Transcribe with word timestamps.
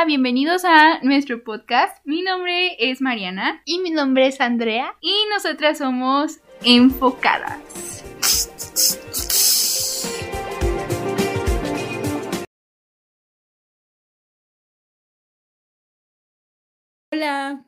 Hola, 0.00 0.06
bienvenidos 0.06 0.64
a 0.64 0.98
nuestro 1.02 1.44
podcast. 1.44 1.98
Mi 2.06 2.22
nombre 2.22 2.74
es 2.78 3.02
Mariana 3.02 3.60
Y 3.66 3.80
mi 3.80 3.90
nombre 3.90 4.28
es 4.28 4.40
Andrea. 4.40 4.96
y 5.02 5.12
nosotras 5.30 5.76
somos 5.76 6.40
enfocadas. 6.64 7.58
Hola, 17.12 17.66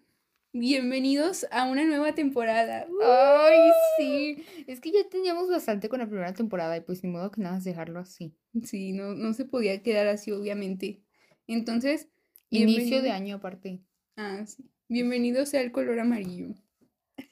bienvenidos 0.54 1.46
a 1.50 1.66
una 1.66 1.84
nueva 1.84 2.14
temporada. 2.14 2.86
Ay, 3.04 3.58
sí. 3.98 4.44
Es 4.66 4.80
que 4.80 4.90
ya 4.90 5.06
teníamos 5.10 5.50
bastante 5.50 5.90
con 5.90 5.98
la 5.98 6.06
primera 6.06 6.32
temporada 6.32 6.78
y 6.78 6.80
pues 6.80 7.04
ni 7.04 7.10
modo 7.10 7.30
que 7.30 7.42
nada 7.42 7.56
más 7.56 7.64
dejarlo 7.64 8.00
así. 8.00 8.34
Sí, 8.62 8.92
no, 8.94 9.12
no 9.12 9.34
se 9.34 9.44
podía 9.44 9.82
quedar 9.82 10.06
así, 10.06 10.32
obviamente. 10.32 11.02
Entonces, 11.46 12.08
Inicio 12.52 13.00
de 13.00 13.10
año 13.10 13.36
aparte. 13.36 13.80
Ah, 14.14 14.44
sí. 14.44 14.62
Bienvenido 14.86 15.46
sea 15.46 15.62
el 15.62 15.72
color 15.72 15.98
amarillo. 15.98 16.48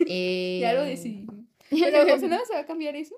Eh, 0.06 0.58
Ya 0.62 0.72
lo 0.72 0.82
decidimos. 0.82 1.34
Pero, 1.70 2.14
o 2.14 2.18
sea, 2.18 2.28
¿nada 2.28 2.44
se 2.46 2.54
va 2.54 2.60
a 2.60 2.66
cambiar 2.66 2.96
eso? 2.96 3.14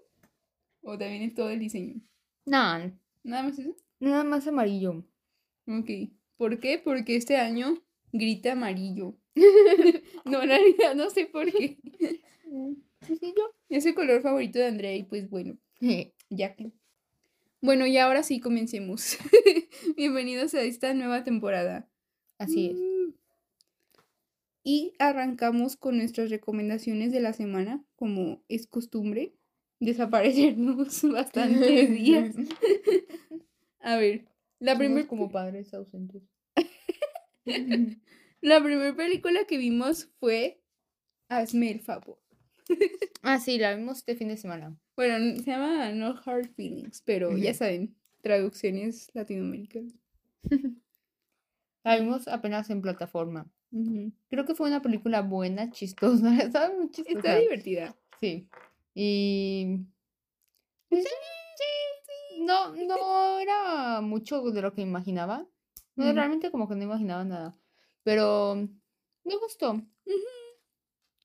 ¿O 0.83 0.99
también 0.99 1.23
es 1.23 1.33
todo 1.33 1.51
el 1.51 1.61
diseño? 1.61 2.01
No, 2.45 2.93
¿Nada 3.23 3.43
más 3.45 3.57
eso? 3.57 3.77
nada 4.01 4.25
más 4.25 4.49
amarillo. 4.49 5.05
Ok. 5.69 6.11
¿Por 6.39 6.59
qué? 6.59 6.81
Porque 6.85 7.15
este 7.15 7.37
año 7.37 7.81
grita 8.11 8.53
amarillo. 8.53 9.17
no, 10.25 10.43
en 10.43 10.49
realidad 10.49 10.97
no 10.97 11.09
sé 11.09 11.27
por 11.27 11.53
qué. 11.53 11.79
Sí, 13.07 13.17
sí, 13.17 13.33
yo. 13.37 13.55
Es 13.69 13.87
el 13.87 13.95
color 13.95 14.23
favorito 14.23 14.59
de 14.59 14.67
Andrea 14.67 14.97
y 14.97 15.05
pues 15.05 15.31
bueno, 15.31 15.57
ya 16.31 16.57
que. 16.57 16.73
Bueno, 17.61 17.87
y 17.87 17.97
ahora 17.97 18.25
sí 18.25 18.41
comencemos. 18.41 19.19
Bienvenidos 19.97 20.53
a 20.55 20.63
esta 20.63 20.95
nueva 20.95 21.23
temporada. 21.23 21.89
Así 22.43 22.71
es. 22.71 22.79
Mm. 22.79 23.15
Y 24.65 24.93
arrancamos 24.99 25.77
con 25.77 25.99
nuestras 25.99 26.31
recomendaciones 26.31 27.13
de 27.13 27.21
la 27.21 27.33
semana, 27.33 27.85
como 27.97 28.43
es 28.49 28.67
costumbre, 28.67 29.35
desaparecernos 29.81 31.03
bastantes 31.13 31.91
días. 31.91 32.35
A 33.81 33.97
ver, 33.97 34.29
la 34.61 34.79
primera 34.79 35.09
como 35.09 35.31
padres 35.31 35.75
ausentes. 35.75 36.23
la 38.41 38.63
primer 38.63 38.95
película 38.95 39.45
que 39.45 39.59
vimos 39.59 40.09
fue 40.21 40.63
Hazme 41.29 41.73
el 41.73 41.81
favor. 41.81 42.19
ah, 43.23 43.41
sí, 43.41 43.59
la 43.59 43.75
vimos 43.75 43.99
este 43.99 44.15
fin 44.15 44.29
de 44.29 44.37
semana. 44.37 44.79
Bueno, 44.95 45.37
se 45.37 45.51
llama 45.51 45.91
No 45.93 46.15
Hard 46.25 46.51
Feelings, 46.55 47.03
pero 47.05 47.37
ya 47.37 47.55
saben, 47.55 47.97
traducciones 48.21 49.11
latinoamericanas. 49.15 49.95
La 51.85 51.97
vimos 51.99 52.29
apenas 52.29 52.71
en 52.71 52.81
plataforma. 52.83 53.51
Creo 54.29 54.45
que 54.45 54.55
fue 54.55 54.69
una 54.69 54.83
película 54.83 55.23
buena, 55.23 55.71
chistosa. 55.73 56.37
Estaba 56.37 56.75
muy 56.75 56.91
chistosa. 56.91 57.19
Está 57.19 57.37
divertida. 57.39 57.97
Sí. 58.21 58.49
Y. 58.95 59.79
pues, 60.89 61.05
sí, 61.05 62.43
No, 62.43 62.75
no 62.75 63.39
era 63.41 64.01
mucho 64.01 64.43
de 64.43 64.63
lo 64.63 64.73
que 64.75 64.83
imaginaba. 64.83 65.47
No, 65.97 66.13
realmente 66.13 66.51
como 66.51 66.69
que 66.69 66.75
no 66.75 66.83
imaginaba 66.85 67.25
nada. 67.25 67.55
Pero 68.03 68.57
me 69.25 69.37
gustó. 69.37 69.81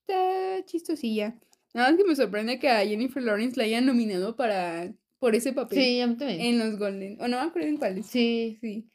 Está 0.00 0.64
chistosilla. 0.64 1.38
Nada 1.74 1.90
más 1.90 1.98
que 1.98 2.04
me 2.04 2.16
sorprende 2.16 2.58
que 2.58 2.68
a 2.68 2.84
Jennifer 2.86 3.22
Lawrence 3.22 3.56
la 3.56 3.64
hayan 3.64 3.86
nominado 3.86 4.36
para 4.36 4.92
por 5.18 5.34
ese 5.34 5.52
papel 5.52 5.78
Sí, 5.78 6.00
a 6.00 6.06
mí 6.06 6.16
también. 6.16 6.40
en 6.40 6.58
los 6.58 6.78
Golden. 6.78 7.20
O 7.20 7.28
no 7.28 7.40
me 7.40 7.46
acuerdo 7.48 7.68
en 7.68 7.76
cuáles. 7.76 8.06
Sí. 8.06 8.58
Sí. 8.60 8.88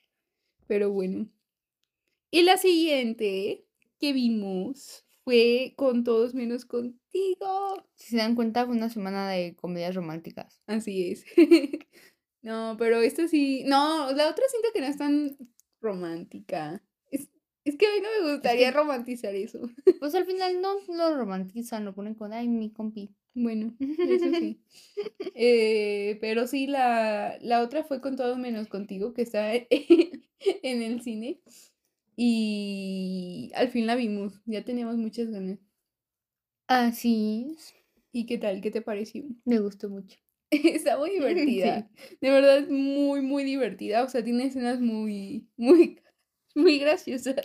Pero 0.67 0.91
bueno. 0.91 1.27
Y 2.33 2.41
la 2.41 2.57
siguiente 2.57 3.63
que 3.99 4.11
vimos 4.11 5.05
fue 5.23 5.73
Con 5.77 6.03
todos 6.03 6.33
menos 6.33 6.65
contigo. 6.65 7.85
Si 7.95 8.09
se 8.09 8.17
dan 8.17 8.33
cuenta, 8.35 8.65
fue 8.65 8.75
una 8.75 8.89
semana 8.89 9.29
de 9.29 9.55
comedias 9.55 9.93
románticas. 9.93 10.61
Así 10.65 11.11
es. 11.11 11.25
no, 12.41 12.75
pero 12.79 13.01
esta 13.01 13.27
sí. 13.27 13.63
No, 13.67 14.11
la 14.13 14.29
otra 14.29 14.45
siento 14.49 14.69
que 14.73 14.81
no 14.81 14.87
es 14.87 14.97
tan 14.97 15.37
romántica. 15.79 16.83
Es, 17.11 17.29
es 17.65 17.77
que 17.77 17.85
a 17.85 17.89
mí 17.91 18.01
no 18.01 18.25
me 18.25 18.33
gustaría 18.33 18.71
que- 18.71 18.77
romantizar 18.77 19.35
eso. 19.35 19.61
Pues 19.99 20.15
al 20.15 20.25
final 20.25 20.59
no 20.59 20.73
lo 20.89 21.15
romantizan, 21.15 21.85
lo 21.85 21.93
ponen 21.93 22.15
con, 22.15 22.33
ay, 22.33 22.47
mi 22.49 22.71
compi. 22.71 23.15
Bueno, 23.35 23.75
eso 23.79 24.25
sí. 24.39 24.59
Eh, 25.35 26.17
pero 26.21 26.47
sí, 26.47 26.67
la, 26.67 27.37
la 27.41 27.61
otra 27.61 27.83
fue 27.83 28.01
con 28.01 28.15
todo 28.15 28.35
menos 28.37 28.67
contigo, 28.67 29.13
que 29.13 29.21
está 29.21 29.53
en 29.55 30.81
el 30.81 31.01
cine. 31.01 31.39
Y 32.15 33.51
al 33.55 33.69
fin 33.69 33.87
la 33.87 33.95
vimos. 33.95 34.41
Ya 34.45 34.63
teníamos 34.63 34.97
muchas 34.97 35.29
ganas. 35.29 35.59
Así 36.67 37.53
es. 37.55 37.73
¿Y 38.11 38.25
qué 38.25 38.37
tal? 38.37 38.61
¿Qué 38.61 38.71
te 38.71 38.81
pareció? 38.81 39.23
Me 39.45 39.59
gustó 39.59 39.89
mucho. 39.89 40.17
Está 40.51 40.97
muy 40.97 41.09
divertida. 41.13 41.89
De 42.21 42.29
verdad 42.29 42.59
es 42.59 42.69
muy, 42.69 43.21
muy 43.21 43.43
divertida. 43.43 44.03
O 44.03 44.09
sea, 44.09 44.23
tiene 44.23 44.45
escenas 44.45 44.79
muy, 44.79 45.47
muy, 45.57 45.99
muy 46.55 46.79
graciosas. 46.79 47.35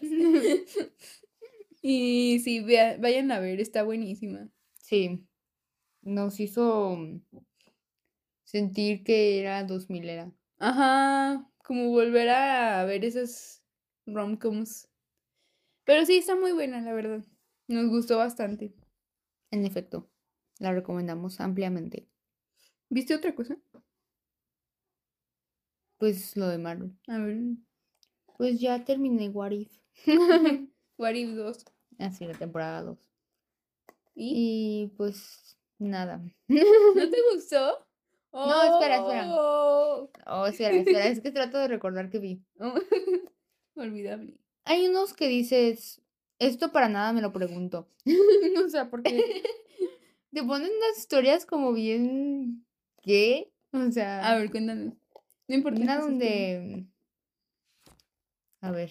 Y 1.82 2.40
sí, 2.40 2.60
vea- 2.60 2.96
vayan 2.98 3.30
a 3.32 3.40
ver, 3.40 3.60
está 3.60 3.82
buenísima. 3.82 4.48
Sí. 4.80 5.26
Nos 6.02 6.40
hizo 6.40 6.96
mm, 6.96 7.20
sentir 8.44 9.04
que 9.04 9.38
era 9.40 9.62
2000 9.64 10.08
era. 10.08 10.32
Ajá, 10.58 11.48
como 11.64 11.90
volver 11.90 12.28
a 12.30 12.84
ver 12.84 13.04
esas 13.04 13.57
romcoms. 14.14 14.88
Pero 15.84 16.04
sí, 16.04 16.18
está 16.18 16.36
muy 16.36 16.52
buena, 16.52 16.80
la 16.80 16.92
verdad. 16.92 17.24
Nos 17.68 17.88
gustó 17.88 18.18
bastante. 18.18 18.74
En 19.50 19.64
efecto, 19.64 20.10
la 20.58 20.72
recomendamos 20.72 21.40
ampliamente. 21.40 22.08
¿Viste 22.90 23.14
otra 23.14 23.34
cosa? 23.34 23.56
Pues 25.98 26.36
lo 26.36 26.48
de 26.48 26.58
Marvel. 26.58 26.96
A 27.08 27.18
ver. 27.18 27.38
Pues 28.36 28.60
ya 28.60 28.84
terminé 28.84 29.28
What 29.28 29.50
If. 29.50 29.78
What 30.98 31.14
If 31.14 31.30
2. 31.30 31.64
Así, 31.98 32.26
la 32.26 32.34
temporada 32.34 32.82
2. 32.82 32.98
¿Y? 34.14 34.84
Y 34.84 34.86
pues 34.96 35.58
nada. 35.78 36.18
¿No 36.48 37.10
te 37.10 37.18
gustó? 37.32 37.86
No, 38.32 38.74
espera, 38.74 38.96
espera. 38.96 39.26
Oh. 39.28 40.10
Oh, 40.26 40.46
espera, 40.46 40.74
espera, 40.76 41.06
es 41.06 41.20
que 41.20 41.30
trato 41.30 41.58
de 41.58 41.68
recordar 41.68 42.10
que 42.10 42.18
vi. 42.18 42.42
Olvidable. 43.78 44.38
Hay 44.64 44.86
unos 44.86 45.14
que 45.14 45.28
dices, 45.28 46.02
esto 46.38 46.72
para 46.72 46.88
nada 46.88 47.12
me 47.12 47.22
lo 47.22 47.32
pregunto. 47.32 47.88
o 48.64 48.68
sea, 48.68 48.90
porque 48.90 49.42
te 50.32 50.42
ponen 50.42 50.70
unas 50.76 50.98
historias 50.98 51.46
como 51.46 51.72
bien... 51.72 52.64
¿Qué? 53.02 53.52
O 53.72 53.90
sea... 53.90 54.28
A 54.28 54.36
ver, 54.36 54.50
cuéntanos. 54.50 54.94
No 55.46 55.54
importa. 55.54 55.80
Una 55.80 55.98
donde. 55.98 56.86
A 58.60 58.70
ver. 58.70 58.90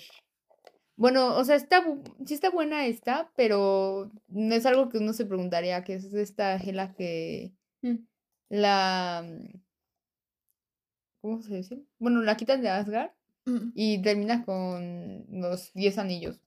Bueno, 0.96 1.36
o 1.38 1.44
sea, 1.44 1.56
está, 1.56 1.86
sí 2.26 2.34
está 2.34 2.50
buena 2.50 2.88
esta, 2.88 3.32
pero 3.36 4.12
no 4.28 4.56
es 4.56 4.66
algo 4.66 4.90
que 4.90 4.98
uno 4.98 5.14
se 5.14 5.26
preguntaría, 5.26 5.84
que 5.84 5.94
es 5.96 6.06
esta 6.14 6.58
Gela 6.58 6.94
que 6.94 7.52
Mm. 7.84 7.98
la. 8.50 9.24
mm, 9.24 9.60
¿Cómo 11.22 11.42
se 11.42 11.56
dice? 11.58 11.84
Bueno, 12.00 12.22
la 12.24 12.38
quitan 12.38 12.62
de 12.62 12.70
Asgard 12.70 13.12
esperen. 13.48 13.72
y 13.76 14.02
termina 14.02 14.44
con 14.46 15.26
los 15.30 15.74
10 15.74 15.98
anillos. 15.98 16.40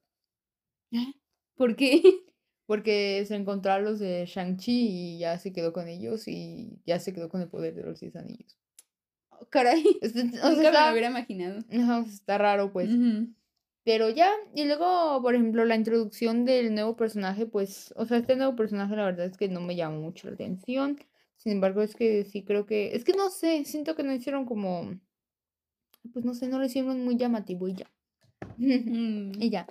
¿Por 1.56 1.76
qué? 1.76 2.02
Porque 2.66 3.24
se 3.26 3.34
encontró 3.34 3.72
a 3.72 3.80
los 3.80 3.98
de 3.98 4.24
Shang-Chi 4.26 4.70
y 5.16 5.18
ya 5.18 5.38
se 5.38 5.52
quedó 5.52 5.72
con 5.72 5.88
ellos 5.88 6.28
y 6.28 6.78
ya 6.86 7.00
se 7.00 7.12
quedó 7.12 7.28
con 7.28 7.40
el 7.40 7.48
poder 7.48 7.74
de 7.74 7.82
los 7.82 7.98
10 8.00 8.14
anillos. 8.16 8.56
Caray. 9.50 9.84
Es- 10.02 10.14
o 10.16 10.20
sea, 10.20 10.50
Nunca 10.50 10.70
me 10.70 10.86
lo 10.86 10.92
hubiera 10.92 11.08
imaginado. 11.10 11.58
ajá, 11.72 12.04
está 12.06 12.38
raro, 12.38 12.72
pues. 12.72 12.88
Ujú. 12.90 13.28
Pero 13.82 14.10
ya, 14.10 14.30
y 14.54 14.64
luego, 14.66 15.20
por 15.22 15.34
ejemplo, 15.34 15.64
la 15.64 15.74
introducción 15.74 16.44
del 16.44 16.74
nuevo 16.74 16.96
personaje, 16.96 17.46
pues, 17.46 17.92
o 17.96 18.04
sea, 18.04 18.18
este 18.18 18.36
nuevo 18.36 18.54
personaje 18.54 18.94
la 18.94 19.06
verdad 19.06 19.26
es 19.26 19.36
que 19.38 19.48
no 19.48 19.60
me 19.62 19.74
llamó 19.74 20.00
mucho 20.02 20.28
la 20.28 20.34
atención. 20.34 20.98
Sin 21.36 21.52
embargo, 21.52 21.80
es 21.82 21.96
que 21.96 22.24
sí 22.24 22.44
creo 22.44 22.66
que, 22.66 22.94
es 22.94 23.04
que 23.04 23.14
no 23.14 23.30
sé, 23.30 23.64
siento 23.64 23.96
que 23.96 24.02
no 24.02 24.12
hicieron 24.12 24.44
como, 24.44 25.00
pues 26.12 26.24
no 26.24 26.34
sé, 26.34 26.48
no 26.48 26.58
lo 26.58 26.64
hicieron 26.66 27.04
muy 27.04 27.16
llamativo 27.16 27.68
y 27.68 27.74
ya. 27.74 27.90
Mm. 28.58 29.32
Y 29.42 29.50
ya. 29.50 29.66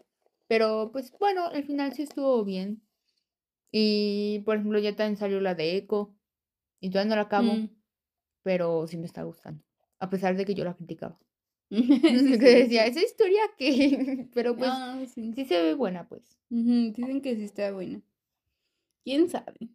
Pero, 0.47 0.89
pues, 0.91 1.11
bueno, 1.19 1.45
al 1.47 1.63
final 1.63 1.93
sí 1.93 2.03
estuvo 2.03 2.43
bien. 2.43 2.81
Y, 3.71 4.39
por 4.45 4.55
ejemplo, 4.57 4.79
ya 4.79 4.95
también 4.95 5.17
salió 5.17 5.39
la 5.41 5.53
de 5.55 5.75
Echo. 5.77 6.15
Y 6.81 6.89
todavía 6.89 7.09
no 7.11 7.15
la 7.17 7.23
acabo, 7.23 7.53
Mm. 7.53 7.69
pero 8.43 8.87
sí 8.87 8.97
me 8.97 9.05
está 9.05 9.23
gustando. 9.23 9.63
A 9.99 10.09
pesar 10.09 10.35
de 10.37 10.45
que 10.45 10.55
yo 10.55 10.63
la 10.63 10.75
criticaba. 10.75 11.19
Que 12.39 12.55
decía, 12.63 12.85
esa 12.87 13.01
historia 13.03 13.41
que, 13.57 14.27
pero 14.33 14.55
pues, 14.55 14.71
Ah, 14.73 14.99
sí. 15.13 15.33
sí 15.35 15.45
se 15.45 15.61
ve 15.61 15.73
buena, 15.75 16.07
pues. 16.07 16.23
Dicen 16.49 17.21
que 17.21 17.35
sí 17.35 17.43
está 17.43 17.71
buena. 17.71 18.01
¿Quién 19.03 19.29
sabe? 19.29 19.69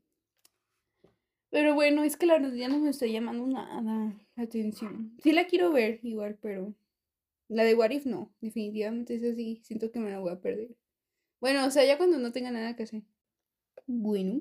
Pero 1.51 1.75
bueno, 1.75 2.03
es 2.03 2.17
que 2.17 2.27
la 2.27 2.35
verdad 2.39 2.55
ya 2.55 2.69
no 2.69 2.79
me 2.81 2.91
está 2.91 3.07
llamando 3.07 3.47
nada 3.47 4.13
la 4.37 4.45
atención. 4.45 5.17
Sí 5.23 5.33
la 5.33 5.47
quiero 5.47 5.73
ver 5.73 6.01
igual, 6.03 6.39
pero 6.41 6.75
La 7.49 7.65
de 7.65 7.75
What 7.75 7.91
If 7.91 8.07
no, 8.07 8.33
definitivamente 8.41 9.15
es 9.17 9.23
así, 9.25 9.61
siento 9.65 9.91
que 9.93 10.01
me 10.01 10.11
la 10.11 10.19
voy 10.19 10.33
a 10.33 10.41
perder. 10.41 10.75
Bueno, 11.41 11.67
o 11.67 11.71
sea, 11.71 11.85
ya 11.85 11.99
cuando 11.99 12.19
no 12.19 12.33
tenga 12.33 12.51
nada 12.51 12.75
que 12.75 12.85
hacer. 12.85 13.03
Bueno. 13.87 14.41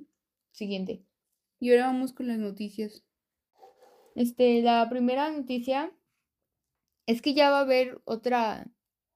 Siguiente. 0.51 1.03
Y 1.59 1.71
ahora 1.71 1.87
vamos 1.87 2.13
con 2.13 2.27
las 2.27 2.37
noticias. 2.37 3.03
Este, 4.15 4.61
la 4.61 4.87
primera 4.89 5.31
noticia 5.31 5.91
es 7.07 7.21
que 7.21 7.33
ya 7.33 7.49
va 7.49 7.59
a 7.59 7.61
haber 7.63 7.99
otra, 8.05 8.67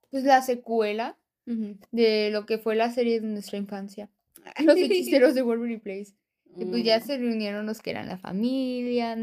pues 0.09 0.24
la 0.24 0.41
secuela 0.41 1.18
de 1.45 2.29
lo 2.31 2.45
que 2.45 2.57
fue 2.57 2.75
la 2.75 2.91
serie 2.91 3.21
de 3.21 3.27
nuestra 3.27 3.57
infancia. 3.57 4.09
Los 4.65 4.75
hechiceros 4.77 5.33
de 5.33 5.44
Wolverine 5.44 5.79
Place. 5.79 6.13
Y 6.57 6.65
pues 6.65 6.83
ya 6.83 6.97
Mm. 7.00 7.01
se 7.03 7.18
reunieron 7.18 7.65
los 7.68 7.81
que 7.81 7.91
eran 7.91 8.07
la 8.07 8.18
familia. 8.18 9.15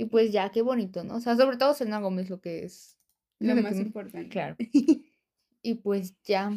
Y 0.00 0.04
pues 0.06 0.30
ya, 0.32 0.48
qué 0.50 0.62
bonito, 0.62 1.02
¿no? 1.02 1.16
O 1.16 1.20
sea, 1.20 1.36
sobre 1.36 1.56
todo 1.56 1.74
Selena 1.74 1.98
Gómez, 2.00 2.30
lo 2.30 2.40
que 2.40 2.64
es. 2.64 2.96
Lo 3.40 3.54
que 3.54 3.62
más 3.62 3.74
tú- 3.74 3.80
importante. 3.80 4.28
Claro. 4.30 4.56
Y 5.60 5.74
pues 5.74 6.14
ya. 6.22 6.52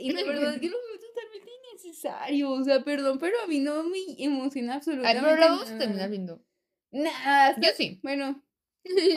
Y 0.00 0.12
la 0.12 0.24
verdad 0.24 0.54
es 0.54 0.60
que 0.60 0.68
lo 0.70 0.76
veo 0.78 0.98
totalmente 0.98 1.50
innecesario. 1.70 2.50
O 2.50 2.64
sea, 2.64 2.82
perdón, 2.82 3.18
pero 3.18 3.36
a 3.44 3.46
mí 3.46 3.60
no 3.60 3.84
me 3.84 3.98
emociona 4.18 4.72
Ay, 4.72 4.76
absolutamente 4.78 5.22
pero 5.22 5.36
la 5.38 5.48
vamos 5.48 5.70
a 5.70 5.78
terminar 5.78 6.08
viendo. 6.10 6.42
Nada, 6.90 7.54
Yo 7.60 7.68
sí. 7.76 8.00
Bueno, 8.02 8.42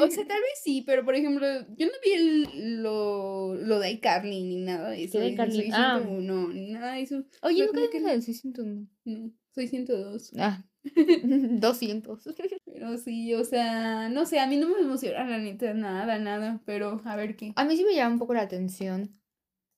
o 0.01 0.07
sea, 0.12 0.27
tal 0.27 0.42
vez 0.42 0.59
sí, 0.62 0.83
pero 0.86 1.06
por 1.06 1.15
ejemplo, 1.15 1.48
yo 1.77 1.86
no 1.88 1.94
vi 2.04 2.12
el- 2.12 2.83
lo, 2.83 3.56
lo 3.56 3.80
de 3.80 3.92
iCarly 3.92 4.44
ni 4.44 4.57
nada 4.57 4.89
de 4.89 5.06
eso. 5.06 5.18
de 5.18 5.25
de 5.27 5.31
iCarly? 5.31 5.69
Ah. 5.74 6.00
101, 6.04 6.48
ni 6.50 6.71
nada 6.74 6.94
de 6.95 7.01
eso. 7.04 7.24
Oye, 7.44 7.65
nunca 7.65 7.80
como 7.80 7.89
que 7.89 8.01
del 8.01 8.21
601. 8.21 8.86
No, 9.06 9.31
soy 9.57 9.68
102. 9.68 10.33
Ah, 10.38 10.63
200. 11.59 12.24
Pero 12.65 12.98
sí, 12.98 13.33
o 13.33 13.44
sea, 13.44 14.07
no 14.09 14.25
sé, 14.25 14.39
a 14.39 14.48
mí 14.48 14.57
no 14.57 14.69
me 14.69 14.80
emociona 14.81 15.25
la 15.25 15.39
neta, 15.39 15.74
nada, 15.74 16.19
nada, 16.19 16.62
pero 16.65 17.01
a 17.06 17.15
ver 17.15 17.36
qué. 17.36 17.54
A 17.56 17.65
mí 17.65 17.75
sí 17.75 17.83
me 17.83 17.95
llama 17.95 18.13
un 18.13 18.19
poco 18.19 18.36
la 18.36 18.42
atención. 18.42 19.19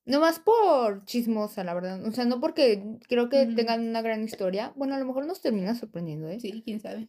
No 0.05 0.19
más 0.19 0.39
por 0.39 1.05
chismosa, 1.05 1.63
la 1.63 1.73
verdad. 1.73 2.03
O 2.05 2.11
sea, 2.11 2.25
no 2.25 2.41
porque 2.41 2.83
creo 3.07 3.29
que 3.29 3.45
tengan 3.45 3.87
una 3.87 4.01
gran 4.01 4.23
historia. 4.23 4.73
Bueno, 4.75 4.95
a 4.95 4.99
lo 4.99 5.05
mejor 5.05 5.25
nos 5.25 5.41
termina 5.41 5.75
sorprendiendo, 5.75 6.27
¿eh? 6.27 6.39
Sí, 6.39 6.61
quién 6.65 6.79
sabe. 6.79 7.07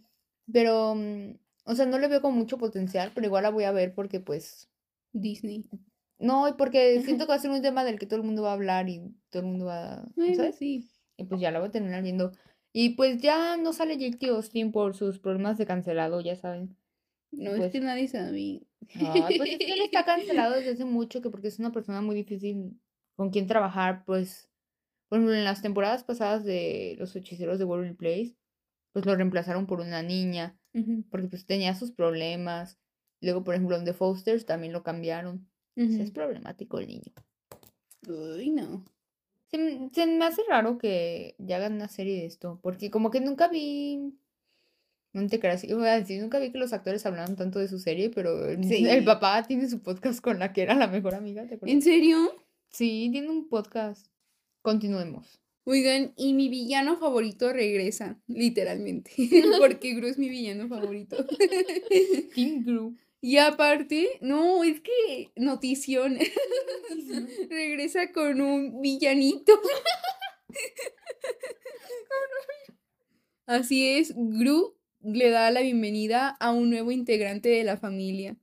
Pero, 0.53 0.95
mm, 0.95 1.39
o 1.65 1.75
sea, 1.75 1.87
no 1.87 1.99
le 1.99 2.09
veo 2.09 2.21
con 2.21 2.35
mucho 2.35 2.59
potencial, 2.59 3.11
pero 3.15 3.27
igual 3.27 3.43
la 3.45 3.51
voy 3.51 3.65
a 3.65 3.73
ver 3.73 3.95
porque, 3.95 4.21
pues, 4.21 4.69
Disney. 5.13 5.65
no, 6.19 6.47
y 6.49 6.53
porque 6.53 7.01
siento 7.03 7.25
que 7.25 7.31
va 7.31 7.37
a 7.37 7.41
ser 7.41 7.51
un 7.51 7.63
tema 7.63 7.85
del 7.85 7.99
que 7.99 8.07
todo 8.07 8.21
el 8.21 8.27
mundo 8.27 8.43
va 8.43 8.51
a 8.51 8.55
hablar 8.55 8.89
y 8.89 9.01
todo 9.31 9.43
el 9.43 9.49
mundo 9.49 9.67
va, 9.67 10.05
Bueno, 10.15 10.35
¿sabes? 10.37 10.57
sí. 10.57 10.89
Y 11.17 11.25
pues 11.25 11.41
ya 11.41 11.51
la 11.51 11.59
voy 11.59 11.69
a 11.69 11.73
terminar 11.73 12.03
viendo. 12.03 12.33
Y 12.73 12.91
pues 12.91 13.21
ya 13.21 13.57
no 13.57 13.73
sale 13.73 13.97
Jake 13.99 14.29
Austin 14.29 14.71
por 14.73 14.95
sus 14.95 15.19
problemas 15.19 15.59
de 15.59 15.67
cancelado, 15.67 16.21
ya 16.21 16.37
saben. 16.37 16.77
No, 17.33 17.51
Pues- 17.51 17.63
es 17.65 17.73
que 17.73 17.81
nadie 17.81 18.09
sabe. 18.09 18.63
Ay, 18.95 19.37
pues 19.37 19.51
es 19.51 19.59
que 19.59 19.73
él 19.73 19.81
está 19.83 20.05
cancelado 20.45 20.55
desde 20.55 20.71
hace 20.73 20.85
mucho, 20.85 21.21
que 21.21 21.31
porque 21.31 21.49
es 21.49 21.59
una 21.59 21.73
persona 21.73 22.01
muy 22.01 22.15
difícil 22.15 22.81
con 23.17 23.31
quien 23.31 23.47
trabajar, 23.47 24.05
pues, 24.05 24.49
por 25.09 25.19
ejemplo, 25.19 25.35
en 25.37 25.45
las 25.45 25.63
temporadas 25.63 26.05
pasadas 26.05 26.45
de 26.45 26.97
Los 26.99 27.15
Hechiceros 27.17 27.59
de 27.59 27.65
World 27.65 27.97
Place, 27.97 28.37
pues 28.93 29.05
lo 29.07 29.15
reemplazaron 29.15 29.67
por 29.67 29.81
una 29.81 30.03
niña, 30.03 30.59
porque 31.11 31.29
pues 31.29 31.47
tenía 31.47 31.75
sus 31.75 31.93
problemas. 31.93 32.79
Luego, 33.21 33.45
por 33.45 33.55
ejemplo, 33.55 33.77
en 33.77 33.85
The 33.85 33.93
Fosters 33.93 34.47
también 34.47 34.73
lo 34.73 34.83
cambiaron. 34.83 35.49
Pues, 35.75 35.91
Es 35.95 36.11
problemático 36.11 36.79
el 36.79 36.87
niño. 36.89 37.13
Uy, 38.09 38.51
no. 38.51 38.85
Se, 39.51 40.07
me 40.07 40.25
hace 40.25 40.43
raro 40.49 40.79
que 40.79 41.35
ya 41.39 41.57
hagan 41.57 41.75
una 41.75 41.89
serie 41.89 42.17
de 42.17 42.27
esto, 42.27 42.61
porque 42.63 42.91
como 42.91 43.11
que 43.11 43.21
nunca 43.21 43.49
vi... 43.49 44.15
No 45.13 45.27
te 45.27 45.41
creas, 45.41 45.65
iba 45.65 45.91
a 45.91 45.99
decir, 45.99 46.23
nunca 46.23 46.39
vi 46.39 46.53
que 46.53 46.59
los 46.59 46.73
actores 46.73 47.05
hablaran 47.05 47.35
tanto 47.35 47.59
de 47.59 47.67
su 47.67 47.81
serie, 47.81 48.11
pero 48.11 48.49
el, 48.49 48.63
Sí. 48.69 48.87
el 48.89 49.05
papá 49.05 49.43
tiene 49.43 49.69
su 49.69 49.81
podcast 49.83 50.21
con 50.21 50.39
la 50.39 50.53
que 50.53 50.63
era 50.63 50.75
la 50.75 50.87
mejor 50.87 51.15
amiga, 51.17 51.47
¿te 51.47 51.57
acuerdas? 51.57 51.75
¿En 51.75 51.83
serio? 51.83 52.17
Sí, 52.69 53.09
tiene 53.11 53.29
un 53.29 53.49
podcast. 53.49 54.07
Continuemos. 54.63 55.41
Oigan, 55.65 56.13
y 56.17 56.33
mi 56.33 56.49
villano 56.49 56.97
favorito 56.97 57.53
regresa, 57.53 58.21
literalmente, 58.29 59.11
porque 59.59 59.95
Gru 59.95 60.07
es 60.07 60.19
mi 60.19 60.29
villano 60.29 60.69
favorito. 60.69 61.17
Team 62.35 62.65
Gru. 62.65 62.97
Y 63.23 63.37
aparte, 63.37 64.19
no, 64.23 64.65
es 64.65 64.81
que 64.81 65.31
notición, 65.37 66.19
regresa 67.51 68.13
con 68.13 68.41
un 68.41 68.81
villanito. 68.81 69.61
Así 73.47 73.89
es, 73.89 74.15
Gru 74.17 74.77
le 75.03 75.31
da 75.31 75.51
la 75.51 75.61
bienvenida 75.61 76.29
a 76.29 76.53
un 76.53 76.71
nuevo 76.71 76.93
integrante 76.93 77.49
de 77.49 77.65
la 77.65 77.77
familia 77.77 78.37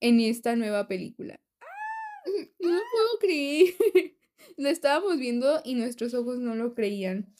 en 0.00 0.20
esta 0.20 0.56
nueva 0.56 0.86
película. 0.86 1.40
No 2.60 2.70
lo 2.70 2.80
puedo 2.90 3.18
creer. 3.20 3.74
Lo 4.56 4.68
estábamos 4.68 5.18
viendo 5.18 5.60
y 5.64 5.74
nuestros 5.74 6.14
ojos 6.14 6.38
no 6.38 6.54
lo 6.54 6.74
creían. 6.74 7.34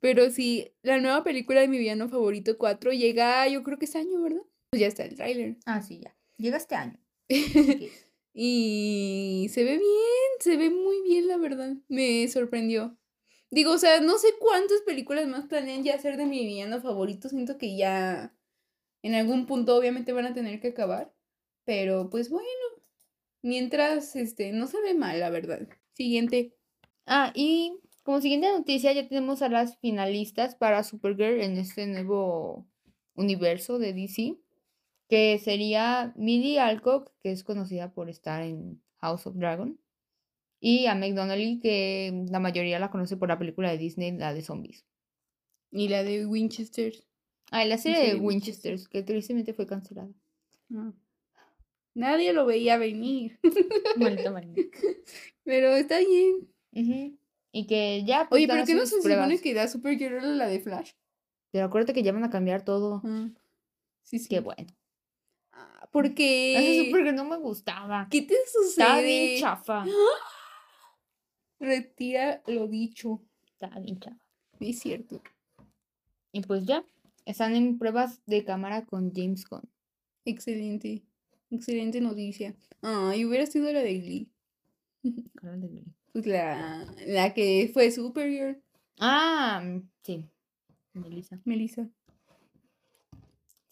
Pero 0.00 0.30
sí, 0.30 0.72
la 0.82 1.00
nueva 1.00 1.24
película 1.24 1.60
de 1.60 1.68
mi 1.68 1.78
villano 1.78 2.08
favorito 2.08 2.58
4 2.58 2.92
llega, 2.92 3.48
yo 3.48 3.62
creo 3.62 3.78
que 3.78 3.86
este 3.86 3.98
año, 3.98 4.20
¿verdad? 4.20 4.42
Pues 4.76 4.82
ya 4.82 4.88
está 4.88 5.04
el 5.04 5.16
tráiler. 5.16 5.56
Ah, 5.64 5.80
sí, 5.80 6.00
ya. 6.00 6.14
Llega 6.36 6.58
este 6.58 6.74
año. 6.74 7.00
Y 8.38 9.48
se 9.48 9.64
ve 9.64 9.78
bien, 9.78 10.30
se 10.40 10.58
ve 10.58 10.68
muy 10.68 11.00
bien, 11.00 11.26
la 11.26 11.38
verdad. 11.38 11.74
Me 11.88 12.28
sorprendió. 12.28 12.98
Digo, 13.50 13.72
o 13.72 13.78
sea, 13.78 14.02
no 14.02 14.18
sé 14.18 14.28
cuántas 14.38 14.82
películas 14.82 15.26
más 15.26 15.46
planean 15.46 15.82
ya 15.82 15.94
hacer 15.94 16.18
de 16.18 16.26
mi 16.26 16.44
villano 16.44 16.82
favorito. 16.82 17.30
Siento 17.30 17.56
que 17.56 17.78
ya 17.78 18.36
en 19.00 19.14
algún 19.14 19.46
punto 19.46 19.74
obviamente 19.74 20.12
van 20.12 20.26
a 20.26 20.34
tener 20.34 20.60
que 20.60 20.68
acabar. 20.68 21.14
Pero 21.64 22.10
pues 22.10 22.28
bueno, 22.28 22.46
mientras, 23.40 24.14
este, 24.14 24.52
no 24.52 24.66
se 24.66 24.82
ve 24.82 24.92
mal, 24.92 25.18
la 25.18 25.30
verdad. 25.30 25.66
Siguiente. 25.94 26.54
Ah, 27.06 27.32
y 27.34 27.80
como 28.02 28.20
siguiente 28.20 28.52
noticia 28.52 28.92
ya 28.92 29.08
tenemos 29.08 29.40
a 29.40 29.48
las 29.48 29.78
finalistas 29.78 30.54
para 30.54 30.84
Supergirl 30.84 31.40
en 31.40 31.56
este 31.56 31.86
nuevo 31.86 32.66
universo 33.14 33.78
de 33.78 33.94
DC, 33.94 34.36
que 35.08 35.38
sería 35.38 36.12
Millie 36.16 36.58
Alcock, 36.58 37.12
que 37.22 37.30
es 37.32 37.44
conocida 37.44 37.92
por 37.92 38.08
estar 38.08 38.42
en 38.42 38.82
House 38.98 39.26
of 39.26 39.36
Dragon, 39.36 39.78
y 40.60 40.86
a 40.86 40.94
Meg 40.94 41.14
Donnelly, 41.14 41.60
que 41.60 42.24
la 42.28 42.40
mayoría 42.40 42.78
la 42.78 42.90
conoce 42.90 43.16
por 43.16 43.28
la 43.28 43.38
película 43.38 43.70
de 43.70 43.78
Disney, 43.78 44.12
la 44.12 44.34
de 44.34 44.42
zombies. 44.42 44.84
Y 45.70 45.88
la 45.88 46.02
de 46.02 46.26
Winchester. 46.26 46.94
Ah, 47.50 47.64
la 47.64 47.78
serie 47.78 47.98
de 47.98 48.14
Winchester. 48.16 48.72
Winchester, 48.72 48.90
que 48.90 49.02
tristemente 49.02 49.52
fue 49.52 49.66
cancelada. 49.66 50.10
Ah. 50.74 50.92
Nadie 51.94 52.32
lo 52.32 52.46
veía 52.46 52.76
venir. 52.78 53.38
Maldita. 53.96 54.32
Pero 55.44 55.76
está 55.76 55.98
bien. 56.00 57.18
Y 57.52 57.66
que 57.66 58.04
ya, 58.04 58.26
pues, 58.28 58.40
Oye, 58.40 58.48
pero 58.48 58.66
¿qué 58.66 58.74
no 58.74 58.84
se 58.84 59.00
supone 59.00 59.38
que 59.38 59.54
da 59.54 59.66
Supergirl 59.66 60.36
la 60.36 60.46
de 60.46 60.60
Flash? 60.60 60.90
Pero 61.52 61.64
acuérdate 61.64 61.94
que 61.94 62.02
ya 62.02 62.12
van 62.12 62.24
a 62.24 62.28
cambiar 62.28 62.66
todo. 62.66 63.00
Ah, 63.02 63.30
sí, 64.02 64.18
sí. 64.18 64.28
Qué 64.28 64.40
bueno. 64.40 64.66
Ah, 65.86 65.88
Esa 65.88 65.92
porque. 65.92 66.84
Supergirl 66.86 67.14
no 67.16 67.24
me 67.24 67.36
gustaba. 67.38 68.08
¿Qué 68.10 68.22
te 68.22 68.34
Estaba 68.34 69.00
bien 69.00 69.28
sucede? 69.36 69.40
chafa. 69.40 69.84
Retira 71.60 72.42
lo 72.46 72.66
dicho. 72.68 73.22
Estaba 73.46 73.78
bien 73.80 73.98
chafa. 73.98 74.20
Es 74.60 74.80
cierto. 74.80 75.22
Y 76.32 76.42
pues 76.42 76.66
ya, 76.66 76.84
están 77.24 77.54
en 77.56 77.78
pruebas 77.78 78.20
de 78.26 78.44
cámara 78.44 78.84
con 78.84 79.12
James 79.14 79.46
Gunn. 79.48 79.62
Excelente. 80.24 81.02
Excelente 81.50 82.00
noticia. 82.00 82.54
Ay, 82.82 83.24
hubiera 83.24 83.46
sido 83.46 83.72
la 83.72 83.80
de 83.82 83.98
Glee. 83.98 84.28
De 85.02 85.68
Glee. 85.68 85.84
Pues 86.12 86.26
la, 86.26 86.86
la 87.06 87.32
que 87.34 87.70
fue 87.72 87.90
Supergirl. 87.90 88.60
Ah, 88.98 89.62
mm, 89.64 89.88
sí. 90.02 90.24
Melissa. 90.94 91.40
Melissa. 91.44 91.88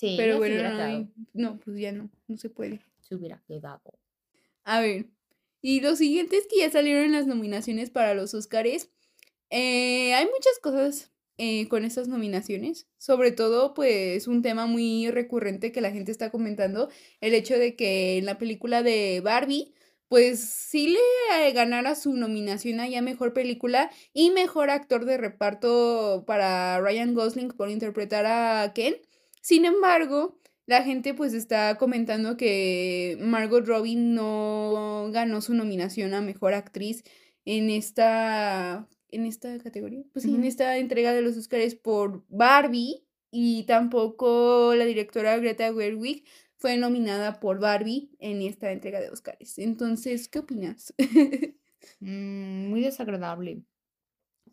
Sí, 0.05 0.15
Pero 0.19 0.39
bueno, 0.39 1.09
no, 1.33 1.59
pues 1.61 1.79
ya 1.79 1.93
no. 1.93 2.11
No 2.29 2.37
se 2.37 2.51
puede. 2.51 2.81
Se 3.01 3.15
hubiera 3.15 3.43
quedado. 3.47 3.81
A 4.65 4.81
ver. 4.81 5.07
Y 5.63 5.81
lo 5.81 5.97
siguiente 5.97 6.37
es 6.37 6.47
que 6.47 6.59
ya 6.59 6.71
salieron 6.71 7.13
las 7.13 7.27
nominaciones 7.27 7.91
para 7.91 8.15
los 8.15 8.35
Óscares. 8.35 8.91
Eh, 9.49 10.13
hay 10.13 10.27
muchas 10.27 10.59
cosas 10.63 11.11
eh, 11.39 11.69
con 11.69 11.87
estas 11.87 12.07
nominaciones. 12.07 12.87
Sobre 12.99 13.33
todo, 13.33 13.73
pues, 13.73 14.29
un 14.29 14.43
tema 14.43 14.67
muy 14.67 15.11
recurrente 15.11 15.73
que 15.73 15.81
la 15.81 15.91
gente 15.91 16.13
está 16.13 16.31
comentando. 16.31 16.91
El 17.23 17.33
hecho 17.33 17.59
de 17.59 17.75
que 17.75 18.19
en 18.19 18.27
la 18.27 18.37
película 18.37 18.83
de 18.83 19.23
Barbie, 19.25 19.73
pues 20.09 20.41
sí 20.41 20.89
le 20.89 21.49
eh, 21.49 21.53
ganara 21.53 21.95
su 21.95 22.13
nominación 22.13 22.81
a 22.81 22.89
ya 22.89 23.01
mejor 23.01 23.33
película 23.33 23.91
y 24.13 24.31
mejor 24.31 24.69
actor 24.69 25.07
de 25.07 25.17
reparto 25.17 26.25
para 26.27 26.79
Ryan 26.81 27.15
Gosling 27.15 27.49
por 27.49 27.71
interpretar 27.71 28.27
a 28.27 28.73
Ken. 28.75 28.97
Sin 29.45 29.67
embargo, 29.67 30.41
la 30.65 30.83
gente 30.85 31.13
pues 31.13 31.35
está 31.35 31.77
comentando 31.77 32.39
que 32.39 33.19
Margot 33.21 33.67
Robbie 33.67 33.95
no 33.95 35.11
ganó 35.13 35.43
su 35.43 35.53
nominación 35.53 36.15
a 36.15 36.23
mejor 36.23 36.55
actriz 36.55 37.05
en 37.45 37.69
esta 37.69 38.89
en 39.11 39.27
esta 39.27 39.59
categoría, 39.59 40.03
pues 40.15 40.23
sí, 40.25 40.35
en 40.35 40.45
esta 40.45 40.79
entrega 40.79 41.13
de 41.13 41.21
los 41.21 41.37
Oscars 41.37 41.75
por 41.75 42.25
Barbie 42.29 43.05
y 43.31 43.65
tampoco 43.65 44.75
la 44.75 44.87
directora 44.87 45.37
Greta 45.37 45.71
Gerwig 45.75 46.25
fue 46.57 46.79
nominada 46.79 47.39
por 47.39 47.61
Barbie 47.61 48.13
en 48.21 48.41
esta 48.41 48.73
entrega 48.73 48.99
de 48.99 49.11
Oscars. 49.11 49.59
Entonces, 49.59 50.29
¿qué 50.29 50.39
opinas? 50.39 50.95
Mm, 52.01 52.69
muy 52.71 52.81
desagradable. 52.81 53.63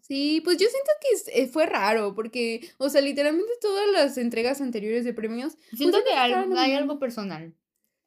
Sí, 0.01 0.41
pues 0.43 0.57
yo 0.57 0.67
siento 0.67 0.91
que 0.99 1.41
eh, 1.41 1.47
fue 1.47 1.65
raro, 1.67 2.13
porque, 2.15 2.69
o 2.77 2.89
sea, 2.89 3.01
literalmente 3.01 3.51
todas 3.61 3.87
las 3.91 4.17
entregas 4.17 4.59
anteriores 4.59 5.05
de 5.05 5.13
premios. 5.13 5.57
Siento 5.75 5.99
pues, 5.99 6.03
que 6.03 6.25
ellos 6.25 6.57
hay, 6.57 6.73
algo 6.73 6.99
personal. 6.99 7.55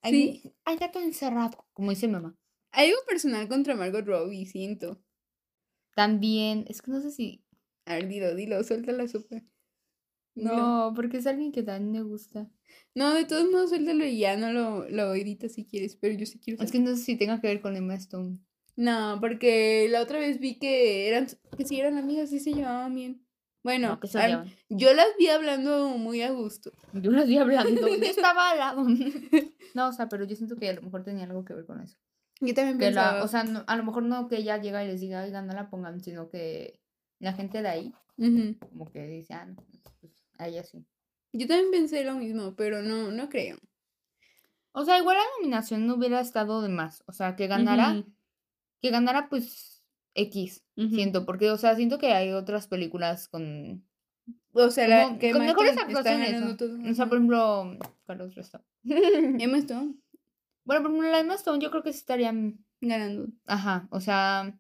Hay, 0.03 0.13
Sí. 0.13 0.55
hay 0.65 0.77
gato 0.77 1.01
encerrado, 1.01 1.65
como 1.73 1.91
dice 1.91 2.09
mamá. 2.09 2.37
Hay 2.73 2.91
algo 2.91 3.01
personal 3.07 3.49
contra 3.49 3.77
Margot 3.77 4.05
Robbie, 4.05 4.47
siento. 4.47 5.01
También, 5.95 6.65
es 6.69 6.83
que 6.83 6.91
no 6.91 7.01
sé 7.01 7.13
si. 7.13 7.45
A 7.87 7.95
ver, 7.95 8.09
dilo, 8.09 8.35
dilo, 8.35 8.63
suelta 8.65 8.91
la 8.93 9.07
sopa. 9.07 9.43
Dilo. 10.35 10.57
No, 10.57 10.93
porque 10.97 11.19
es 11.19 11.27
alguien 11.27 11.53
que 11.53 11.63
también 11.63 11.93
me 11.93 12.03
gusta. 12.03 12.51
No, 12.95 13.15
de 13.15 13.25
todos 13.25 13.49
modos, 13.51 13.71
suéltalo 13.71 14.05
y 14.05 14.19
ya 14.19 14.37
no 14.37 14.53
lo, 14.53 14.89
lo 14.89 15.15
editas 15.15 15.53
si 15.53 15.65
quieres, 15.65 15.97
pero 15.97 16.15
yo 16.15 16.27
sí 16.27 16.41
quiero 16.41 16.63
Es 16.63 16.73
que 16.73 16.81
no 16.81 16.97
sé 16.97 17.03
si 17.03 17.17
tenga 17.17 17.41
que 17.41 17.47
ver 17.47 17.61
con 17.61 17.77
Emma 17.77 17.95
Stone. 17.95 18.39
No, 18.77 19.19
porque 19.21 19.87
la 19.91 20.01
otra 20.03 20.19
vez 20.19 20.39
vi 20.41 20.59
que 20.59 21.09
eran, 21.09 21.27
que 21.57 21.65
sí 21.65 21.79
eran 21.81 21.97
amigas 21.99 22.33
y 22.33 22.41
se 22.41 22.53
llevaban 22.53 22.95
bien. 22.95 23.21
Bueno, 23.63 23.99
No, 24.15 24.21
al- 24.21 24.53
yo 24.69 24.93
las 24.93 25.07
vi 25.19 25.29
hablando 25.29 25.89
muy 25.97 26.21
a 26.23 26.31
gusto. 26.33 26.71
Yo 26.93 27.11
las 27.13 27.27
vi 27.27 27.39
hablando. 27.39 27.89
Yo 27.89 27.95
estaba 28.05 28.51
al 28.51 28.59
lado. 28.59 28.85
No, 29.75 29.89
o 29.89 29.93
sea, 29.93 30.09
pero 30.09 30.25
yo 30.25 30.37
siento 30.37 30.55
que 30.57 30.69
a 30.69 30.73
lo 30.75 30.83
mejor 30.83 31.03
tenía 31.03 31.25
algo 31.25 31.45
que 31.45 31.53
ver 31.55 31.67
con 31.67 31.81
eso. 31.81 31.97
Yo 32.41 32.55
también 32.55 32.79
Que 32.79 32.87
pensaba. 32.87 33.19
la, 33.19 33.25
o 33.25 33.29
sea, 33.29 33.43
no- 33.45 33.65
a 33.67 33.77
lo 33.77 33.83
mejor 33.85 34.05
no 34.05 34.29
que 34.29 34.37
ella 34.37 34.57
llega 34.59 34.85
y 34.85 34.87
les 34.87 35.01
diga, 35.01 35.23
oigan, 35.25 35.47
no 35.49 35.53
la 35.55 35.69
pongan, 35.69 36.01
sino 36.01 36.29
que 36.31 36.81
la 37.19 37.33
gente 37.33 37.61
de 37.63 37.69
ahí, 37.69 37.95
como 38.71 38.91
que 38.93 39.07
dice, 39.09 39.35
ah, 39.35 39.47
no, 39.47 39.57
pues 40.01 40.13
a 40.39 40.47
ella 40.47 40.63
sí. 40.63 40.85
Yo 41.33 41.49
también 41.49 41.71
pensé 41.73 42.05
lo 42.05 42.15
mismo, 42.15 42.55
pero 42.55 42.83
no, 42.83 43.11
no 43.11 43.29
creo. 43.29 43.57
O 44.73 44.85
sea, 44.85 44.99
igual 44.99 45.17
la 45.17 45.25
nominación 45.39 45.87
no 45.87 45.95
hubiera 45.95 46.21
estado 46.21 46.63
de 46.63 46.69
más. 46.69 47.03
O 47.07 47.13
sea, 47.13 47.35
que 47.37 47.47
ganara, 47.47 47.93
Ujú, 47.93 48.13
que 48.85 48.91
ganara 48.91 49.31
pues 49.31 49.83
X, 50.15 50.63
siento, 50.77 51.25
porque, 51.25 51.51
o 51.51 51.57
sea, 51.57 51.75
siento 51.75 51.99
que 51.99 52.13
hay 52.13 52.33
otras 52.33 52.69
películas 52.69 53.29
con, 53.29 53.83
O 54.53 54.71
sea, 54.71 54.87
la 54.89 55.05
como- 55.05 55.19
que 55.19 55.33
con 55.33 55.41
mejores 55.47 55.71
está 55.71 55.83
actuaciones. 55.87 56.33
ganando 56.33 56.51
¿no? 56.51 56.57
todo. 56.59 56.91
O 56.91 56.95
sea, 56.95 57.07
por 57.07 57.17
ejemplo, 57.17 57.79
¿cuál 58.05 58.21
otro 58.21 58.43
está? 58.43 58.63
Emma 58.85 59.57
Stone 59.57 59.95
Bueno, 60.67 60.83
por 60.83 60.91
ejemplo, 60.91 61.11
la 61.11 61.19
Emma 61.21 61.35
Stone 61.35 61.61
yo 61.65 61.71
creo 61.71 61.83
que 61.83 61.93
sí 61.95 61.99
estarían, 62.01 62.59
ganando. 62.83 63.29
ajá, 63.47 63.89
o 63.91 64.01
sea, 64.01 64.59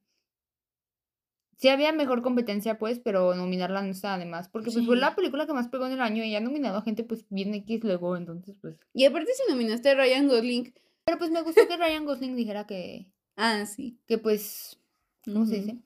sí 1.58 1.68
había 1.68 1.92
mejor 1.92 2.22
competencia, 2.22 2.78
pues, 2.78 2.98
pero 2.98 3.34
nominarla 3.34 3.82
no 3.82 3.90
estaba 3.90 4.16
de 4.18 4.24
más, 4.26 4.48
porque 4.48 4.70
pues 4.70 4.86
fue 4.86 4.96
la 4.96 5.14
película 5.14 5.46
que 5.46 5.52
más 5.52 5.68
pegó 5.68 5.86
en 5.86 5.92
el 5.92 6.00
año 6.00 6.24
y 6.24 6.30
ya 6.32 6.40
nominado 6.40 6.78
a 6.78 6.82
gente 6.82 7.04
pues 7.04 7.26
bien 7.28 7.52
X 7.54 7.84
luego, 7.84 8.16
entonces 8.16 8.56
pues... 8.60 8.80
Y 8.94 9.04
aparte 9.04 9.32
si 9.34 9.50
nominaste 9.52 9.90
a 9.90 9.94
Ryan 9.94 10.28
Gosling. 10.28 10.72
Pero 11.04 11.18
pues 11.18 11.30
me 11.30 11.42
gustó 11.42 11.68
que 11.68 11.76
Ryan 11.76 12.06
Gosling 12.06 12.34
dijera 12.34 12.66
que, 12.66 13.12
Ah, 13.36 13.66
sí. 13.66 13.98
que 14.06 14.18
pues, 14.18 14.78
¿cómo 15.24 15.46
se 15.46 15.58
Ujú. 15.58 15.64
dice? 15.66 15.78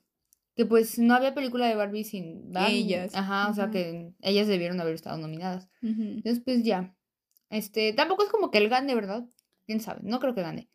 Que 0.55 0.65
pues 0.65 0.99
no 0.99 1.13
había 1.15 1.33
película 1.33 1.67
de 1.67 1.75
Barbie 1.75 2.03
sin 2.03 2.51
Barbie. 2.51 2.79
Ellas, 2.79 3.15
Ajá, 3.15 3.49
o 3.49 3.53
sea 3.53 3.71
que 3.71 4.13
ellas 4.21 4.47
debieron 4.47 4.79
haber 4.81 4.93
estado 4.95 5.17
nominadas. 5.17 5.69
Ujú. 5.81 6.01
Entonces 6.01 6.41
pues 6.43 6.63
ya. 6.63 6.95
Este, 7.49 7.93
tampoco 7.93 8.23
es 8.23 8.29
como 8.29 8.51
que 8.51 8.57
él 8.57 8.69
gane, 8.69 8.93
¿verdad? 8.93 9.25
Quién 9.65 9.79
sabe, 9.79 10.01
no 10.03 10.19
creo 10.19 10.35
que 10.35 10.41
gane. 10.41 10.69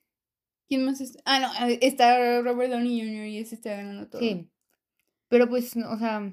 ¿Quién 0.68 0.84
más 0.84 1.00
está? 1.00 1.20
Ah, 1.26 1.38
no, 1.38 1.48
ah, 1.52 1.68
está 1.70 2.40
Robert 2.40 2.72
Downey 2.72 2.98
Jr. 3.00 3.26
y 3.26 3.38
ese 3.38 3.54
está 3.54 3.76
ganando 3.76 4.08
todo. 4.08 4.20
Sí. 4.22 4.48
Pero 5.28 5.48
pues, 5.48 5.76
o 5.76 5.98
sea, 5.98 6.32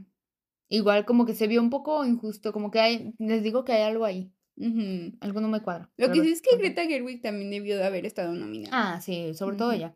igual 0.70 1.06
como 1.06 1.26
que 1.26 1.36
se 1.36 1.48
vio 1.48 1.62
un 1.62 1.70
poco 1.70 2.06
injusto, 2.06 2.54
como 2.54 2.72
que 2.72 2.80
hay, 2.80 3.14
les 3.20 3.44
digo 3.44 3.66
que 3.66 3.74
hay 3.74 3.82
algo 3.84 4.06
ahí. 4.06 4.32
Ujú. 4.62 5.18
Algo 5.22 5.42
no 5.42 5.48
me 5.48 5.62
cuadra. 5.62 5.90
Lo 5.98 6.12
que 6.12 6.22
sí 6.22 6.32
es 6.32 6.42
que. 6.42 6.56
Greta 6.58 6.86
Gerwig 6.86 7.22
también 7.22 7.50
debió 7.50 7.78
de 7.78 7.84
haber 7.84 8.06
estado 8.06 8.34
nominada. 8.34 8.94
Ah, 8.94 9.02
sí, 9.02 9.34
sobre 9.34 9.58
todo 9.58 9.72
ella. 9.72 9.96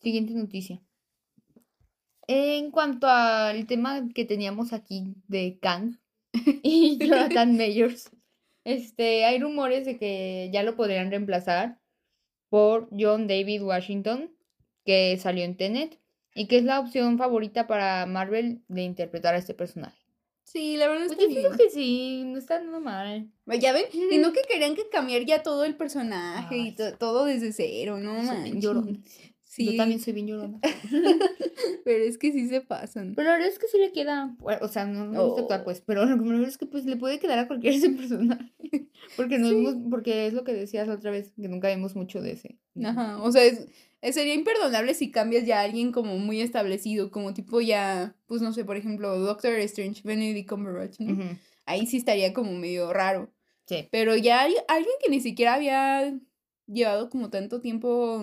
Siguiente 0.00 0.34
noticia. 0.34 0.80
En 2.28 2.70
cuanto 2.70 3.08
al 3.08 3.66
tema 3.66 4.08
que 4.14 4.24
teníamos 4.24 4.72
aquí 4.72 5.14
de 5.28 5.58
Kang 5.60 5.98
y 6.62 6.98
Jonathan 6.98 7.56
Mayors, 7.56 8.10
este, 8.64 9.24
hay 9.24 9.38
rumores 9.38 9.84
de 9.84 9.96
que 9.96 10.50
ya 10.52 10.62
lo 10.62 10.76
podrían 10.76 11.10
reemplazar 11.10 11.80
por 12.48 12.88
John 12.90 13.26
David 13.26 13.62
Washington, 13.62 14.32
que 14.84 15.16
salió 15.18 15.44
en 15.44 15.56
Tenet, 15.56 16.00
y 16.34 16.46
que 16.46 16.58
es 16.58 16.64
la 16.64 16.80
opción 16.80 17.16
favorita 17.16 17.66
para 17.66 18.06
Marvel 18.06 18.62
de 18.68 18.82
interpretar 18.82 19.34
a 19.34 19.38
este 19.38 19.54
personaje. 19.54 20.05
Sí, 20.48 20.76
la 20.76 20.86
verdad 20.86 21.06
Pues 21.08 21.18
está 21.18 21.34
yo 21.34 21.48
bien. 21.48 21.58
que 21.58 21.70
sí, 21.70 22.22
no 22.24 22.38
está 22.38 22.60
nada 22.62 22.78
mal. 22.78 23.28
Ya 23.60 23.72
ven, 23.72 23.84
y 24.10 24.18
no 24.18 24.32
que 24.32 24.42
querían 24.48 24.76
que 24.76 24.88
cambiar 24.88 25.24
ya 25.26 25.42
todo 25.42 25.64
el 25.64 25.74
personaje 25.76 26.56
y 26.56 26.72
to- 26.74 26.96
todo 26.96 27.24
desde 27.24 27.52
cero, 27.52 27.98
no 27.98 28.14
manches. 28.22 28.62
llorona. 28.62 28.96
Sí, 29.44 29.64
Yo 29.72 29.76
también 29.76 30.00
soy 30.00 30.12
bien 30.12 30.28
llorona. 30.28 30.60
pero 31.84 32.04
es 32.04 32.18
que 32.18 32.32
sí 32.32 32.48
se 32.48 32.60
pasan. 32.60 33.14
Pero 33.16 33.28
la 33.28 33.34
verdad 33.36 33.48
es 33.50 33.58
que 33.58 33.66
sí 33.68 33.78
le 33.78 33.90
queda, 33.92 34.36
o 34.60 34.68
sea, 34.68 34.84
no 34.86 35.06
me 35.06 35.18
gusta 35.18 35.40
actuar, 35.42 35.60
Oh. 35.60 35.64
pues, 35.64 35.80
pero 35.80 36.04
lo 36.06 36.16
refiero 36.16 36.46
es 36.46 36.58
que 36.58 36.66
pues 36.66 36.84
le 36.84 36.96
puede 36.96 37.18
quedar 37.18 37.38
a 37.38 37.46
cualquier 37.48 37.74
ese 37.74 37.90
personaje. 37.90 38.52
Porque 39.16 39.38
no 39.38 39.48
Sí. 39.50 39.84
porque 39.90 40.26
es 40.26 40.32
lo 40.34 40.44
que 40.44 40.52
decías 40.52 40.86
la 40.88 40.94
otra 40.94 41.10
vez, 41.10 41.32
que 41.40 41.48
nunca 41.48 41.68
vimos 41.70 41.96
mucho 41.96 42.20
de 42.20 42.32
ese. 42.32 42.58
Ajá, 42.84 43.22
o 43.22 43.32
sea, 43.32 43.44
es- 43.44 43.66
sería 44.12 44.34
imperdonable 44.34 44.94
si 44.94 45.10
cambias 45.10 45.46
ya 45.46 45.60
a 45.60 45.64
alguien 45.64 45.92
como 45.92 46.18
muy 46.18 46.40
establecido, 46.40 47.10
como 47.10 47.34
tipo 47.34 47.60
ya, 47.60 48.16
pues 48.26 48.42
no 48.42 48.52
sé, 48.52 48.64
por 48.64 48.76
ejemplo, 48.76 49.18
Doctor 49.18 49.54
Strange, 49.60 50.02
Benedict 50.04 50.48
Cumberbatch, 50.48 50.98
Ahí 51.64 51.86
sí 51.86 51.96
estaría 51.96 52.32
como 52.32 52.52
medio 52.52 52.92
raro. 52.92 53.32
Sí. 53.66 53.88
Pero 53.90 54.16
ya 54.16 54.42
hay 54.42 54.54
alguien 54.68 54.94
que 55.02 55.10
ni 55.10 55.20
siquiera 55.20 55.54
había 55.54 56.16
llevado 56.66 57.10
como 57.10 57.30
tanto 57.30 57.60
tiempo 57.60 58.22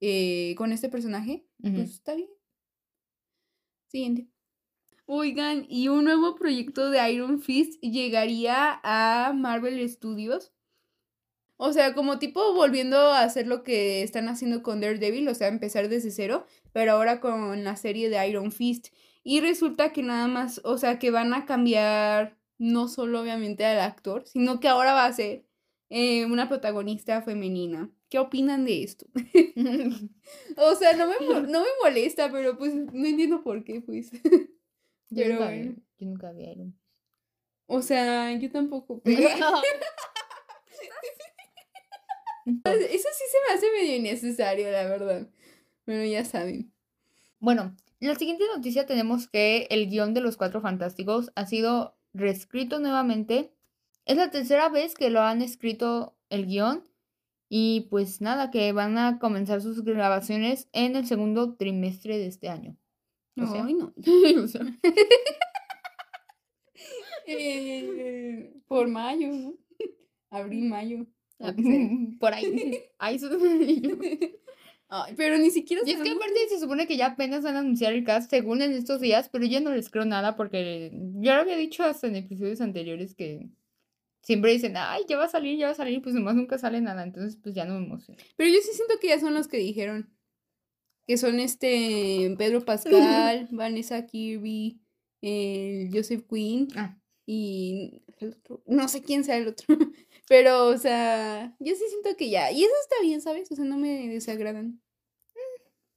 eh, 0.00 0.54
con 0.56 0.72
este 0.72 0.88
personaje, 0.88 1.46
ujú. 1.62 1.74
pues 1.74 1.90
está 1.90 2.14
bien. 2.14 2.28
Siguiente. 3.88 4.28
Oigan, 5.06 5.66
y 5.68 5.88
un 5.88 6.04
nuevo 6.04 6.34
proyecto 6.34 6.90
de 6.90 7.12
Iron 7.12 7.40
Fist 7.40 7.80
llegaría 7.82 8.80
a 8.82 9.32
Marvel 9.32 9.88
Studios. 9.88 10.52
O 11.64 11.72
sea, 11.72 11.94
como 11.94 12.18
tipo 12.18 12.54
volviendo 12.54 12.96
a 12.96 13.22
hacer 13.22 13.46
lo 13.46 13.62
que 13.62 14.02
están 14.02 14.28
haciendo 14.28 14.64
con 14.64 14.80
Daredevil, 14.80 15.28
o 15.28 15.34
sea, 15.36 15.46
empezar 15.46 15.88
desde 15.88 16.10
cero, 16.10 16.44
pero 16.72 16.90
ahora 16.90 17.20
con 17.20 17.62
la 17.62 17.76
serie 17.76 18.10
de 18.10 18.28
Iron 18.28 18.50
Fist. 18.50 18.88
Y 19.22 19.40
resulta 19.40 19.92
que 19.92 20.02
nada 20.02 20.26
más, 20.26 20.60
o 20.64 20.76
sea, 20.76 20.98
que 20.98 21.12
van 21.12 21.32
a 21.32 21.46
cambiar 21.46 22.36
no 22.58 22.88
solo 22.88 23.20
obviamente 23.20 23.64
al 23.64 23.78
actor, 23.78 24.26
sino 24.26 24.58
que 24.58 24.66
ahora 24.66 24.92
va 24.92 25.06
a 25.06 25.12
ser 25.12 25.46
eh, 25.88 26.26
una 26.26 26.48
protagonista 26.48 27.22
femenina. 27.22 27.88
¿Qué 28.08 28.18
opinan 28.18 28.64
de 28.64 28.82
esto? 28.82 29.06
O 30.56 30.74
sea, 30.74 30.96
no 30.96 31.06
me, 31.06 31.14
no 31.42 31.60
me 31.60 31.68
molesta, 31.80 32.32
pero 32.32 32.58
pues 32.58 32.74
no 32.74 33.06
entiendo 33.06 33.44
por 33.44 33.62
qué, 33.62 33.80
pues. 33.80 34.10
yo, 34.20 34.20
Pero 35.14 35.34
nunca 35.34 35.44
bueno. 35.44 35.74
yo 35.96 36.06
nunca 36.08 36.32
vi 36.32 36.42
Iron 36.42 36.76
O 37.66 37.82
sea, 37.82 38.32
yo 38.36 38.50
tampoco. 38.50 39.00
Pero... 39.04 39.28
Eso 42.46 43.08
sí 43.12 43.24
se 43.30 43.38
me 43.48 43.54
hace 43.54 43.66
medio 43.72 43.96
innecesario, 43.96 44.70
la 44.70 44.84
verdad. 44.84 45.28
Pero 45.84 46.04
ya 46.04 46.24
saben. 46.24 46.72
Bueno, 47.38 47.76
en 48.00 48.08
la 48.08 48.14
siguiente 48.14 48.44
noticia 48.54 48.86
tenemos 48.86 49.28
que 49.28 49.66
el 49.70 49.88
guion 49.88 50.14
de 50.14 50.20
Los 50.20 50.36
Cuatro 50.36 50.60
Fantásticos 50.60 51.32
ha 51.34 51.46
sido 51.46 51.96
reescrito 52.12 52.78
nuevamente. 52.78 53.52
Es 54.04 54.16
la 54.16 54.30
tercera 54.30 54.68
vez 54.68 54.94
que 54.94 55.10
lo 55.10 55.20
han 55.20 55.42
escrito 55.42 56.16
el 56.30 56.46
guion 56.46 56.84
y 57.48 57.82
pues 57.90 58.20
nada, 58.20 58.50
que 58.50 58.72
van 58.72 58.98
a 58.98 59.18
comenzar 59.18 59.60
sus 59.60 59.84
grabaciones 59.84 60.68
en 60.72 60.96
el 60.96 61.06
segundo 61.06 61.54
trimestre 61.54 62.18
de 62.18 62.26
este 62.26 62.48
año. 62.48 62.76
O 63.40 63.46
sea, 63.46 63.64
Ay, 63.64 63.74
no. 63.74 63.92
o 64.42 64.48
sea, 64.48 64.62
Eh, 67.26 68.52
por 68.66 68.88
mayo, 68.88 69.28
¿no? 69.28 69.54
Abril, 70.30 70.68
mayo. 70.68 71.06
Que 71.42 72.16
por 72.20 72.32
ahí. 72.32 72.80
Ahí 72.98 73.18
Ay, 74.94 75.14
pero 75.16 75.38
ni 75.38 75.50
siquiera 75.50 75.82
Y 75.86 75.92
es 75.92 76.02
que 76.02 76.10
aparte 76.10 76.48
se 76.50 76.60
supone 76.60 76.86
que 76.86 76.98
ya 76.98 77.06
apenas 77.06 77.42
van 77.42 77.56
a 77.56 77.60
anunciar 77.60 77.94
el 77.94 78.04
cast 78.04 78.28
según 78.28 78.60
en 78.60 78.72
estos 78.72 79.00
días, 79.00 79.30
pero 79.30 79.46
yo 79.46 79.58
no 79.62 79.74
les 79.74 79.88
creo 79.88 80.04
nada 80.04 80.36
porque 80.36 80.92
ya 81.14 81.36
lo 81.36 81.40
había 81.40 81.56
dicho 81.56 81.82
hasta 81.82 82.08
en 82.08 82.16
episodios 82.16 82.60
anteriores 82.60 83.14
que 83.14 83.48
siempre 84.20 84.52
dicen, 84.52 84.74
ay, 84.76 85.04
ya 85.08 85.16
va 85.16 85.24
a 85.24 85.28
salir, 85.28 85.58
ya 85.58 85.66
va 85.66 85.72
a 85.72 85.76
salir, 85.76 86.02
pues 86.02 86.14
nomás 86.14 86.34
nunca 86.34 86.58
sale 86.58 86.82
nada, 86.82 87.02
entonces 87.04 87.38
pues 87.42 87.54
ya 87.54 87.64
no 87.64 87.78
me 87.78 87.86
emociono. 87.86 88.20
Pero 88.36 88.50
yo 88.50 88.58
sí 88.60 88.70
siento 88.74 88.94
que 89.00 89.08
ya 89.08 89.18
son 89.18 89.32
los 89.34 89.48
que 89.48 89.56
dijeron. 89.56 90.10
Que 91.06 91.16
son 91.16 91.40
este 91.40 92.32
Pedro 92.38 92.64
Pascal, 92.64 93.48
Vanessa 93.50 94.06
Kirby, 94.06 94.80
eh, 95.20 95.90
Joseph 95.92 96.24
Quinn 96.28 96.68
Ah, 96.76 96.96
y 97.26 98.02
el 98.22 98.32
otro. 98.34 98.62
No 98.66 98.88
sé 98.88 99.02
quién 99.02 99.24
sea 99.24 99.36
el 99.36 99.48
otro. 99.48 99.66
Pero, 100.28 100.66
o 100.68 100.78
sea, 100.78 101.54
yo 101.58 101.74
sí 101.74 101.82
siento 101.88 102.16
que 102.16 102.30
ya. 102.30 102.50
Y 102.52 102.62
eso 102.64 102.72
está 102.82 102.96
bien, 103.02 103.20
¿sabes? 103.20 103.50
O 103.52 103.56
sea, 103.56 103.64
no 103.64 103.76
me 103.78 104.08
desagradan. 104.08 104.80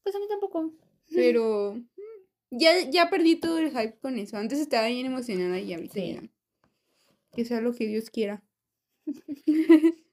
pues 0.04 0.16
a 0.16 0.20
mí 0.20 0.26
tampoco. 0.28 0.74
Pero 1.14 1.76
mm, 1.76 2.58
ya, 2.58 2.90
ya 2.90 3.10
perdí 3.10 3.36
todo 3.38 3.60
el 3.60 3.70
hype 3.70 3.98
con 4.00 4.18
eso. 4.18 4.38
Antes 4.38 4.60
estaba 4.60 4.88
bien 4.88 5.06
emocionada 5.06 5.60
y 5.60 5.74
ahorita 5.74 5.94
Sí. 5.94 6.14
ya. 6.14 6.24
Que 7.34 7.46
sea 7.46 7.62
lo 7.62 7.74
que 7.74 7.86
Dios 7.88 8.10
quiera. 8.10 8.44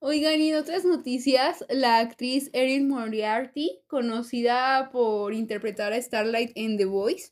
Oigan, 0.00 0.40
y 0.40 0.50
en 0.50 0.56
otras 0.56 0.84
noticias, 0.84 1.64
la 1.68 1.98
actriz 1.98 2.50
Erin 2.52 2.86
Moriarty, 2.88 3.80
conocida 3.88 4.90
por 4.92 5.34
interpretar 5.34 5.92
a 5.92 6.00
Starlight 6.00 6.52
en 6.54 6.76
The 6.76 6.84
Voice, 6.84 7.30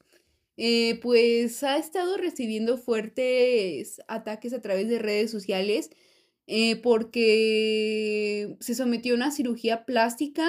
eh, 0.56 0.98
pues 1.02 1.62
ha 1.62 1.76
estado 1.76 2.16
recibiendo 2.16 2.78
fuertes 2.78 4.00
ataques 4.08 4.52
a 4.52 4.62
través 4.62 4.88
de 4.88 4.98
redes 4.98 5.30
sociales 5.30 5.90
eh, 6.46 6.76
porque 6.76 8.56
se 8.60 8.75
sometió 8.75 9.14
a 9.14 9.16
una 9.16 9.30
cirugía 9.32 9.84
plástica, 9.84 10.48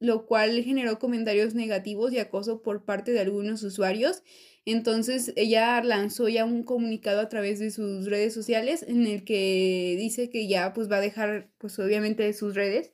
lo 0.00 0.26
cual 0.26 0.62
generó 0.64 0.98
comentarios 0.98 1.54
negativos 1.54 2.12
y 2.12 2.18
acoso 2.18 2.62
por 2.62 2.84
parte 2.84 3.12
de 3.12 3.20
algunos 3.20 3.62
usuarios. 3.62 4.22
Entonces 4.64 5.32
ella 5.36 5.82
lanzó 5.82 6.28
ya 6.28 6.44
un 6.44 6.62
comunicado 6.64 7.20
a 7.20 7.28
través 7.28 7.58
de 7.58 7.70
sus 7.70 8.06
redes 8.06 8.34
sociales 8.34 8.84
en 8.86 9.06
el 9.06 9.24
que 9.24 9.96
dice 9.98 10.30
que 10.30 10.48
ya 10.48 10.72
pues 10.72 10.90
va 10.90 10.96
a 10.96 11.00
dejar 11.00 11.50
pues 11.58 11.78
obviamente 11.78 12.32
sus 12.32 12.54
redes 12.54 12.92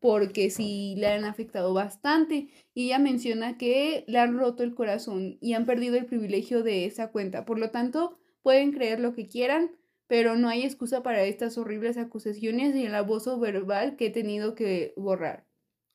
porque 0.00 0.50
sí 0.50 0.94
le 0.96 1.08
han 1.08 1.24
afectado 1.24 1.72
bastante. 1.74 2.48
Y 2.74 2.86
ella 2.86 2.98
menciona 2.98 3.58
que 3.58 4.04
le 4.06 4.18
han 4.18 4.38
roto 4.38 4.62
el 4.62 4.74
corazón 4.74 5.38
y 5.40 5.54
han 5.54 5.66
perdido 5.66 5.96
el 5.96 6.06
privilegio 6.06 6.62
de 6.62 6.84
esa 6.86 7.10
cuenta. 7.10 7.44
Por 7.44 7.58
lo 7.58 7.70
tanto, 7.70 8.18
pueden 8.42 8.72
creer 8.72 9.00
lo 9.00 9.14
que 9.14 9.28
quieran, 9.28 9.72
pero 10.06 10.36
no 10.36 10.48
hay 10.48 10.62
excusa 10.62 11.02
para 11.02 11.24
estas 11.24 11.58
horribles 11.58 11.96
acusaciones 11.96 12.74
y 12.76 12.84
el 12.84 12.94
abuso 12.94 13.38
verbal 13.40 13.96
que 13.96 14.06
he 14.06 14.10
tenido 14.10 14.54
que 14.54 14.92
borrar. 14.96 15.46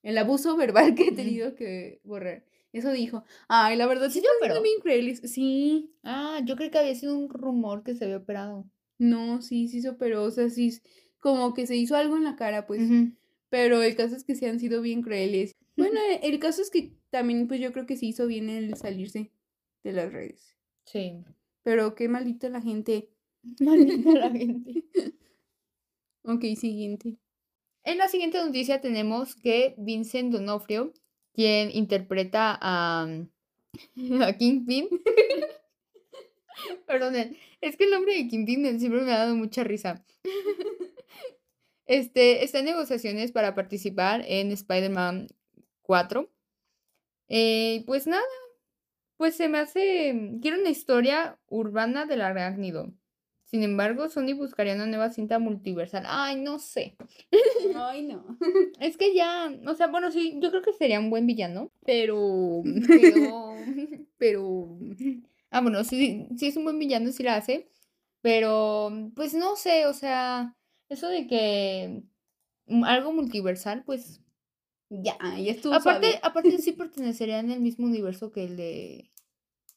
El 0.04 0.18
abuso 0.18 0.58
verbal 0.58 0.96
que 0.96 1.10
he 1.10 1.12
tenido 1.12 1.56
que 1.56 2.02
borrar. 2.04 2.44
Eso 2.74 2.92
dijo. 2.92 3.24
Ay, 3.48 3.76
la 3.76 3.86
verdad, 3.86 4.10
sí, 4.10 4.24
pero 4.40 4.62
bien 4.62 4.78
increíble. 4.78 5.16
Sí. 5.16 5.94
Ah, 6.04 6.40
yo 6.46 6.56
creo 6.56 6.72
que 6.72 6.80
había 6.80 6.96
sido 6.96 7.18
un 7.18 7.30
rumor 7.30 7.84
que 7.84 7.96
se 7.96 8.06
había 8.06 8.18
operado. 8.18 8.66
No, 8.98 9.42
sí, 9.42 9.68
sí 9.68 9.82
se 9.82 9.90
operó. 9.90 10.24
O 10.24 10.32
sea, 10.32 10.50
sí, 10.50 10.80
como 11.20 11.54
que 11.54 11.68
se 11.68 11.76
hizo 11.76 11.96
algo 11.96 12.18
en 12.18 12.24
la 12.24 12.36
cara, 12.36 12.66
pues. 12.66 12.82
Pero 13.52 13.84
el 13.84 13.98
caso 13.98 14.16
es 14.16 14.24
que 14.24 14.34
sí 14.34 14.46
han 14.46 14.62
sido 14.62 14.82
bien 14.82 15.02
crueles. 15.02 15.52
Bueno, 15.76 16.00
el 16.24 16.40
caso 16.40 16.62
es 16.62 16.72
que 16.72 16.94
también, 17.10 17.50
pues 17.50 17.60
yo 17.60 17.74
creo 17.74 17.86
que 17.86 17.98
se 17.98 18.06
hizo 18.06 18.26
bien 18.26 18.50
el 18.50 18.76
salirse 18.78 19.30
de 19.84 19.92
las 19.92 20.12
redes. 20.12 20.56
Sí. 20.86 21.22
Pero 21.62 21.94
qué 21.94 22.08
maldita 22.08 22.48
la 22.48 22.62
gente. 22.62 23.10
Maldita 23.60 24.12
la 24.12 24.32
gente. 24.32 24.86
ok, 26.24 26.44
siguiente. 26.56 27.18
En 27.84 27.98
la 27.98 28.08
siguiente 28.08 28.38
noticia 28.38 28.80
tenemos 28.80 29.36
que 29.36 29.76
Vincent 29.78 30.32
Donofrio, 30.32 30.94
quien 31.34 31.72
interpreta 31.72 32.58
a, 32.62 33.06
a 34.22 34.38
Kingpin. 34.38 34.88
Perdonen, 36.88 37.36
es 37.60 37.76
que 37.76 37.84
el 37.84 37.92
nombre 37.92 38.16
de 38.16 38.30
Kingpin 38.30 38.80
siempre 38.80 39.02
me 39.02 39.12
ha 39.12 39.18
dado 39.18 39.36
mucha 39.36 39.66
risa. 39.66 40.06
Este, 41.92 42.46
está 42.46 42.60
en 42.60 42.66
negociaciones 42.66 43.34
para 43.34 43.54
participar 43.54 44.24
en 44.26 44.54
Spider-Man 44.54 45.28
4. 45.82 46.32
Eh, 47.28 47.84
pues 47.86 48.08
nada, 48.08 48.24
pues 49.18 49.36
se 49.36 49.50
me 49.50 49.58
hace. 49.58 50.38
Quiero 50.42 50.58
una 50.62 50.70
historia 50.70 51.38
urbana 51.48 52.06
del 52.06 52.22
arácnido. 52.22 52.94
Sin 53.44 53.64
embargo, 53.64 54.08
Sony 54.08 54.34
buscaría 54.38 54.76
una 54.76 54.86
nueva 54.86 55.10
cinta 55.10 55.38
multiversal. 55.38 56.06
Ay, 56.08 56.40
no 56.40 56.60
sé. 56.60 56.96
Ay, 57.76 58.04
no. 58.04 58.38
Es 58.80 58.96
que 58.96 59.14
ya, 59.14 59.54
o 59.68 59.76
sea, 59.76 59.88
bueno, 59.88 60.12
sí, 60.12 60.40
yo 60.42 60.50
creo 60.50 60.62
que 60.62 60.72
sería 60.72 60.98
un 60.98 61.10
buen 61.10 61.28
villano, 61.28 61.74
pero. 61.86 62.62
Pero. 62.88 63.54
pero. 64.18 64.80
Ah, 65.50 65.60
bueno, 65.60 65.84
sí, 65.84 66.30
sí 66.38 66.48
es 66.48 66.56
un 66.56 66.64
buen 66.64 66.80
villano, 66.80 67.12
sí 67.12 67.22
la 67.24 67.36
hace. 67.36 67.68
Pero, 68.22 69.12
pues 69.14 69.34
no 69.34 69.58
sé, 69.58 69.88
o 69.88 69.94
sea, 69.94 70.56
eso 70.92 71.08
de 71.08 71.26
que 71.26 72.04
algo 72.86 73.14
multiversal, 73.14 73.84
pues. 73.84 74.22
Ya, 74.90 75.18
ya 75.38 75.54
estuvo. 75.54 75.74
Aparte, 75.74 76.20
aparte 76.22 76.58
sí 76.58 76.72
pertenecería 76.74 77.40
en 77.40 77.50
el 77.50 77.62
mismo 77.62 77.86
universo 77.86 78.32
que 78.32 78.44
el 78.44 78.58
de. 78.58 79.12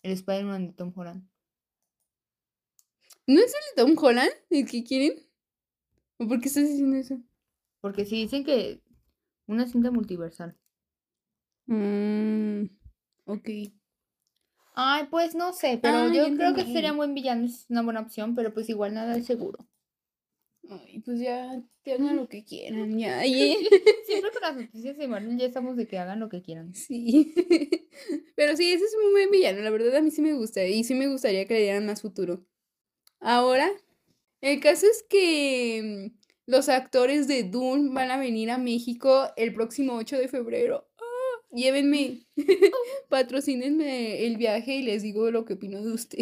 El 0.03 0.13
Spider-Man 0.13 0.67
de 0.67 0.73
Tom 0.75 0.93
Holland. 0.95 1.27
¿No 3.27 3.41
es 3.41 3.55
el 3.55 3.77
de 3.77 3.83
Tom 3.95 4.05
Holland 4.05 4.33
el 4.51 4.69
que 4.69 4.85
quieren? 4.85 5.15
¿O 6.19 6.29
por 6.29 6.41
qué 6.41 6.49
estás 6.49 6.69
diciendo 6.69 6.97
eso? 6.97 7.23
Porque 7.81 8.05
si 8.05 8.17
dicen 8.17 8.45
que 8.45 8.83
una 9.47 9.67
cinta 9.67 9.91
multiversal. 9.91 10.59
Mmm. 11.67 12.65
Ok. 13.25 13.49
Ay, 14.75 15.07
pues 15.11 15.35
no 15.35 15.53
sé, 15.53 15.79
pero 15.81 16.13
yo 16.13 16.35
creo 16.35 16.55
que 16.55 16.65
sería 16.65 16.91
un 16.91 16.99
buen 16.99 17.15
villano, 17.15 17.47
es 17.47 17.67
una 17.71 17.83
buena 17.83 18.01
opción, 18.01 18.35
pero 18.35 18.53
pues 18.53 18.69
igual 18.69 18.93
nada 18.93 19.17
es 19.17 19.25
seguro. 19.25 19.67
Ay, 20.71 21.01
pues 21.01 21.21
ya 21.21 21.63
que 21.83 21.93
hagan 21.93 22.17
lo 22.17 22.29
que 22.29 22.45
quieran, 22.45 22.99
ya. 22.99 23.23
Siempre 24.07 24.31
con 24.33 24.43
las 24.43 24.57
noticias 24.57 24.97
de 24.97 25.09
Marvel 25.09 25.39
ya 25.39 25.47
estamos 25.47 25.77
de 25.77 25.87
que 25.87 25.99
hagan 25.99 26.21
lo 26.21 26.29
que 26.29 26.43
quieran. 26.43 26.75
Sí. 26.75 27.35
Pero 28.37 28.57
sí, 28.57 28.73
ese 28.73 28.85
es 28.85 28.97
un 29.05 29.13
buen 29.13 29.31
villano, 29.31 29.61
la 29.61 29.71
verdad 29.71 29.97
a 29.97 30.03
mí 30.03 30.11
sí 30.11 30.23
me 30.23 30.35
gusta 30.35 30.65
y 30.65 30.85
sí 30.85 30.95
me 30.95 31.09
gustaría 31.09 31.45
que 31.47 31.55
le 31.55 31.63
dieran 31.63 31.87
más 31.87 32.03
futuro. 32.03 32.45
Ahora, 33.21 33.71
el 34.41 34.61
caso 34.61 34.87
es 34.87 35.05
que 35.09 36.11
mm, 36.13 36.19
los 36.47 36.69
actores 36.69 37.29
de 37.29 37.45
Dune 37.45 37.91
van 37.93 38.11
a 38.11 38.19
venir 38.19 38.51
a 38.51 38.59
México 38.59 39.29
el 39.37 39.55
próximo 39.55 39.95
8 39.95 40.19
de 40.19 40.29
febrero. 40.29 40.89
¡Ah! 40.99 41.05
Llévenme, 41.53 42.27
patrocínenme 43.09 44.27
el 44.27 44.37
viaje 44.37 44.77
y 44.77 44.83
les 44.83 45.03
digo 45.03 45.31
lo 45.31 45.45
que 45.45 45.55
opino 45.55 45.83
de 45.83 45.93
usted. 45.93 46.19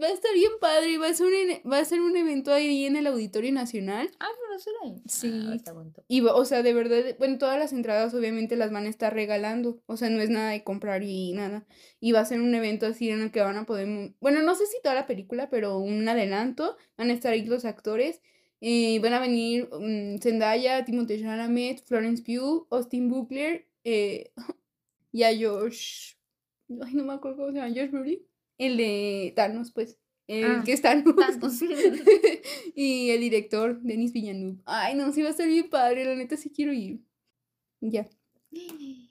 Va 0.00 0.08
a 0.08 0.12
estar 0.12 0.32
bien 0.34 0.52
padre, 0.60 0.98
va 0.98 1.08
a 1.08 1.14
ser 1.14 1.26
un, 1.26 1.70
va 1.72 1.78
a 1.78 1.84
ser 1.84 2.02
un 2.02 2.14
evento 2.16 2.52
ahí 2.52 2.84
en 2.84 2.96
el 2.96 3.06
Auditorio 3.06 3.50
Nacional. 3.50 4.10
Ah, 4.20 4.28
pero 4.38 4.58
será 4.58 4.76
ahí. 4.84 5.02
Sí. 5.06 5.46
Ah, 5.48 5.54
está 5.54 5.74
Y, 6.06 6.20
o 6.20 6.44
sea, 6.44 6.62
de 6.62 6.74
verdad, 6.74 7.16
bueno, 7.18 7.38
todas 7.38 7.58
las 7.58 7.72
entradas 7.72 8.12
obviamente 8.12 8.56
las 8.56 8.70
van 8.70 8.84
a 8.84 8.90
estar 8.90 9.14
regalando. 9.14 9.80
O 9.86 9.96
sea, 9.96 10.10
no 10.10 10.20
es 10.20 10.28
nada 10.28 10.50
de 10.50 10.62
comprar 10.64 11.02
y 11.02 11.32
nada. 11.32 11.66
Y 11.98 12.12
va 12.12 12.20
a 12.20 12.26
ser 12.26 12.42
un 12.42 12.54
evento 12.54 12.84
así 12.86 13.08
en 13.08 13.22
el 13.22 13.30
que 13.30 13.40
van 13.40 13.56
a 13.56 13.64
poder, 13.64 14.14
bueno, 14.20 14.42
no 14.42 14.54
sé 14.54 14.66
si 14.66 14.76
toda 14.82 14.94
la 14.94 15.06
película, 15.06 15.48
pero 15.48 15.78
un 15.78 16.06
adelanto. 16.06 16.76
Van 16.98 17.08
a 17.08 17.14
estar 17.14 17.32
ahí 17.32 17.46
los 17.46 17.64
actores. 17.64 18.20
Eh, 18.60 18.98
van 19.00 19.14
a 19.14 19.20
venir 19.20 19.68
um, 19.72 20.18
Zendaya, 20.18 20.84
Timothée 20.84 21.20
Chalamet, 21.20 21.82
Florence 21.86 22.22
Pugh, 22.22 22.66
Austin 22.70 23.08
Butler 23.08 23.66
eh, 23.84 24.30
y 25.12 25.22
a 25.22 25.30
Josh. 25.30 26.16
Ay, 26.82 26.94
no 26.94 27.04
me 27.04 27.14
acuerdo 27.14 27.38
cómo 27.38 27.52
se 27.52 27.58
llama, 27.58 27.74
Josh 27.74 27.90
Brolin. 27.90 28.35
El 28.58 28.76
de 28.76 29.32
Thanos, 29.36 29.70
pues. 29.72 29.98
El 30.26 30.44
ah, 30.44 30.62
que 30.64 30.72
está 30.72 30.90
Thanos. 30.90 31.60
y 32.74 33.10
el 33.10 33.20
director, 33.20 33.80
Denis 33.80 34.12
Villeneuve. 34.12 34.60
Ay, 34.64 34.94
no, 34.94 35.12
sí 35.12 35.22
va 35.22 35.28
a 35.28 35.30
estar 35.30 35.46
bien 35.46 35.68
padre, 35.68 36.04
la 36.04 36.14
neta 36.14 36.36
sí 36.36 36.50
quiero 36.50 36.72
ir. 36.72 37.00
Ya. 37.80 38.06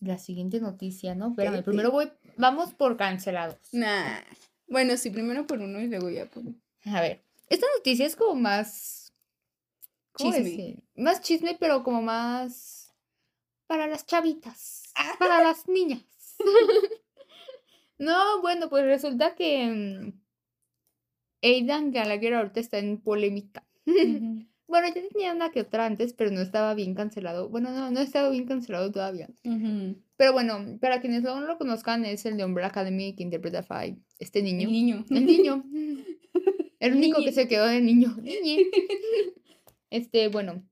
La 0.00 0.16
siguiente 0.16 0.60
noticia, 0.60 1.14
¿no? 1.14 1.28
Espérame, 1.28 1.62
primero 1.62 1.90
voy. 1.90 2.10
Vamos 2.38 2.72
por 2.72 2.96
cancelados. 2.96 3.58
Nah. 3.72 4.20
Bueno, 4.66 4.96
sí, 4.96 5.10
primero 5.10 5.46
por 5.46 5.58
uno 5.58 5.78
y 5.78 5.88
luego 5.88 6.08
ya 6.08 6.24
por. 6.24 6.42
A 6.86 7.02
ver. 7.02 7.22
Esta 7.50 7.66
noticia 7.76 8.06
es 8.06 8.16
como 8.16 8.34
más. 8.34 9.12
chisme. 10.16 10.82
Más 10.94 11.20
chisme, 11.20 11.54
pero 11.60 11.84
como 11.84 12.00
más. 12.00 12.94
Para 13.66 13.86
las 13.88 14.06
chavitas. 14.06 14.84
Ah. 14.94 15.16
Para 15.18 15.42
las 15.42 15.68
niñas. 15.68 16.02
No, 18.00 18.40
bueno, 18.40 18.70
pues 18.70 18.86
resulta 18.86 19.34
que 19.34 19.66
mm, 19.70 20.20
Aidan 21.42 21.92
Gallagher 21.92 22.32
ahorita 22.32 22.58
está 22.58 22.78
en 22.78 22.98
polémica. 22.98 23.66
bueno, 23.86 24.88
ya 24.88 25.08
tenía 25.12 25.34
una 25.34 25.50
que 25.50 25.60
otra 25.60 25.84
antes, 25.84 26.14
pero 26.14 26.30
no 26.30 26.40
estaba 26.40 26.72
bien 26.72 26.94
cancelado. 26.94 27.50
Bueno, 27.50 27.70
no, 27.72 27.90
no 27.90 28.00
estaba 28.00 28.30
bien 28.30 28.46
cancelado 28.46 28.90
todavía. 28.90 29.28
Pero 30.16 30.32
bueno, 30.32 30.78
para 30.80 31.02
quienes 31.02 31.22
no 31.22 31.42
lo 31.42 31.58
conozcan, 31.58 32.06
es 32.06 32.24
el 32.24 32.38
de 32.38 32.46
Umbrella 32.46 32.68
Academy 32.68 33.14
que 33.14 33.22
interpreta 33.22 33.58
a 33.58 33.62
Five. 33.62 33.98
Este 34.18 34.42
niño. 34.42 34.62
El 34.66 34.72
niño. 34.72 35.04
El 35.10 35.26
niño. 35.26 35.64
El 36.80 36.94
único 36.94 37.22
que 37.22 37.32
se 37.32 37.46
quedó 37.48 37.66
de 37.66 37.80
niño. 37.82 38.16
Este, 39.90 40.28
bueno. 40.28 40.62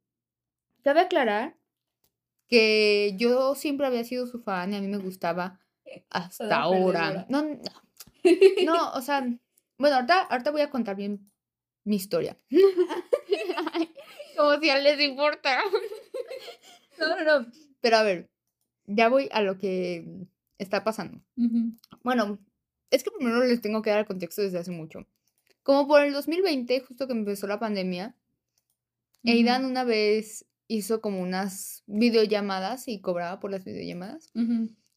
Cabe 0.82 1.00
aclarar 1.00 1.56
que 2.46 3.16
yo 3.18 3.56
siempre 3.56 3.86
había 3.86 4.04
sido 4.04 4.28
su 4.28 4.40
fan 4.40 4.72
y 4.72 4.76
a 4.76 4.80
mí 4.80 4.86
me 4.86 4.98
gustaba 4.98 5.58
hasta 6.10 6.56
ahora. 6.56 7.26
No, 7.28 7.42
no, 7.42 7.60
no, 8.64 8.92
o 8.92 9.00
sea, 9.00 9.26
bueno, 9.78 9.96
ahorita, 9.96 10.22
ahorita 10.22 10.50
voy 10.50 10.60
a 10.62 10.70
contar 10.70 10.96
bien 10.96 11.30
mi 11.84 11.96
historia. 11.96 12.36
Como 14.36 14.60
si 14.60 14.70
a 14.70 14.78
les 14.78 15.00
importa. 15.00 15.60
no, 16.98 17.08
no, 17.08 17.24
no. 17.24 17.46
Pero 17.80 17.96
a 17.96 18.02
ver, 18.02 18.30
ya 18.86 19.08
voy 19.08 19.28
a 19.32 19.42
lo 19.42 19.58
que 19.58 20.06
está 20.58 20.84
pasando. 20.84 21.20
Bueno, 22.02 22.38
es 22.90 23.02
que 23.02 23.10
primero 23.10 23.44
les 23.44 23.60
tengo 23.60 23.82
que 23.82 23.90
dar 23.90 24.00
el 24.00 24.06
contexto 24.06 24.42
desde 24.42 24.58
hace 24.58 24.70
mucho. 24.70 25.06
Como 25.62 25.88
por 25.88 26.02
el 26.02 26.12
2020, 26.12 26.80
justo 26.80 27.06
que 27.06 27.12
empezó 27.12 27.46
la 27.46 27.58
pandemia, 27.58 28.14
Aidan 29.24 29.64
una 29.64 29.84
vez 29.84 30.46
hizo 30.68 31.00
como 31.00 31.20
unas 31.20 31.82
videollamadas 31.86 32.88
y 32.88 33.00
cobraba 33.00 33.40
por 33.40 33.50
las 33.50 33.64
videollamadas. 33.64 34.30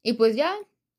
Y 0.04 0.14
pues 0.14 0.36
ya, 0.36 0.56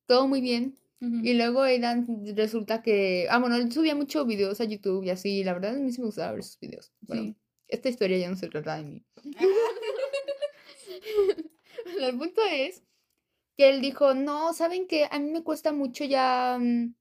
todo 0.07 0.29
muy 0.29 0.41
bien. 0.41 0.79
Y 1.01 1.35
luego 1.35 1.63
Aidan 1.63 2.07
resulta 2.37 2.81
que, 2.81 3.27
ah, 3.29 3.41
bueno, 3.41 3.57
él 3.57 3.73
subía 3.73 3.97
muchos 3.97 4.25
videos 4.25 4.61
a 4.61 4.65
YouTube 4.65 5.03
y 5.03 5.11
así, 5.11 5.43
la 5.43 5.53
verdad 5.53 5.75
a 5.75 5.81
mí 5.81 5.91
sí 5.91 6.01
me 6.01 6.07
gustaba 6.07 6.31
ver 6.31 6.45
sus 6.45 6.61
videos. 6.61 6.93
Bueno, 7.01 7.35
esta 7.67 7.89
historia 7.89 8.19
ya 8.19 8.31
no 8.31 8.37
se 8.37 8.49
trata 8.49 8.77
de 8.77 8.85
mí. 8.85 9.05
el 12.01 12.17
punto 12.17 12.41
es 12.49 12.83
que 13.57 13.71
él 13.71 13.81
dijo, 13.81 14.15
no, 14.15 14.53
¿saben 14.53 14.87
qué? 14.87 15.09
A 15.11 15.19
mí 15.19 15.31
me 15.31 15.43
cuesta 15.43 15.73
mucho 15.73 16.05
ya 16.05 16.59
mm, 16.61 16.95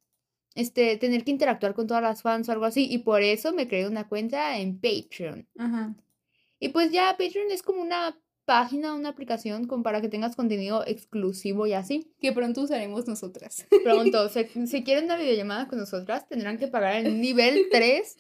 este, 0.56 0.98
tener 0.98 1.24
que 1.24 1.32
interactuar 1.32 1.74
con 1.74 1.88
todas 1.88 2.04
las 2.04 2.22
fans 2.22 2.50
o 2.50 2.52
algo 2.52 2.66
así, 2.66 2.88
y 2.92 3.00
por 3.00 3.22
eso 3.22 3.54
me 3.54 3.68
creé 3.68 3.88
una 3.88 4.08
cuenta 4.08 4.58
en 4.58 4.80
Patreon. 4.80 5.48
Ajá. 5.58 5.96
Y 6.60 6.70
pues 6.70 6.92
ya 6.92 7.16
Patreon 7.18 7.52
es 7.52 7.64
como 7.64 7.82
una 7.82 8.20
página, 8.52 8.94
una 8.96 9.08
aplicación 9.08 9.66
como 9.66 9.82
para 9.82 10.02
que 10.02 10.10
tengas 10.10 10.36
contenido 10.36 10.84
exclusivo 10.86 11.68
y 11.68 11.74
así. 11.74 12.12
Que 12.20 12.34
pronto 12.34 12.60
usaremos 12.64 13.08
nosotras. 13.08 13.66
Pronto, 13.86 14.28
si, 14.30 14.68
si 14.68 14.84
quieren 14.84 15.06
una 15.06 15.16
videollamada 15.16 15.70
con 15.70 15.80
nosotras, 15.80 16.28
tendrán 16.28 16.58
que 16.58 16.68
pagar 16.68 16.98
el 16.98 17.22
nivel 17.22 17.68
3, 17.72 18.18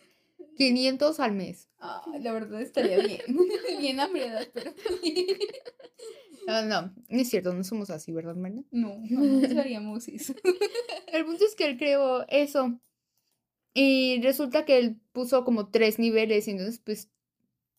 500 0.56 1.20
al 1.20 1.34
mes. 1.34 1.67
Ah, 1.80 2.02
la 2.22 2.32
verdad 2.32 2.62
estaría 2.62 3.00
bien. 3.00 3.20
bien 3.78 4.00
hambriadas, 4.00 4.48
pero. 4.54 4.72
No, 6.48 6.62
no, 6.62 6.94
no 7.10 7.20
es 7.20 7.30
cierto, 7.30 7.54
no 7.54 7.65
somos 7.65 7.89
así, 7.89 8.13
¿verdad, 8.13 8.38
Marna? 8.38 8.63
no, 8.72 9.00
no 9.10 9.60
haríamos 9.60 10.08
eso. 10.08 10.34
El 11.08 11.26
punto 11.26 11.44
es 11.44 11.56
que 11.56 11.65
él 11.65 11.78
creó 11.78 12.26
eso. 12.30 12.80
Y 13.74 14.22
resulta 14.22 14.63
que 14.63 14.78
él 14.78 14.98
puso 15.12 15.44
como 15.44 15.72
tres 15.72 16.00
niveles, 16.00 16.48
y 16.48 16.52
entonces 16.52 16.80
pues 16.80 17.10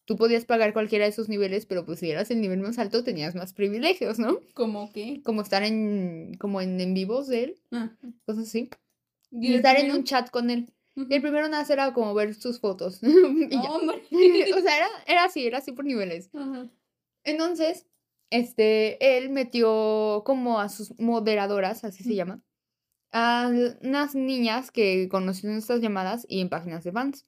tú 0.04 0.16
podías 0.16 0.44
pagar 0.44 0.72
cualquiera 0.72 1.04
de 1.04 1.10
esos 1.10 1.28
niveles, 1.28 1.66
pero 1.66 1.84
pues 1.84 2.00
si 2.00 2.10
eras 2.10 2.30
el 2.30 2.40
nivel 2.40 2.60
más 2.60 2.78
alto 2.78 3.04
tenías 3.04 3.34
más 3.34 3.52
privilegios, 3.52 4.18
¿no? 4.18 4.38
¿Cómo 4.54 4.92
qué? 4.92 5.22
Como 5.24 5.42
estar 5.42 5.62
en, 5.62 6.34
como 6.38 6.60
en, 6.60 6.80
en 6.80 6.94
vivos 6.94 7.28
de 7.28 7.44
él, 7.44 7.60
Ah. 7.70 7.90
cosas 8.26 8.48
así. 8.48 8.70
¿Y 9.30 9.54
estar 9.54 9.78
en 9.78 9.92
un 9.92 10.04
chat 10.04 10.28
con 10.30 10.50
él. 10.50 10.72
Y 10.94 11.14
el 11.14 11.22
primero 11.22 11.48
nada 11.48 11.64
era 11.72 11.94
como 11.94 12.12
ver 12.12 12.34
sus 12.34 12.60
fotos. 12.60 13.00
y 13.02 13.48
ya. 13.48 13.62
Hombre. 13.62 14.02
o 14.56 14.60
sea, 14.60 14.76
era, 14.76 14.88
era 15.06 15.24
así, 15.24 15.46
era 15.46 15.58
así 15.58 15.72
por 15.72 15.84
niveles. 15.86 16.30
Entonces, 17.24 17.86
este, 18.30 19.16
él 19.16 19.30
metió 19.30 20.22
como 20.26 20.60
a 20.60 20.68
sus 20.68 20.98
moderadoras, 20.98 21.84
así 21.84 22.02
se 22.02 22.14
llama, 22.14 22.42
a 23.12 23.50
unas 23.82 24.14
niñas 24.14 24.70
que 24.70 25.08
conocieron 25.10 25.56
estas 25.58 25.80
llamadas 25.80 26.26
y 26.28 26.40
en 26.40 26.48
páginas 26.48 26.84
de 26.84 26.92
fans. 26.92 27.26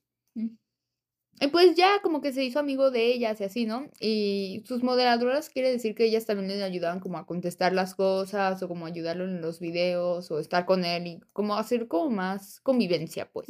Y 1.41 1.47
pues 1.47 1.75
ya 1.75 2.01
como 2.01 2.21
que 2.21 2.31
se 2.31 2.43
hizo 2.45 2.59
amigo 2.59 2.91
de 2.91 3.07
ellas 3.13 3.41
y 3.41 3.43
así, 3.43 3.65
¿no? 3.65 3.89
Y 3.99 4.63
sus 4.65 4.83
moderadoras 4.83 5.49
quiere 5.49 5.69
decir 5.71 5.93
que 5.93 6.05
ellas 6.05 6.25
también 6.25 6.47
le 6.47 6.63
ayudaban 6.63 7.01
como 7.01 7.17
a 7.17 7.25
contestar 7.25 7.73
las 7.73 7.93
cosas 7.93 8.61
o 8.63 8.67
como 8.69 8.85
ayudarlo 8.85 9.25
en 9.25 9.41
los 9.41 9.59
videos 9.59 10.31
o 10.31 10.39
estar 10.39 10.65
con 10.65 10.85
él 10.85 11.07
y 11.07 11.19
como 11.33 11.55
hacer 11.57 11.87
como 11.87 12.09
más 12.09 12.61
convivencia, 12.61 13.29
pues. 13.31 13.47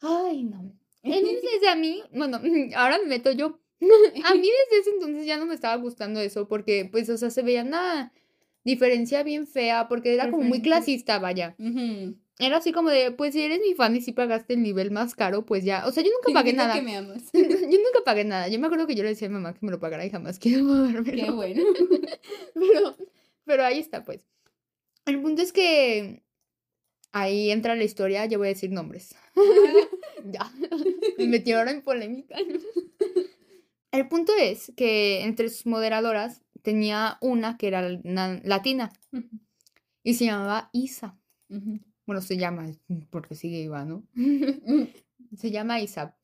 Ay, 0.00 0.44
no. 0.44 0.72
Entonces 1.02 1.68
a 1.70 1.76
mí, 1.76 2.02
bueno, 2.12 2.40
ahora 2.76 2.98
me 2.98 3.06
meto 3.06 3.30
yo. 3.32 3.60
A 4.24 4.34
mí 4.34 4.48
desde 4.48 4.80
ese 4.80 4.90
entonces 4.90 5.24
ya 5.24 5.36
no 5.36 5.46
me 5.46 5.54
estaba 5.54 5.76
gustando 5.76 6.18
eso 6.20 6.48
porque, 6.48 6.88
pues, 6.90 7.08
o 7.10 7.16
sea, 7.16 7.30
se 7.30 7.42
veía 7.42 7.62
una 7.62 8.12
diferencia 8.64 9.22
bien 9.22 9.46
fea 9.46 9.86
porque 9.88 10.14
era 10.14 10.30
como 10.30 10.42
muy 10.42 10.60
clasista, 10.62 11.20
vaya. 11.20 11.54
Era 12.40 12.58
así 12.58 12.70
como 12.72 12.88
de, 12.90 13.10
pues, 13.10 13.32
si 13.34 13.42
eres 13.42 13.60
mi 13.60 13.74
fan 13.74 13.96
y 13.96 14.00
si 14.00 14.12
pagaste 14.12 14.54
el 14.54 14.62
nivel 14.62 14.90
más 14.92 15.14
caro, 15.16 15.44
pues 15.44 15.64
ya. 15.64 15.86
O 15.86 15.92
sea, 15.92 16.04
yo 16.04 16.10
nunca 16.10 16.32
pagué 16.32 16.52
nada. 16.52 16.74
que 16.74 16.82
me 16.82 16.96
amas. 16.96 17.24
Yo 17.32 17.40
nunca 17.42 18.04
pagué 18.04 18.24
nada. 18.24 18.46
Yo 18.48 18.60
me 18.60 18.66
acuerdo 18.66 18.86
que 18.86 18.94
yo 18.94 19.02
le 19.02 19.08
decía 19.08 19.26
a 19.26 19.30
mi 19.30 19.34
mamá 19.34 19.54
que 19.54 19.66
me 19.66 19.72
lo 19.72 19.80
pagara 19.80 20.06
y 20.06 20.10
jamás 20.10 20.38
quiero 20.38 20.66
pagármelo. 20.66 21.24
Qué 21.24 21.30
bueno. 21.32 21.62
Pero, 22.54 22.96
pero 23.44 23.64
ahí 23.64 23.78
está, 23.78 24.04
pues. 24.04 24.26
El 25.06 25.20
punto 25.22 25.42
es 25.42 25.52
que 25.52 26.22
ahí 27.12 27.50
entra 27.50 27.74
la 27.74 27.84
historia, 27.84 28.26
yo 28.26 28.38
voy 28.38 28.48
a 28.48 28.50
decir 28.50 28.70
nombres. 28.70 29.14
Ya, 30.30 30.50
me 31.16 31.26
metí 31.28 31.52
ahora 31.52 31.70
en 31.70 31.80
polémica. 31.82 32.36
El 33.92 34.08
punto 34.08 34.32
es 34.38 34.72
que 34.76 35.22
entre 35.22 35.48
sus 35.48 35.64
moderadoras 35.66 36.42
tenía 36.62 37.16
una 37.20 37.56
que 37.56 37.68
era 37.68 37.88
na- 38.02 38.40
latina 38.44 38.90
y 40.02 40.14
se 40.14 40.24
llamaba 40.26 40.70
Isa. 40.72 41.16
Ujú. 41.48 41.78
Bueno, 42.08 42.22
se 42.22 42.38
llama, 42.38 42.66
porque 43.10 43.34
sigue 43.34 43.58
Iva, 43.60 43.84
¿no? 43.84 44.02
Mm. 44.14 44.84
Se 45.36 45.50
llama 45.50 45.78
Isa. 45.82 46.16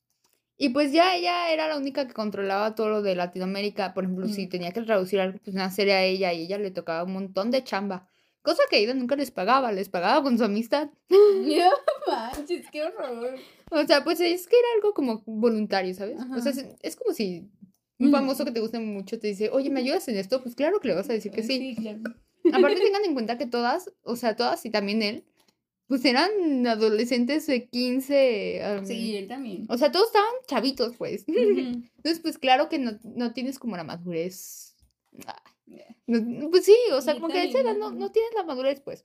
Y 0.56 0.70
pues 0.70 0.92
ya 0.92 1.14
ella 1.14 1.52
era 1.52 1.68
la 1.68 1.76
única 1.76 2.06
que 2.06 2.14
controlaba 2.14 2.74
todo 2.74 2.88
lo 2.88 3.02
de 3.02 3.14
Latinoamérica. 3.14 3.92
Por 3.92 4.04
ejemplo, 4.04 4.26
si 4.28 4.46
Mm. 4.46 4.48
tenía 4.48 4.72
que 4.72 4.80
traducir 4.80 5.20
algo, 5.20 5.38
pues 5.44 5.54
una 5.54 5.70
serie 5.70 5.92
a 5.92 6.02
ella 6.02 6.32
y 6.32 6.44
ella 6.44 6.56
le 6.56 6.70
tocaba 6.70 7.04
un 7.04 7.12
montón 7.12 7.50
de 7.50 7.62
chamba. 7.62 8.08
Cosa 8.40 8.62
que 8.70 8.80
Ida 8.80 8.94
nunca 8.94 9.14
les 9.14 9.30
pagaba, 9.30 9.72
les 9.72 9.90
pagaba 9.90 10.22
con 10.22 10.38
su 10.38 10.44
amistad. 10.44 10.88
No 11.10 11.70
manches, 12.08 12.64
qué 12.72 12.82
horror. 12.82 13.34
O 13.70 13.84
sea, 13.86 14.02
pues 14.04 14.20
es 14.20 14.46
que 14.46 14.56
era 14.56 14.68
algo 14.76 14.94
como 14.94 15.22
voluntario, 15.26 15.92
¿sabes? 15.92 16.16
O 16.34 16.40
sea, 16.40 16.52
es, 16.52 16.64
es 16.80 16.96
como 16.96 17.12
si 17.12 17.50
un 17.98 18.08
Mm. 18.08 18.12
famoso 18.12 18.44
que 18.46 18.52
te 18.52 18.60
guste 18.60 18.78
mucho 18.78 19.18
te 19.18 19.26
dice, 19.26 19.50
oye, 19.50 19.68
¿me 19.68 19.80
ayudas 19.80 20.08
en 20.08 20.16
esto? 20.16 20.42
Pues 20.42 20.54
claro 20.54 20.80
que 20.80 20.88
le 20.88 20.94
vas 20.94 21.10
a 21.10 21.12
decir 21.12 21.30
que 21.30 21.42
sí. 21.42 21.58
Sí, 21.58 21.76
claro. 21.76 22.00
Aparte 22.54 22.80
tengan 22.80 23.04
en 23.04 23.12
cuenta 23.12 23.36
que 23.36 23.44
todas, 23.46 23.92
o 24.02 24.16
sea, 24.16 24.34
todas 24.34 24.64
y 24.64 24.70
también 24.70 25.02
él, 25.02 25.24
pues 25.86 26.04
eran 26.04 26.66
adolescentes 26.66 27.46
de 27.46 27.68
15. 27.68 28.62
am, 28.64 28.86
Sí, 28.86 29.16
él 29.16 29.28
también. 29.28 29.66
O 29.68 29.76
sea, 29.78 29.92
todos 29.92 30.06
estaban 30.06 30.30
chavitos, 30.46 30.96
pues. 30.96 31.24
Entonces, 31.96 32.20
pues 32.20 32.38
claro 32.38 32.68
que 32.68 32.78
no, 32.78 32.98
no 33.04 33.32
tienes 33.32 33.58
como 33.58 33.76
la 33.76 33.84
madurez. 33.84 34.76
Ah, 35.26 35.42
no- 36.06 36.50
pues 36.50 36.64
sí, 36.64 36.76
o 36.92 37.00
sea, 37.00 37.14
como 37.14 37.28
que 37.28 37.38
a 37.38 37.44
esa 37.44 37.52
también, 37.58 37.76
edad 37.76 37.90
no, 37.90 37.92
no 37.92 38.10
tienes 38.12 38.30
la 38.34 38.44
madurez, 38.44 38.80
pues. 38.80 39.04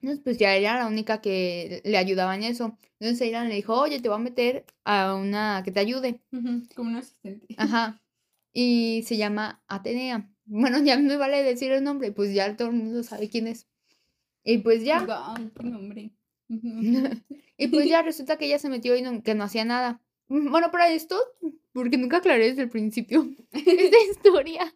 Entonces, 0.00 0.22
pues 0.22 0.38
ya 0.38 0.54
era 0.54 0.78
la 0.78 0.86
única 0.86 1.20
que 1.20 1.82
le 1.84 1.98
ayudaba 1.98 2.34
en 2.36 2.44
eso. 2.44 2.78
Entonces 3.00 3.20
ella 3.26 3.44
le 3.44 3.56
dijo, 3.56 3.74
oye, 3.74 4.00
te 4.00 4.08
voy 4.08 4.16
a 4.16 4.20
meter 4.20 4.64
a 4.84 5.14
una 5.14 5.62
que 5.64 5.72
te 5.72 5.80
ayude. 5.80 6.20
Como 6.74 6.90
un 6.90 6.96
asistente. 6.96 7.46
Ajá. 7.56 8.00
Y 8.52 9.02
se 9.06 9.16
llama 9.16 9.60
Atenea. 9.66 10.28
Bueno, 10.46 10.78
ya 10.84 10.96
me 10.98 11.16
vale 11.16 11.42
decir 11.42 11.72
el 11.72 11.82
nombre, 11.82 12.12
pues 12.12 12.32
ya 12.32 12.56
todo 12.56 12.68
el 12.68 12.74
mundo 12.74 13.02
sabe 13.02 13.28
quién 13.28 13.48
es. 13.48 13.66
Y 14.50 14.58
pues 14.58 14.82
ya. 14.84 15.00
Nombre. 15.62 16.10
Ujú. 16.48 16.68
Y 17.60 17.68
pues 17.68 17.88
ya 17.88 18.02
resulta 18.02 18.38
que 18.38 18.46
ella 18.46 18.58
se 18.58 18.68
metió 18.68 18.94
y 18.96 19.02
no- 19.02 19.22
que 19.22 19.34
no 19.34 19.44
hacía 19.44 19.64
nada. 19.64 20.00
Mm, 20.28 20.50
Bueno, 20.50 20.70
para 20.70 20.88
esto, 20.90 21.16
porque 21.72 21.96
nunca 21.98 22.18
aclaré 22.18 22.46
desde 22.48 22.62
el 22.62 22.68
principio, 22.70 23.28
esta 23.52 23.96
historia, 24.10 24.72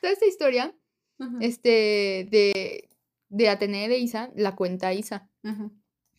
toda 0.00 0.12
esta 0.12 0.26
historia, 0.26 0.74
Ajá, 1.18 1.38
este, 1.40 2.28
de, 2.30 2.88
de 3.30 3.48
Atenea 3.48 3.88
de 3.88 3.98
Isa, 3.98 4.30
la 4.36 4.54
cuenta 4.56 4.92
Isa. 4.94 5.28
ajá. 5.42 5.70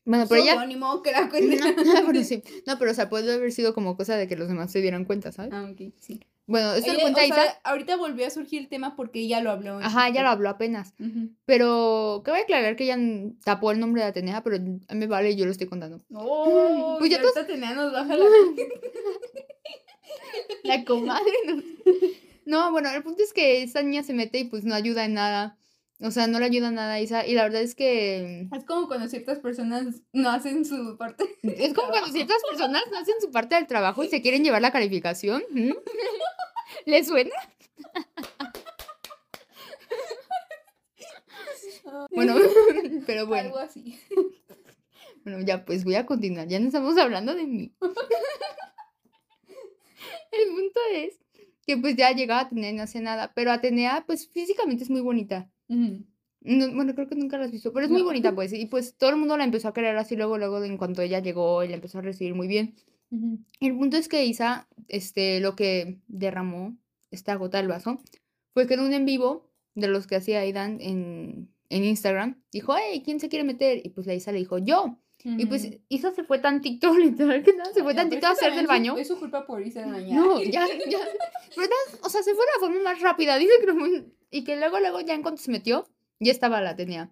Bueno, 0.06 0.26
pero 0.28 0.42
ella... 0.42 0.56
Que 1.04 1.12
la 1.12 1.30
cuenta. 1.30 2.02
bueno, 2.06 2.24
sí. 2.24 2.42
No, 2.66 2.80
pero 2.80 2.90
o 2.92 2.94
sea, 2.96 3.10
puede 3.10 3.32
haber 3.32 3.52
sido 3.52 3.76
como 3.76 3.96
cosa 3.96 4.18
de 4.18 4.28
que 4.28 4.36
los 4.36 4.48
demás 4.48 4.72
se 4.72 4.82
dieran 4.82 5.06
cuenta, 5.06 5.32
¿sabes? 5.32 5.54
Ah, 5.54 5.70
ok, 5.72 5.94
sí. 6.00 6.20
Bueno, 6.50 6.74
esto 6.74 6.92
lo 6.94 7.00
cuenta 7.00 7.22
o 7.22 7.26
Isa. 7.26 7.36
sea, 7.36 7.60
ahorita 7.64 7.96
volvió 7.96 8.26
a 8.26 8.32
surgir 8.32 8.60
el 8.62 8.70
tema 8.70 8.96
porque 8.96 9.20
ella 9.20 9.40
lo 9.40 9.52
habló. 9.52 9.78
Ajá, 9.78 10.08
ella 10.08 10.24
lo 10.24 10.30
habló 10.30 10.50
apenas. 10.50 10.96
Ujú. 11.00 11.30
Pero 11.46 12.24
cabe 12.26 12.40
aclarar 12.42 12.76
que 12.76 12.86
ella 12.86 12.98
tapó 13.44 13.70
el 13.72 13.80
nombre 13.80 14.02
de 14.02 14.08
Atenea, 14.08 14.42
pero 14.44 14.56
a 14.56 14.60
mí 14.60 14.80
me 14.94 15.06
vale, 15.08 15.36
yo 15.36 15.46
lo 15.46 15.52
estoy 15.52 15.68
contando. 15.68 16.02
Oh, 16.14 16.96
Pues 16.98 17.12
ya 17.12 17.22
todos- 17.22 17.38
Atenea 17.38 17.74
nos 17.76 17.94
baja 17.94 18.18
la... 18.18 18.26
La 20.64 20.84
comadre. 20.86 21.32
No, 21.46 21.62
No, 22.46 22.72
bueno, 22.72 22.90
el 22.90 23.04
punto 23.04 23.22
es 23.22 23.32
que 23.32 23.62
esta 23.62 23.84
niña 23.84 24.02
se 24.02 24.14
mete 24.14 24.40
y 24.40 24.46
pues 24.46 24.64
no 24.66 24.74
ayuda 24.74 25.06
en 25.06 25.14
nada. 25.14 25.59
O 26.02 26.12
sea, 26.12 26.28
no 26.28 26.40
le 26.40 26.46
ayuda 26.46 26.72
nada 26.72 26.94
a 26.94 27.02
Isa. 27.02 27.28
Y 27.28 27.34
la 27.34 27.44
verdad 27.44 27.62
es 27.62 27.76
que 27.76 28.48
Es 28.56 28.64
como 28.64 28.88
cuando 28.88 29.10
ciertas 29.10 29.40
personas 29.40 30.02
no 30.14 30.30
hacen 30.30 30.64
su 30.64 30.98
parte. 30.98 31.26
es 31.44 31.74
como 31.74 31.90
cuando 31.90 32.12
ciertas 32.12 32.42
personas 32.50 32.84
no 32.92 32.98
hacen 32.98 33.16
su 33.20 33.32
parte 33.32 33.56
del 33.56 33.68
trabajo 33.68 34.04
y 34.04 34.10
se 34.10 34.22
quieren 34.22 34.44
llevar 34.44 34.62
la 34.62 34.72
calificación. 34.72 35.44
¿Mm? 35.52 35.74
¿Le 36.86 37.04
suena? 37.06 37.36
Bueno, 42.12 42.36
pero 43.08 43.26
bueno. 43.26 43.48
Algo 43.48 43.58
así. 43.58 44.00
Bueno, 45.24 45.42
ya 45.42 45.66
pues 45.66 45.84
voy 45.84 45.96
a 45.96 46.06
continuar. 46.06 46.48
Ya 46.48 46.60
no 46.60 46.68
estamos 46.68 46.96
hablando 46.98 47.34
de 47.34 47.48
mí. 47.48 47.74
El 50.32 50.50
punto 50.50 50.80
es 50.94 51.20
que 51.66 51.78
pues 51.78 51.96
ya 51.96 52.12
llegaba 52.12 52.42
Atenea 52.42 52.70
y 52.70 52.74
no 52.74 52.84
hacía 52.84 53.02
nada. 53.02 53.32
Pero 53.34 53.52
Atenea 53.52 54.04
pues 54.06 54.30
físicamente 54.30 54.84
es 54.84 54.92
muy 54.92 55.02
bonita. 55.02 55.50
No, 55.70 56.74
bueno, 56.74 56.96
creo 56.96 57.08
que 57.08 57.16
nunca 57.16 57.38
la 57.38 57.46
has 57.46 57.52
visto, 57.52 57.72
pero 57.74 57.86
es 57.86 57.92
muy 57.92 58.02
No. 58.02 58.08
bonita 58.08 58.34
pues. 58.34 58.54
Y 58.54 58.66
pues 58.66 58.96
todo 58.98 59.10
el 59.10 59.18
mundo 59.18 59.38
la 59.38 59.44
empezó 59.44 59.68
a 59.68 59.74
querer 59.74 59.96
así 59.98 60.16
luego, 60.16 60.38
luego 60.38 60.64
en 60.64 60.78
cuanto 60.78 61.02
ella 61.02 61.20
llegó 61.20 61.64
y 61.64 61.68
la 61.68 61.76
empezó 61.76 62.00
a 62.00 62.02
recibir 62.02 62.34
muy 62.34 62.48
bien. 62.48 62.76
Ujú. 63.12 63.40
El 63.60 63.76
punto 63.78 63.98
es 63.98 64.08
que 64.08 64.26
Isa, 64.26 64.68
este, 64.88 65.40
lo 65.42 65.56
que 65.56 66.00
derramó 66.08 66.78
esta 67.12 67.36
gota 67.36 67.58
del 67.58 67.68
vaso 67.68 68.00
fue 68.54 68.68
que 68.68 68.76
en 68.76 68.80
un 68.82 68.94
en 68.94 69.06
vivo 69.06 69.50
de 69.76 69.88
los 69.88 70.08
que 70.08 70.16
hacía 70.16 70.40
Aidan 70.40 70.80
en, 70.82 71.50
en 71.70 71.84
Instagram, 71.84 72.42
dijo, 72.52 72.74
hey, 72.78 73.02
¿quién 73.04 73.20
se 73.20 73.30
quiere 73.30 73.44
meter? 73.44 73.82
Y 73.86 73.90
pues 73.90 74.08
la 74.08 74.14
Isa 74.14 74.32
le 74.32 74.40
dijo, 74.40 74.58
yo. 74.60 74.98
Y 75.26 75.46
pues. 75.48 75.68
Isa 75.90 76.14
se 76.14 76.24
fue 76.24 76.40
tantito, 76.40 76.94
literal, 76.98 77.44
que 77.44 77.54
nada, 77.54 77.74
se 77.74 77.84
fue 77.84 77.94
tantito 77.94 78.26
a 78.28 78.32
hacer 78.32 78.56
del 78.56 78.68
baño. 78.68 78.98
Es 78.98 79.10
su 79.10 79.20
culpa 79.20 79.46
por 79.46 79.62
irse 79.62 79.82
a 79.82 79.88
bañar. 79.88 80.18
No, 80.18 80.42
ya, 80.42 80.66
ya. 80.90 81.00
¿Verdad? 81.58 82.00
O 82.04 82.10
sea, 82.10 82.24
se 82.24 82.34
fue 82.34 82.46
de 82.46 82.52
la 82.56 82.60
forma 82.68 82.82
más 82.92 83.02
rápida. 83.02 83.38
Dice 83.38 83.52
que 83.60 83.66
no 83.66 83.76
fue- 83.78 84.06
Y 84.32 84.44
que 84.44 84.58
luego, 84.58 84.80
luego, 84.80 85.02
ya 85.02 85.14
en 85.16 85.22
cuanto 85.22 85.42
se 85.42 85.52
metió, 85.52 85.88
ya 86.20 86.32
estaba 86.32 86.62
la 86.62 86.76
tenía. 86.76 87.12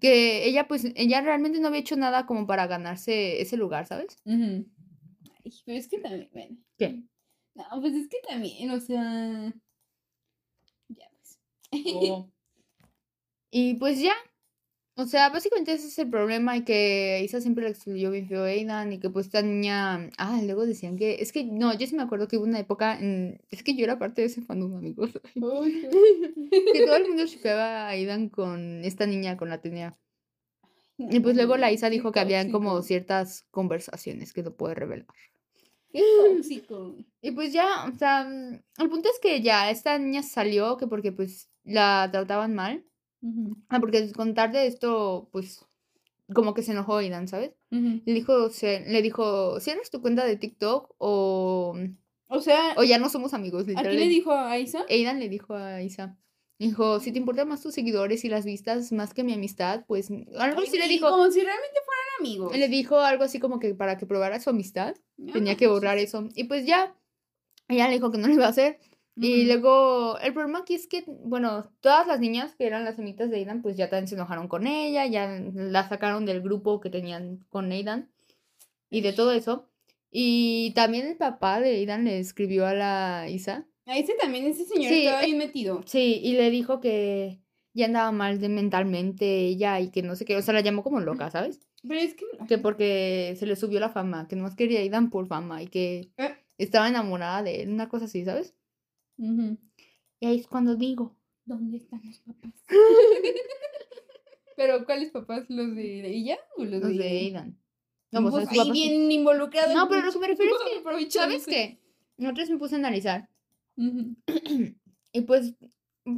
Que 0.00 0.44
ella, 0.46 0.68
pues, 0.68 0.86
ella 0.94 1.20
realmente 1.22 1.60
no 1.60 1.68
había 1.68 1.80
hecho 1.80 1.96
nada 1.96 2.26
como 2.26 2.46
para 2.46 2.66
ganarse 2.66 3.40
ese 3.40 3.56
lugar, 3.56 3.86
¿sabes? 3.86 4.18
Ay, 4.26 4.66
pero 5.64 5.78
es 5.78 5.88
que 5.88 5.98
también, 5.98 6.28
bueno. 6.32 6.56
¿Qué? 6.78 7.02
No, 7.54 7.64
pues 7.80 7.94
es 7.94 8.08
que 8.08 8.18
también, 8.28 8.70
o 8.70 8.80
sea. 8.80 9.52
Ya, 10.88 11.06
pues. 11.10 11.38
Oh. 11.94 12.30
Y 13.52 13.74
pues 13.74 14.00
ya. 14.00 14.12
O 15.00 15.06
sea, 15.06 15.30
básicamente 15.30 15.72
ese 15.72 15.86
es 15.86 15.98
el 15.98 16.10
problema 16.10 16.58
y 16.58 16.64
que 16.64 17.22
Isa 17.24 17.40
siempre 17.40 17.64
le 17.64 17.70
excluyó 17.70 18.10
bien 18.10 18.28
feo 18.28 18.42
a 18.42 18.48
Aidan 18.48 18.92
y 18.92 19.00
que 19.00 19.08
pues 19.08 19.26
esta 19.26 19.40
niña... 19.40 20.10
Ah, 20.18 20.40
luego 20.44 20.66
decían 20.66 20.98
que... 20.98 21.16
Es 21.20 21.32
que 21.32 21.44
no, 21.44 21.72
yo 21.76 21.86
sí 21.86 21.96
me 21.96 22.02
acuerdo 22.02 22.28
que 22.28 22.36
hubo 22.36 22.44
una 22.44 22.58
época... 22.58 22.98
En... 22.98 23.40
Es 23.50 23.62
que 23.62 23.74
yo 23.74 23.84
era 23.84 23.98
parte 23.98 24.20
de 24.20 24.26
ese 24.26 24.42
fandom, 24.42 24.76
amigos. 24.76 25.10
Que 26.72 26.84
todo 26.84 26.96
el 26.96 27.08
mundo 27.08 27.24
shipeaba 27.24 27.86
a 27.86 27.88
Aidan 27.88 28.28
con 28.28 28.84
esta 28.84 29.06
niña, 29.06 29.36
con 29.38 29.48
la 29.48 29.54
Atenea. 29.56 29.96
Y 30.98 31.20
pues 31.20 31.34
luego 31.34 31.56
la 31.56 31.72
Isa 31.72 31.88
dijo 31.88 32.12
que 32.12 32.20
habían 32.20 32.50
como 32.50 32.82
ciertas 32.82 33.46
conversaciones 33.50 34.34
que 34.34 34.42
no 34.42 34.52
puede 34.52 34.74
revelar. 34.74 35.06
Qué 35.92 36.02
tóxico. 36.28 36.94
Y 37.22 37.30
pues 37.30 37.52
ya, 37.54 37.86
o 37.86 37.96
sea, 37.96 38.28
el 38.28 38.90
punto 38.90 39.08
es 39.08 39.18
que 39.18 39.40
ya 39.40 39.70
esta 39.70 39.98
niña 39.98 40.22
salió 40.22 40.76
que 40.76 40.86
porque 40.86 41.10
pues 41.10 41.48
la 41.64 42.08
trataban 42.12 42.54
mal. 42.54 42.84
Ujú, 43.22 43.56
Ah, 43.68 43.80
porque 43.80 44.10
contar 44.12 44.52
de 44.52 44.66
esto, 44.66 45.28
pues, 45.32 45.64
como 46.34 46.54
que 46.54 46.62
se 46.62 46.72
enojó 46.72 46.96
Aidan, 46.96 47.28
¿sabes? 47.28 47.52
ujú. 47.70 48.00
Le 48.04 48.12
dijo, 48.14 48.50
se, 48.50 48.80
le 48.88 49.02
dijo, 49.02 49.60
¿cierras 49.60 49.90
tu 49.90 50.00
cuenta 50.00 50.24
de 50.24 50.36
TikTok 50.36 50.94
o, 50.98 51.76
O 52.28 52.40
sea, 52.40 52.74
o 52.76 52.84
ya 52.84 52.98
no 52.98 53.08
somos 53.08 53.34
amigos? 53.34 53.66
¿a 53.76 53.82
quién 53.82 53.96
le 53.96 54.08
dijo 54.08 54.32
a 54.32 54.58
Isa? 54.58 54.84
Aidan 54.88 55.20
le 55.20 55.28
dijo 55.28 55.54
a 55.54 55.82
Isa. 55.82 56.16
Dijo, 56.58 57.00
si 57.00 57.10
te 57.10 57.18
importan 57.18 57.48
más 57.48 57.62
tus 57.62 57.72
seguidores 57.74 58.22
y 58.24 58.28
las 58.28 58.44
vistas 58.44 58.92
más 58.92 59.14
que 59.14 59.24
mi 59.24 59.32
amistad, 59.32 59.84
pues 59.86 60.10
algo 60.38 60.60
así 60.60 60.78
le 60.78 60.88
dijo. 60.88 61.08
Como 61.08 61.30
si 61.30 61.40
realmente 61.40 61.78
fueran 61.84 62.04
amigos. 62.20 62.56
Le 62.56 62.68
dijo 62.68 62.98
algo 63.00 63.24
así 63.24 63.38
como 63.40 63.58
que 63.58 63.74
para 63.74 63.96
que 63.96 64.04
probara 64.06 64.38
su 64.40 64.50
amistad, 64.50 64.94
tenía 65.32 65.54
Ah, 65.54 65.56
que 65.56 65.66
pues, 65.66 65.80
borrar 65.80 65.96
eso. 65.96 66.28
Y 66.34 66.44
pues 66.44 66.66
ya, 66.66 66.94
ella 67.68 67.88
le 67.88 67.94
dijo 67.94 68.10
que 68.10 68.18
no 68.18 68.28
lo 68.28 68.34
iba 68.34 68.44
a 68.46 68.50
hacer. 68.50 68.78
Y 69.16 69.44
luego, 69.44 70.18
el 70.20 70.32
problema 70.32 70.60
aquí 70.60 70.74
es 70.74 70.86
que, 70.86 71.04
bueno, 71.06 71.70
todas 71.80 72.06
las 72.06 72.20
niñas 72.20 72.54
que 72.56 72.66
eran 72.66 72.84
las 72.84 72.98
amitas 72.98 73.28
de 73.30 73.36
Aidan, 73.36 73.60
pues 73.60 73.76
ya 73.76 73.90
también 73.90 74.08
se 74.08 74.14
enojaron 74.14 74.48
con 74.48 74.66
ella, 74.66 75.04
ya 75.06 75.26
la 75.54 75.88
sacaron 75.88 76.24
del 76.24 76.40
grupo 76.40 76.80
que 76.80 76.88
tenían 76.90 77.44
con 77.50 77.70
Aidan 77.70 78.10
y 78.88 79.00
de 79.02 79.12
todo 79.12 79.32
eso. 79.32 79.68
Y 80.10 80.72
también 80.74 81.06
el 81.06 81.16
papá 81.16 81.60
de 81.60 81.70
Aidan 81.76 82.04
le 82.04 82.18
escribió 82.18 82.66
a 82.66 82.74
la 82.74 83.26
Isa. 83.28 83.66
A 83.86 83.98
ese 83.98 84.14
también, 84.14 84.46
ese 84.46 84.64
señor 84.64 84.90
Sí, 84.90 85.06
estaba 85.06 85.22
eh, 85.22 85.26
bien 85.26 85.38
metido. 85.38 85.82
Sí, 85.86 86.20
y 86.22 86.32
le 86.34 86.50
dijo 86.50 86.80
que 86.80 87.40
ya 87.74 87.86
andaba 87.86 88.12
mal 88.12 88.40
de 88.40 88.48
mentalmente 88.48 89.40
ella 89.46 89.78
y 89.80 89.90
que 89.90 90.02
no 90.02 90.16
sé 90.16 90.24
qué, 90.24 90.36
o 90.36 90.42
sea, 90.42 90.54
la 90.54 90.60
llamó 90.60 90.82
como 90.82 91.00
loca, 91.00 91.30
¿sabes? 91.30 91.60
Pero 91.82 92.00
es 92.00 92.14
que. 92.14 92.24
Que 92.48 92.58
porque 92.58 93.34
se 93.38 93.46
le 93.46 93.56
subió 93.56 93.80
la 93.80 93.90
fama, 93.90 94.28
que 94.28 94.36
nomás 94.36 94.56
quería 94.56 94.80
Aidan 94.80 95.10
por 95.10 95.26
fama 95.26 95.62
y 95.62 95.66
que 95.68 96.10
Eh. 96.16 96.34
estaba 96.58 96.88
enamorada 96.88 97.42
de 97.42 97.62
él, 97.62 97.70
una 97.70 97.88
cosa 97.88 98.06
así, 98.06 98.24
¿sabes? 98.24 98.54
Ujú. 99.20 99.58
Y 100.18 100.26
ahí 100.26 100.38
es 100.38 100.46
cuando 100.48 100.74
digo. 100.74 101.16
¿Dónde 101.44 101.76
están 101.78 102.00
los 102.04 102.18
papás? 102.20 102.52
Pero, 104.56 104.84
¿cuáles 104.84 105.10
papás? 105.10 105.44
¿Los 105.48 105.74
de 105.74 106.06
ella 106.06 106.38
o 106.56 106.64
los, 106.64 106.80
Los 106.82 106.90
de 106.92 106.98
de? 106.98 107.08
Aidan. 107.08 107.58
No, 108.12 108.20
pues, 108.22 108.32
Pues 108.32 108.44
sus 108.44 108.52
ahí 108.52 108.58
papás- 108.58 108.72
bien 108.72 109.10
involucrado. 109.10 109.72
No, 109.74 109.88
pero 109.88 110.02
lo 110.02 110.12
que 110.12 110.18
me 110.18 110.26
refiero 110.28 110.52
es 110.54 110.62
que. 111.06 111.10
¿Sabes 111.10 111.46
qué? 111.46 111.78
Nosotros 112.18 112.50
me 112.50 112.58
puse 112.58 112.74
a 112.74 112.78
analizar. 112.78 113.28
Ujú. 113.76 114.16
Y 115.12 115.22
pues, 115.22 115.54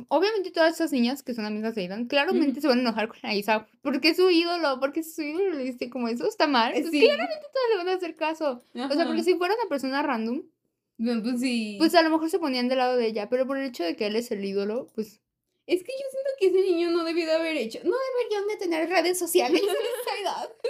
obviamente 0.08 0.50
todas 0.50 0.74
esas 0.74 0.92
niñas 0.92 1.22
que 1.22 1.32
son 1.32 1.46
amigas 1.46 1.74
de 1.74 1.80
Aidan, 1.80 2.08
claramente 2.08 2.60
se 2.60 2.68
van 2.68 2.76
a 2.78 2.80
enojar 2.82 3.08
con 3.08 3.16
la 3.22 3.34
Isa. 3.34 3.66
Porque 3.80 4.08
es 4.10 4.18
su 4.18 4.28
ídolo, 4.28 4.78
porque 4.80 5.02
su 5.02 5.22
ídolo 5.22 5.54
le 5.54 5.64
dice 5.64 5.88
como 5.88 6.08
eso 6.08 6.26
está 6.28 6.46
mal. 6.46 6.72
Pues 6.72 6.90
claramente 6.90 7.46
todas 7.54 7.68
le 7.70 7.76
van 7.78 7.88
a 7.88 7.94
hacer 7.94 8.14
caso. 8.16 8.62
O 8.74 8.92
sea, 8.92 9.06
porque 9.06 9.22
si 9.22 9.34
fuera 9.36 9.54
una 9.54 9.66
persona 9.70 10.02
random, 10.02 10.42
No, 11.02 11.20
Pues 11.22 11.40
sí. 11.40 11.76
pues 11.78 11.94
a 11.96 12.02
lo 12.02 12.10
mejor 12.10 12.30
se 12.30 12.38
ponían 12.38 12.68
del 12.68 12.78
lado 12.78 12.96
de 12.96 13.06
ella. 13.06 13.28
Pero 13.28 13.46
por 13.46 13.58
el 13.58 13.66
hecho 13.68 13.82
de 13.82 13.96
que 13.96 14.06
él 14.06 14.14
es 14.16 14.30
el 14.30 14.44
ídolo, 14.44 14.86
pues. 14.94 15.20
Es 15.66 15.82
que 15.82 15.92
yo 15.92 16.06
siento 16.10 16.30
que 16.38 16.46
ese 16.48 16.60
niño 16.72 16.90
no 16.90 17.04
debió 17.04 17.24
de 17.26 17.32
haber 17.32 17.56
hecho. 17.56 17.78
No 17.84 17.94
deberían 18.18 18.48
de 18.48 18.56
tener 18.56 18.88
redes 18.88 19.18
sociales 19.18 19.60
en 19.62 19.68
esa 19.68 20.20
edad. 20.22 20.50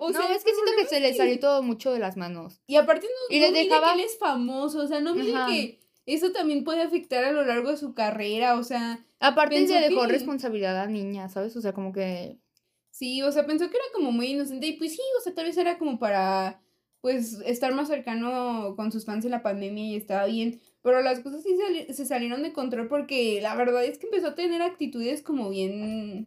O 0.00 0.10
no, 0.10 0.20
sea, 0.20 0.34
es 0.34 0.44
que 0.44 0.52
siento 0.54 0.72
que 0.76 0.86
se 0.86 1.00
le 1.00 1.14
salió 1.14 1.38
todo 1.40 1.62
mucho 1.62 1.92
de 1.92 1.98
las 1.98 2.16
manos. 2.16 2.60
Y 2.66 2.76
aparte 2.76 3.06
no, 3.06 3.36
Y 3.36 3.40
no 3.40 3.50
le 3.50 3.64
dejaba- 3.64 3.94
que 3.94 4.00
él 4.00 4.06
es 4.06 4.16
famoso, 4.18 4.80
o 4.80 4.86
sea, 4.86 5.00
no 5.00 5.10
Ajá. 5.12 5.46
que 5.50 5.80
eso 6.06 6.30
también 6.32 6.64
puede 6.64 6.82
afectar 6.82 7.24
a 7.24 7.32
lo 7.32 7.44
largo 7.44 7.70
de 7.70 7.76
su 7.76 7.94
carrera, 7.94 8.56
o 8.56 8.62
sea, 8.64 9.04
Aparte 9.20 9.60
le 9.60 9.80
dejó 9.88 10.02
que- 10.02 10.12
responsabilidad 10.12 10.78
a 10.80 10.86
niña, 10.86 11.28
¿sabes? 11.28 11.56
O 11.56 11.60
sea, 11.60 11.72
como 11.72 11.92
que. 11.92 12.38
sí, 12.90 13.22
o 13.22 13.30
sea, 13.32 13.44
pensó 13.46 13.68
que 13.70 13.76
era 13.76 13.84
como 13.92 14.10
muy 14.12 14.28
inocente 14.28 14.66
y 14.68 14.72
pues 14.74 14.92
sí, 14.94 15.02
o 15.18 15.22
sea, 15.22 15.34
tal 15.34 15.46
vez 15.46 15.56
era 15.56 15.78
como 15.78 15.98
para, 15.98 16.60
pues, 17.00 17.34
estar 17.46 17.74
más 17.74 17.88
cercano 17.88 18.74
con 18.76 18.90
sus 18.92 19.04
fans 19.04 19.24
en 19.24 19.30
la 19.30 19.42
pandemia 19.42 19.84
y 19.84 19.96
estaba 19.96 20.26
bien, 20.26 20.60
pero 20.82 21.00
las 21.02 21.20
cosas 21.20 21.42
sí 21.42 21.56
sali- 21.56 21.92
se 21.92 22.04
salieron 22.06 22.42
de 22.42 22.52
control 22.52 22.88
porque 22.88 23.40
la 23.40 23.54
verdad 23.54 23.84
es 23.84 23.98
que 23.98 24.06
empezó 24.06 24.28
a 24.28 24.34
tener 24.34 24.62
actitudes 24.62 25.22
como 25.22 25.48
bien 25.50 26.26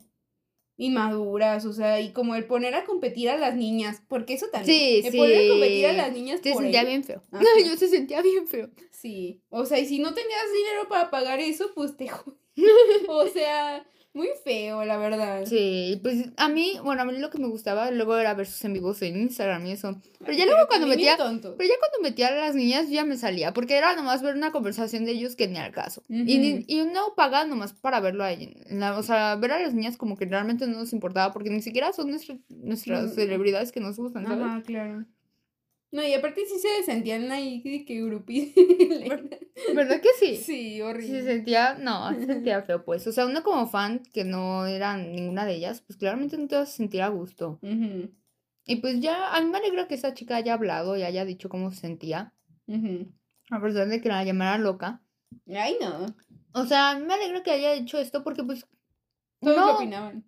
inmaduras, 0.78 1.66
o 1.66 1.74
sea, 1.74 2.02
y 2.02 2.12
como 2.12 2.34
el 2.36 2.46
poner 2.46 2.74
a 2.74 2.86
competir 2.86 3.30
a 3.30 3.38
las 3.38 3.56
niñas, 3.56 4.02
porque 4.08 4.34
eso 4.34 4.48
también, 4.52 4.76
Sí, 4.78 5.02
el 5.06 5.16
poner 5.16 5.46
a 5.46 5.50
competir 5.52 5.86
a 5.86 5.94
las 5.94 6.12
niñas 6.12 6.40
Se 6.42 6.54
por 6.54 6.64
sentía 6.64 6.82
él. 6.82 6.88
bien 6.88 7.04
feo. 7.04 7.22
Ajá. 7.32 7.44
Yo 7.66 7.76
se 7.78 7.88
sentía 7.88 8.22
bien 8.22 8.48
feo. 8.48 8.70
Sí, 8.92 9.44
o 9.50 9.66
sea, 9.66 9.80
y 9.80 9.86
si 9.86 10.00
no 10.00 10.14
tenías 10.14 10.46
dinero 10.56 10.88
para 10.90 11.12
pagar 11.12 11.40
eso, 11.40 11.72
pues 11.76 11.96
te 11.98 12.10
O 13.10 13.28
sea, 13.28 13.86
muy 14.14 14.28
feo, 14.44 14.84
la 14.84 14.98
verdad. 14.98 15.46
Sí, 15.46 16.00
pues 16.04 16.26
a 16.38 16.50
mí, 16.50 16.74
bueno, 16.84 17.02
a 17.02 17.06
mí 17.06 17.18
lo 17.18 17.30
que 17.30 17.38
me 17.38 17.48
gustaba 17.48 17.90
luego 17.92 18.18
era 18.18 18.34
ver 18.34 18.46
sus 18.48 18.64
en 18.66 18.74
vivos 18.74 19.02
en 19.02 19.16
Instagram 19.18 19.66
y 19.68 19.72
eso. 19.72 20.02
Pero 20.20 20.34
ya 20.34 20.44
Pero 20.44 20.52
luego 20.56 20.68
cuando 20.68 20.88
metía, 20.88 21.16
tonto. 21.18 21.56
pero 21.58 21.70
ya 21.70 21.76
cuando 21.80 22.10
metía 22.10 22.28
a 22.28 22.32
las 22.32 22.56
niñas 22.56 22.90
ya 22.90 23.06
me 23.06 23.18
salía, 23.18 23.54
porque 23.54 23.76
era 23.78 23.96
nomás 23.96 24.22
ver 24.22 24.36
una 24.36 24.52
conversación 24.52 25.06
de 25.06 25.12
ellos 25.12 25.36
que 25.36 25.48
ni 25.48 25.58
al 25.58 25.72
caso. 25.72 26.04
Y, 26.10 26.38
ni- 26.40 26.54
Ujú. 26.56 26.64
y 26.68 26.84
no 26.86 27.14
pagaba 27.16 27.46
nomás 27.46 27.74
para 27.74 28.00
verlo 28.02 28.24
a 28.24 28.32
ella. 28.32 28.50
La- 28.70 28.98
o 28.98 29.04
sea, 29.04 29.36
ver 29.38 29.52
a 29.54 29.60
las 29.60 29.74
niñas 29.74 29.98
como 29.98 30.18
que 30.18 30.26
realmente 30.26 30.68
no 30.68 30.78
nos 30.80 30.94
importaba, 30.94 31.32
porque 31.34 31.50
ni 31.50 31.62
siquiera 31.62 31.94
son 31.94 32.10
nuestra- 32.10 32.38
nuestras 32.50 33.16
celebridades 33.16 33.72
que 33.72 33.80
nos 33.80 33.98
gustan, 33.98 34.26
¿sabes? 34.26 34.46
Ajá, 34.46 34.62
claro. 34.64 35.06
No, 35.92 36.06
y 36.08 36.14
aparte 36.14 36.46
sí 36.46 36.58
se 36.60 36.84
sentían 36.84 37.30
ahí 37.32 37.62
que 37.86 38.02
grupis. 38.02 38.54
¿Verdad 39.76 40.02
que 40.02 40.10
sí? 40.20 40.38
sí, 40.38 40.44
Sí, 40.44 40.76
se 40.78 40.84
horrible. 40.84 41.24
sentía, 41.24 41.74
no, 41.76 42.10
se 42.14 42.26
sentía 42.26 42.62
feo, 42.64 42.84
pues. 42.86 43.06
O 43.08 43.12
sea, 43.12 43.26
uno 43.26 43.44
como 43.44 43.68
fan 43.68 44.02
que 44.14 44.24
no 44.24 44.66
era 44.66 44.96
ninguna 44.98 45.46
de 45.46 45.56
ellas, 45.56 45.82
pues 45.82 45.98
claramente 45.98 46.38
no 46.38 46.48
te 46.48 46.56
vas 46.56 46.70
a 46.70 46.72
sentir 46.72 47.02
a 47.02 47.10
gusto. 47.10 47.60
Y 48.66 48.76
pues 48.78 49.00
ya, 49.02 49.36
a 49.36 49.42
mí 49.42 49.50
me 49.50 49.58
alegra 49.58 49.88
que 49.88 49.96
esa 49.96 50.14
chica 50.14 50.36
haya 50.38 50.54
hablado 50.54 50.96
y 50.96 51.04
haya 51.04 51.26
dicho 51.26 51.50
cómo 51.50 51.72
se 51.72 51.82
sentía, 51.82 52.34
a 53.50 53.62
pesar 53.62 53.88
de 53.90 54.00
que 54.02 54.08
la 54.10 54.24
llamara 54.24 54.58
loca. 54.58 55.02
Ay, 55.48 55.76
no. 55.82 56.06
O 56.54 56.66
sea, 56.66 56.92
a 56.92 57.00
mí 57.00 57.06
me 57.06 57.14
alegra 57.14 57.44
que 57.44 57.52
haya 57.52 57.74
hecho 57.74 57.98
esto 57.98 58.24
porque 58.24 58.44
pues, 58.44 58.66
Todos 59.42 59.58
no, 59.58 59.76
opinaban. 59.76 60.24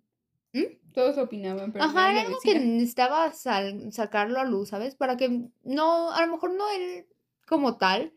¿Mm? 0.54 0.92
Todos 0.94 1.18
opinaban, 1.18 1.72
pero 1.72 1.84
ajá, 1.84 2.10
era 2.12 2.20
algo 2.22 2.38
que 2.42 2.58
necesitaba 2.58 3.32
sal- 3.32 3.92
sacarlo 3.92 4.38
a 4.38 4.44
luz, 4.44 4.68
¿sabes? 4.70 4.94
Para 4.94 5.16
que 5.16 5.50
no, 5.64 6.12
a 6.12 6.24
lo 6.24 6.32
mejor 6.32 6.54
no 6.54 6.64
él 6.70 7.06
como 7.46 7.76
tal, 7.76 8.14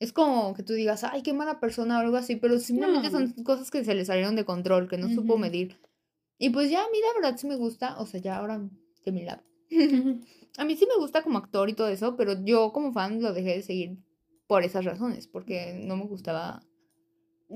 es 0.00 0.12
como 0.12 0.52
que 0.54 0.64
tú 0.64 0.72
digas, 0.72 1.04
ay, 1.04 1.22
qué 1.22 1.32
mala 1.32 1.60
persona 1.60 1.96
o 1.98 2.00
algo 2.00 2.16
así, 2.16 2.34
pero 2.36 2.58
simplemente 2.58 3.08
No. 3.10 3.18
son 3.18 3.44
cosas 3.44 3.70
que 3.70 3.84
se 3.84 3.94
le 3.94 4.04
salieron 4.04 4.34
de 4.34 4.44
control, 4.44 4.88
que 4.88 4.98
no 4.98 5.08
supo 5.08 5.34
Ujú. 5.34 5.42
medir. 5.42 5.78
Y 6.38 6.50
pues 6.50 6.68
ya 6.70 6.80
a 6.82 6.90
mí 6.90 6.98
la 7.00 7.14
verdad 7.20 7.38
sí 7.38 7.46
me 7.46 7.54
gusta, 7.56 7.96
o 8.00 8.06
sea, 8.06 8.20
ya 8.20 8.36
ahora 8.38 8.60
de 9.04 9.12
mi 9.12 9.24
lado. 9.24 9.42
A 10.58 10.64
mí 10.66 10.76
sí 10.76 10.86
me 10.86 10.96
gusta 11.00 11.22
como 11.22 11.38
actor 11.38 11.70
y 11.70 11.74
todo 11.74 11.88
eso, 11.88 12.14
pero 12.16 12.34
yo 12.44 12.72
como 12.72 12.92
fan 12.92 13.22
lo 13.22 13.32
dejé 13.32 13.54
de 13.54 13.62
seguir 13.62 13.96
por 14.46 14.64
esas 14.64 14.84
razones, 14.84 15.26
porque 15.28 15.72
no 15.86 15.96
me 15.96 16.04
gustaba. 16.04 16.62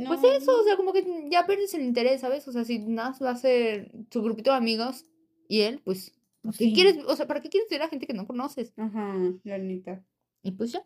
Pues 0.05 0.21
No. 0.23 0.31
eso, 0.33 0.61
o 0.61 0.65
sea, 0.65 0.77
como 0.77 0.93
que 0.93 1.29
ya 1.31 1.47
pierdes 1.47 1.73
el 1.75 1.83
interés, 1.83 2.21
¿sabes? 2.21 2.47
O 2.49 2.53
sea, 2.53 2.65
si 2.65 2.79
nada 2.79 3.11
más 3.11 3.23
va 3.23 3.31
a 3.31 3.37
ser 3.37 3.91
su 4.11 4.23
grupito 4.23 4.51
de 4.51 4.57
amigos 4.57 5.05
y 5.49 5.63
él, 5.63 5.81
pues, 5.85 6.13
¿para 6.43 6.53
qué 6.53 6.65
Sí. 6.65 6.73
quieres, 6.75 6.99
o 7.07 7.17
sea, 7.17 7.27
¿para 7.27 7.41
qué 7.41 7.49
quieres 7.49 7.69
ver 7.71 7.83
a 7.83 7.89
gente 7.89 8.07
que 8.07 8.15
no 8.15 8.27
conoces? 8.27 8.73
Ajá, 8.77 9.15
la 9.45 9.59
neta. 9.59 10.05
Y 10.43 10.53
pues 10.53 10.73
ya, 10.73 10.85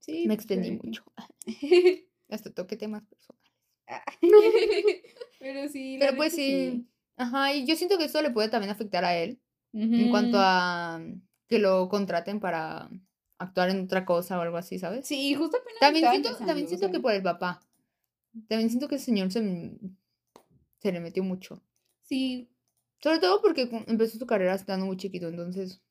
Sí, 0.00 0.22
me 0.26 0.34
pues, 0.34 0.38
extendí 0.38 0.72
mucho. 0.72 1.04
Hasta 2.30 2.50
toqué 2.52 2.76
temas 2.76 3.02
personales. 3.04 3.52
pero 5.38 5.68
sí, 5.68 5.96
Pero 5.98 6.16
pues 6.16 6.34
sí, 6.34 6.86
ajá, 7.16 7.54
y 7.54 7.66
yo 7.66 7.76
siento 7.76 7.98
que 7.98 8.04
eso 8.04 8.20
le 8.22 8.30
puede 8.30 8.48
también 8.48 8.70
afectar 8.70 9.04
a 9.04 9.16
él 9.16 9.40
en 9.72 10.08
cuanto 10.10 10.38
a 10.40 11.00
que 11.46 11.58
lo 11.58 11.88
contraten 11.88 12.40
para 12.40 12.90
actuar 13.38 13.70
en 13.70 13.84
otra 13.84 14.04
cosa 14.04 14.38
o 14.38 14.42
algo 14.42 14.56
así, 14.56 14.78
¿sabes? 14.78 15.06
Sí, 15.06 15.34
justo 15.34 15.56
apenas 15.58 15.80
También 15.80 16.10
siento, 16.10 16.36
también 16.38 16.66
o 16.66 16.68
siento 16.68 16.86
sea, 16.86 16.92
que 16.92 17.00
por 17.00 17.12
el 17.12 17.22
papá. 17.22 17.60
También 18.48 18.70
siento 18.70 18.88
que 18.88 18.96
ese 18.96 19.06
señor 19.06 19.32
se, 19.32 19.78
se 20.78 20.92
le 20.92 21.00
metió 21.00 21.22
mucho. 21.24 21.62
Sí, 22.02 22.48
Sobre 23.00 23.18
todo 23.18 23.40
porque 23.42 23.68
empezó 23.86 24.18
su 24.18 24.26
carrera 24.26 24.54
estando 24.54 24.86
muy 24.86 24.96
chiquito, 24.96 25.28
entonces 25.28 25.82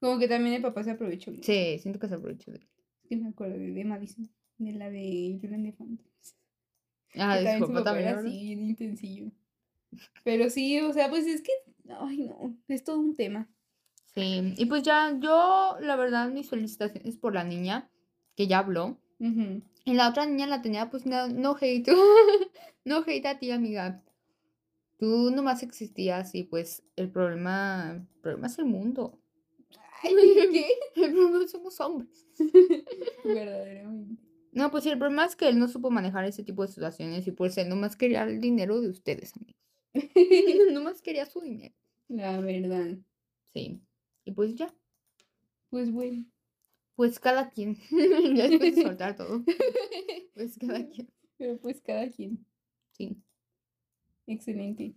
como 0.00 0.18
que 0.18 0.28
también 0.28 0.56
el 0.56 0.62
papá 0.62 0.82
se 0.84 0.90
aprovechó. 0.90 1.30
mucho. 1.30 1.44
sí, 1.44 1.78
siento 1.78 1.98
que 1.98 2.08
se 2.08 2.14
aprovechó 2.14 2.50
de 2.50 2.58
él. 2.58 2.68
Es 3.02 3.08
que 3.08 3.16
me 3.16 3.28
acuerdo 3.28 3.58
de, 3.58 3.72
de 3.72 3.84
Madison, 3.84 4.28
de 4.58 4.72
la 4.72 4.90
de 4.90 5.38
Julian 5.40 5.62
de. 5.62 5.74
Ah, 7.14 7.38
de 7.38 7.44
también 7.44 7.66
su 7.66 7.72
papá 7.72 7.84
también, 7.84 8.08
era 8.08 8.18
así, 8.18 8.30
bien 8.30 8.60
intensillo. 8.62 9.30
Pero 10.24 10.50
sí, 10.50 10.78
o 10.80 10.92
sea, 10.92 11.08
pues 11.08 11.26
es 11.26 11.40
que, 11.40 11.52
ay 11.88 12.18
no, 12.18 12.56
es 12.68 12.84
todo 12.84 12.98
un 12.98 13.14
tema. 13.14 13.48
Sí, 14.14 14.54
y 14.56 14.66
pues 14.66 14.82
ya, 14.82 15.16
yo, 15.18 15.76
la 15.80 15.96
verdad, 15.96 16.30
mis 16.30 16.48
felicitaciones 16.48 17.16
por 17.16 17.34
la 17.34 17.44
niña 17.44 17.90
que 18.34 18.46
ya 18.46 18.58
habló. 18.58 18.98
Ujú. 19.18 19.62
Y 19.84 19.94
la 19.94 20.08
otra 20.08 20.26
niña 20.26 20.46
la 20.46 20.62
tenía, 20.62 20.90
pues 20.90 21.06
no, 21.06 21.28
no 21.28 21.56
hate. 21.60 21.88
no 22.84 23.04
hate 23.06 23.26
a 23.26 23.38
ti, 23.38 23.50
amiga. 23.50 24.02
Tú 24.98 25.30
nomás 25.30 25.62
existías 25.62 26.34
y 26.34 26.44
pues 26.44 26.82
el 26.96 27.10
problema, 27.10 27.92
el 27.92 28.20
problema 28.20 28.46
es 28.46 28.58
el 28.58 28.64
mundo. 28.64 29.18
Ay, 30.02 30.14
¿Qué? 30.52 30.66
El 30.96 31.12
problema 31.12 31.48
somos 31.48 31.80
hombres. 31.80 32.26
Verdaderamente. 33.24 34.22
No, 34.52 34.70
pues 34.70 34.84
sí, 34.84 34.90
el 34.90 34.98
problema 34.98 35.26
es 35.26 35.36
que 35.36 35.48
él 35.48 35.58
no 35.58 35.68
supo 35.68 35.90
manejar 35.90 36.24
ese 36.24 36.42
tipo 36.42 36.62
de 36.62 36.68
situaciones 36.72 37.26
y 37.26 37.32
pues 37.32 37.58
él 37.58 37.68
nomás 37.68 37.94
quería 37.94 38.22
el 38.22 38.40
dinero 38.40 38.80
de 38.80 38.88
ustedes, 38.88 39.34
amigos. 39.36 40.72
nomás 40.72 41.02
quería 41.02 41.26
su 41.26 41.40
dinero. 41.40 41.74
La 42.08 42.40
verdad. 42.40 42.96
Sí. 43.52 43.82
Y 44.24 44.32
pues 44.32 44.54
ya. 44.54 44.74
Pues 45.68 45.90
bueno. 45.90 46.24
Pues 46.96 47.20
cada 47.20 47.50
quien. 47.50 47.76
ya 48.34 48.48
después 48.48 48.74
de 48.74 48.82
soltar 48.82 49.16
todo. 49.16 49.44
Pues 50.34 50.58
cada 50.58 50.86
quien. 50.86 51.10
Pero 51.38 51.58
pues 51.58 51.80
cada 51.80 52.10
quien. 52.10 52.44
Sí. 52.92 53.16
Excelente. 54.26 54.94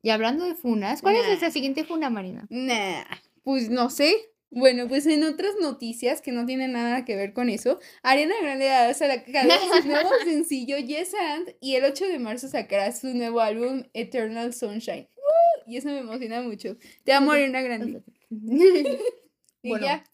Y 0.00 0.10
hablando 0.10 0.44
de 0.46 0.54
funas, 0.54 1.02
¿cuál 1.02 1.16
es 1.16 1.26
nuestra 1.26 1.50
siguiente 1.50 1.84
funa, 1.84 2.08
Marina? 2.08 2.46
Nah, 2.48 3.04
pues 3.42 3.68
no 3.68 3.90
sé. 3.90 4.14
Bueno, 4.50 4.86
pues 4.88 5.06
en 5.06 5.24
otras 5.24 5.54
noticias 5.60 6.22
que 6.22 6.30
no 6.30 6.46
tienen 6.46 6.72
nada 6.72 7.04
que 7.04 7.16
ver 7.16 7.32
con 7.32 7.50
eso, 7.50 7.80
Ariana 8.02 8.34
Grande 8.40 8.68
sacado 8.94 9.82
su 9.82 9.88
nuevo 9.88 10.08
sencillo 10.24 10.78
Yes 10.78 11.12
And 11.14 11.56
y 11.60 11.74
el 11.74 11.84
8 11.84 12.06
de 12.06 12.18
marzo 12.20 12.48
sacará 12.48 12.92
su 12.92 13.08
nuevo 13.08 13.40
álbum 13.40 13.82
Eternal 13.92 14.54
Sunshine. 14.54 15.08
¡Woo! 15.16 15.64
Y 15.66 15.76
eso 15.76 15.88
me 15.88 15.98
emociona 15.98 16.40
mucho. 16.40 16.76
Te 17.02 17.12
amo, 17.12 17.32
Ariana 17.32 17.62
Grande. 17.62 18.02
Y 18.30 19.68
Bueno, 19.68 19.86
ya. 19.86 20.04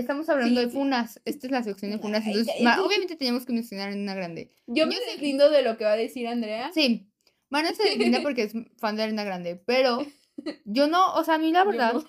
Estamos 0.00 0.28
hablando 0.28 0.60
Sí, 0.60 0.66
de 0.66 0.70
sí. 0.72 0.76
funas. 0.76 1.20
Esta 1.24 1.46
es 1.46 1.50
la 1.52 1.62
sección 1.62 1.90
de 1.92 1.98
funas. 1.98 2.26
Entonces, 2.26 2.52
ay, 2.58 2.64
ma- 2.64 2.74
ay. 2.74 2.80
obviamente 2.80 3.16
teníamos 3.16 3.44
que 3.46 3.52
mencionar 3.52 3.92
en 3.92 4.00
una 4.00 4.14
grande. 4.14 4.50
Yo 4.66 4.86
me 4.86 4.94
sé- 4.96 5.00
deslindo 5.12 5.50
de 5.50 5.62
lo 5.62 5.76
que 5.76 5.84
va 5.84 5.92
a 5.92 5.96
decir 5.96 6.26
Andrea. 6.26 6.70
Sí, 6.74 7.06
Mana 7.48 7.72
se 7.74 7.82
deslinda 7.82 8.22
porque 8.22 8.42
es 8.42 8.52
fan 8.78 8.94
de 8.96 9.02
Arena 9.02 9.24
Grande, 9.24 9.56
pero 9.66 10.06
yo 10.64 10.86
no, 10.88 11.14
o 11.14 11.24
sea, 11.24 11.34
a 11.34 11.38
mí 11.38 11.50
la 11.52 11.64
verdad, 11.64 11.94
no. 11.94 12.04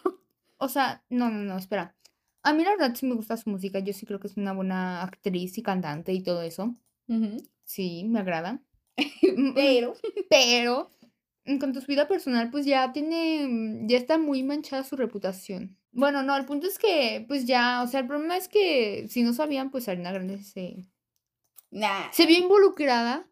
o 0.58 0.70
sea, 0.70 1.04
no, 1.10 1.30
no, 1.32 1.40
no, 1.40 1.58
espera. 1.58 1.96
A 2.44 2.54
mí 2.54 2.64
la 2.64 2.72
verdad 2.72 2.94
sí 2.96 3.06
me 3.08 3.16
gusta 3.16 3.38
su 3.38 3.50
música, 3.50 3.80
yo 3.80 3.92
sí 3.94 4.06
creo 4.06 4.20
que 4.20 4.28
es 4.28 4.38
una 4.38 4.54
buena 4.54 5.02
actriz 5.02 5.58
y 5.58 5.64
cantante 5.64 6.14
y 6.14 6.22
todo 6.24 6.42
eso. 6.44 6.76
Sí, 7.66 8.06
me 8.08 8.20
agrada. 8.20 8.62
Pero. 9.56 9.94
Pero 10.30 10.92
en 11.46 11.58
cuanto 11.60 11.80
a 11.80 11.82
su 11.82 11.88
vida 11.88 12.08
personal, 12.08 12.52
pues 12.52 12.66
ya 12.66 12.92
tiene, 12.94 13.48
mm, 13.48 13.88
ya 13.88 13.98
está 13.98 14.18
muy 14.20 14.44
manchada 14.44 14.84
su 14.84 14.96
reputación. 14.96 15.76
Bueno, 15.94 16.24
no, 16.24 16.38
el 16.38 16.46
punto 16.46 16.68
es 16.68 16.80
que, 16.80 17.26
pues 17.28 17.46
ya, 17.46 17.84
o 17.84 17.88
sea, 17.88 18.00
el 18.00 18.08
problema 18.08 18.38
es 18.38 18.48
que 18.48 19.08
si 19.10 19.24
no 19.24 19.34
sabían, 19.34 19.72
pues 19.72 19.90
Arena 19.90 20.12
Grande 20.12 20.38
se, 20.42 20.86
Nah. 21.70 22.12
se 22.12 22.26
vio 22.26 22.38
involucrada 22.38 23.28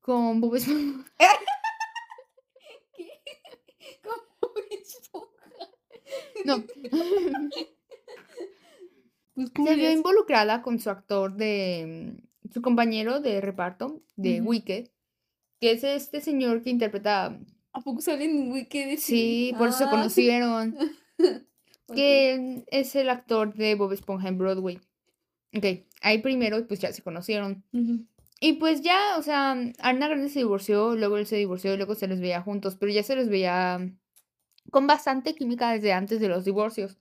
con 0.00 0.40
Bob 0.40 0.56
Esponja. 0.56 1.10
¿Cómo 4.02 4.54
esponja? 4.70 5.30
No, 6.44 6.64
Pues, 9.34 9.48
se 9.48 9.52
¿cómo 9.54 9.70
vio 9.74 9.90
involucrada 9.90 10.62
con 10.62 10.78
su 10.78 10.90
actor 10.90 11.34
de, 11.34 12.14
mm, 12.46 12.50
su 12.52 12.62
compañero 12.62 13.20
de 13.20 13.40
reparto 13.40 14.02
de 14.16 14.40
Ujú. 14.40 14.50
Wicked, 14.50 14.90
que 15.60 15.72
es 15.72 15.84
este 15.84 16.20
señor 16.20 16.62
que 16.62 16.70
interpreta, 16.70 17.38
¿A 17.72 17.80
poco 17.80 18.00
salen 18.00 18.52
Wicked? 18.52 18.98
sí, 18.98 19.52
por 19.58 19.68
eso 19.68 19.78
se 19.78 19.84
Ah, 19.84 19.90
conocieron. 19.90 20.78
que 21.92 22.64
es 22.68 22.96
el 22.96 23.10
actor 23.10 23.54
de 23.54 23.74
Bob 23.74 23.92
Esponja 23.92 24.28
en 24.28 24.38
Broadway. 24.38 24.80
Ok, 25.56 25.64
ahí 26.02 26.18
primero 26.18 26.66
pues 26.66 26.80
ya 26.80 26.92
se 26.92 27.02
conocieron. 27.02 27.64
Y 28.40 28.54
pues 28.54 28.82
ya, 28.82 29.16
o 29.18 29.22
sea, 29.22 29.52
Ariana 29.78 30.08
Grande 30.08 30.28
se 30.28 30.40
divorció, 30.40 30.96
luego 30.96 31.16
él 31.16 31.26
se 31.26 31.36
divorció 31.36 31.74
y 31.74 31.76
luego 31.76 31.94
se 31.94 32.08
les 32.08 32.20
veía 32.20 32.42
juntos, 32.42 32.76
pero 32.76 32.92
ya 32.92 33.02
se 33.02 33.16
les 33.16 33.28
veía 33.28 33.90
con 34.70 34.86
bastante 34.86 35.34
química 35.34 35.72
desde 35.72 35.92
antes 35.92 36.20
de 36.20 36.28
los 36.28 36.44
divorcios. 36.44 36.98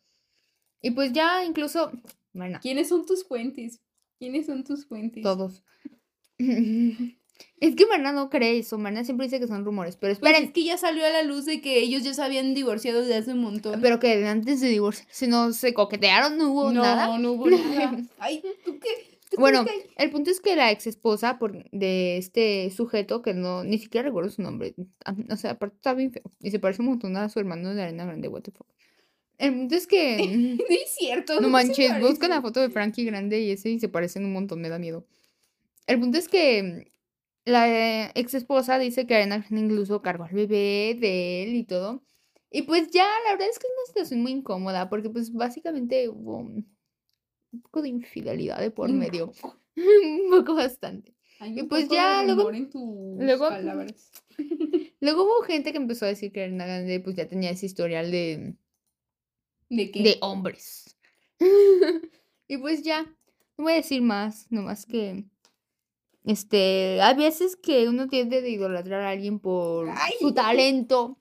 Y 0.81 0.91
pues 0.91 1.13
ya 1.13 1.43
incluso, 1.43 1.91
bueno, 2.33 2.59
¿Quiénes 2.61 2.89
son 2.89 3.05
tus 3.05 3.25
fuentes? 3.25 3.81
¿Quiénes 4.19 4.45
son 4.45 4.63
tus 4.63 4.85
fuentes? 4.85 5.23
todos. 5.23 5.63
Es 7.59 7.75
que 7.75 7.85
Marna 7.87 8.11
no 8.11 8.29
cree 8.29 8.57
eso, 8.57 8.77
Marna 8.77 9.05
siempre 9.05 9.27
dice 9.27 9.39
que 9.39 9.47
son 9.47 9.63
rumores, 9.63 9.95
pero 9.95 10.11
Pues 10.11 10.17
esperen, 10.17 10.49
es 10.49 10.53
que 10.53 10.65
ya 10.65 10.77
salió 10.77 11.05
a 11.05 11.09
la 11.09 11.23
luz 11.23 11.45
de 11.45 11.61
que 11.61 11.79
ellos 11.79 12.03
ya 12.03 12.13
se 12.13 12.21
habían 12.21 12.53
divorciado 12.53 12.99
desde 12.99 13.15
hace 13.15 13.31
un 13.31 13.39
montón. 13.39 13.79
pero 13.81 13.99
que 13.99 14.25
antes 14.27 14.59
de 14.59 14.67
divorciarse 14.67 15.27
no 15.27 15.53
se 15.53 15.73
coquetearon, 15.73 16.37
no 16.37 16.51
hubo 16.51 16.71
no, 16.73 16.81
nada. 16.81 17.17
no 17.17 17.31
hubo 17.31 17.49
nada. 17.49 17.97
Ay, 18.19 18.43
¿tú 18.65 18.79
qué? 18.79 18.89
¿Tú 19.31 19.37
Bueno, 19.39 19.65
el 19.95 20.09
punto 20.11 20.29
es 20.29 20.41
que 20.41 20.57
la 20.57 20.71
ex 20.71 20.87
esposa 20.87 21.39
por, 21.39 21.69
de 21.71 22.17
este 22.17 22.69
sujeto, 22.69 23.21
que 23.21 23.33
no, 23.33 23.63
ni 23.63 23.77
siquiera 23.77 24.07
recuerdo 24.07 24.29
su 24.29 24.41
nombre, 24.41 24.75
o 25.29 25.35
sea, 25.37 25.51
aparte 25.51 25.77
está 25.77 25.93
bien 25.93 26.11
feo, 26.11 26.23
y 26.41 26.51
se 26.51 26.59
parece 26.59 26.81
un 26.81 26.89
montón 26.89 27.15
a 27.15 27.29
su 27.29 27.39
hermano 27.39 27.73
de 27.73 27.81
Arena 27.81 28.05
Grande, 28.05 28.27
what 28.27 28.41
the 28.41 28.51
fuck. 28.51 28.67
El 29.37 29.53
punto 29.53 29.75
es 29.75 29.87
que, 29.87 30.17
No 30.57 30.65
es 30.69 30.95
cierto. 30.97 31.39
no 31.39 31.49
manches, 31.49 31.97
busca 32.01 32.27
la 32.27 32.41
foto 32.41 32.59
de 32.59 32.69
Frankie 32.69 33.05
Grande 33.05 33.39
y 33.39 33.51
ese 33.51 33.69
y 33.69 33.79
se 33.79 33.89
parecen 33.89 34.25
un 34.25 34.33
montón, 34.33 34.59
me 34.59 34.69
da 34.69 34.79
miedo. 34.79 35.07
El 35.87 35.99
punto 35.99 36.17
es 36.17 36.27
que 36.27 36.92
la 37.45 38.11
ex 38.15 38.33
esposa 38.33 38.79
dice 38.79 39.05
que 39.05 39.15
Arena 39.15 39.37
Grande 39.39 39.59
incluso 39.65 40.01
cargó 40.01 40.23
al 40.25 40.33
bebé 40.33 40.97
de 40.99 41.43
él 41.43 41.55
y 41.55 41.63
todo. 41.65 42.03
Y 42.49 42.61
pues 42.63 42.91
ya, 42.91 43.05
la 43.25 43.31
verdad 43.31 43.49
es 43.49 43.57
que 43.59 43.67
es 43.67 43.73
una 43.77 43.85
situación 43.87 44.21
muy 44.21 44.31
incómoda, 44.31 44.89
porque 44.89 45.09
pues 45.09 45.33
básicamente 45.33 46.07
hubo 46.09 46.37
un 46.37 46.71
poco 47.63 47.81
de 47.81 47.89
infidelidad 47.89 48.59
de 48.59 48.71
por 48.71 48.89
medio. 48.91 49.31
un 49.75 50.29
poco 50.29 50.53
bastante. 50.55 51.15
Hay 51.39 51.59
Y 51.59 51.63
pues 51.63 51.89
ya, 51.89 52.23
luego- 52.23 52.41
rumor 52.43 52.55
en 52.55 52.69
tus 52.69 52.81
luego-. 53.19 53.49
Luego 55.01 55.23
hubo 55.25 55.41
gente 55.43 55.71
que 55.71 55.77
empezó 55.77 56.05
a 56.05 56.07
decir 56.09 56.31
que 56.31 56.43
Arena 56.43 56.65
Grande 56.65 56.99
pues 57.01 57.15
ya 57.17 57.27
tenía 57.27 57.49
ese 57.49 57.65
historial 57.65 58.09
de, 58.09 58.55
¿De 59.69 59.91
qué? 59.91 60.01
de 60.03 60.17
hombres. 60.21 60.95
y 62.47 62.57
pues 62.57 62.83
ya, 62.83 63.03
no 63.57 63.65
voy 63.65 63.73
a 63.73 63.77
decir 63.77 64.01
más, 64.01 64.49
nomás 64.49 64.85
que 64.85 65.25
este, 66.25 67.01
hay 67.01 67.15
veces 67.15 67.55
que 67.55 67.87
uno 67.89 68.07
tiende 68.07 68.41
de 68.41 68.49
idolatrar 68.49 69.01
a 69.01 69.09
alguien 69.09 69.39
por 69.39 69.89
Ay. 69.89 70.13
su 70.19 70.33
talento 70.33 71.19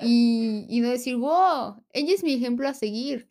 y, 0.00 0.66
y 0.68 0.80
no 0.80 0.90
decir, 0.90 1.16
wow, 1.16 1.82
ella 1.92 2.14
es 2.14 2.22
mi 2.24 2.34
ejemplo 2.34 2.68
a 2.68 2.74
seguir. 2.74 3.28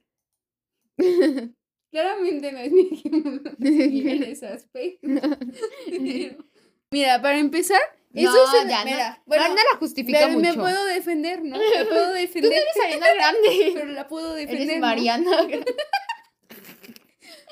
Claramente 1.92 2.52
no 2.52 2.60
es 2.60 2.72
mi 2.72 2.90
ejemplo 2.92 3.52
a 3.52 3.56
seguir 3.56 4.08
en 4.10 4.24
ese 4.32 4.48
aspecto. 4.48 5.08
Mira, 6.92 7.22
para 7.22 7.40
empezar, 7.40 7.80
eso 8.14 8.32
no, 8.32 8.62
es 8.64 8.68
ya, 8.68 8.84
mira, 8.84 9.18
no, 9.18 9.24
bueno, 9.28 9.44
la 9.54 9.78
justifica 9.78 10.18
pero 10.22 10.32
mucho. 10.32 10.42
me 10.42 10.54
puedo 10.56 10.86
defender, 10.86 11.44
¿no? 11.44 11.56
Me 11.58 11.86
puedo 11.86 12.14
defender, 12.14 12.52
Eres 12.54 12.84
Ariana 12.84 13.14
Grande. 13.14 13.72
pero 13.76 13.86
la 13.92 14.08
puedo 14.08 14.34
defender. 14.34 14.82
Eres 14.82 15.20
¿no? 15.20 15.38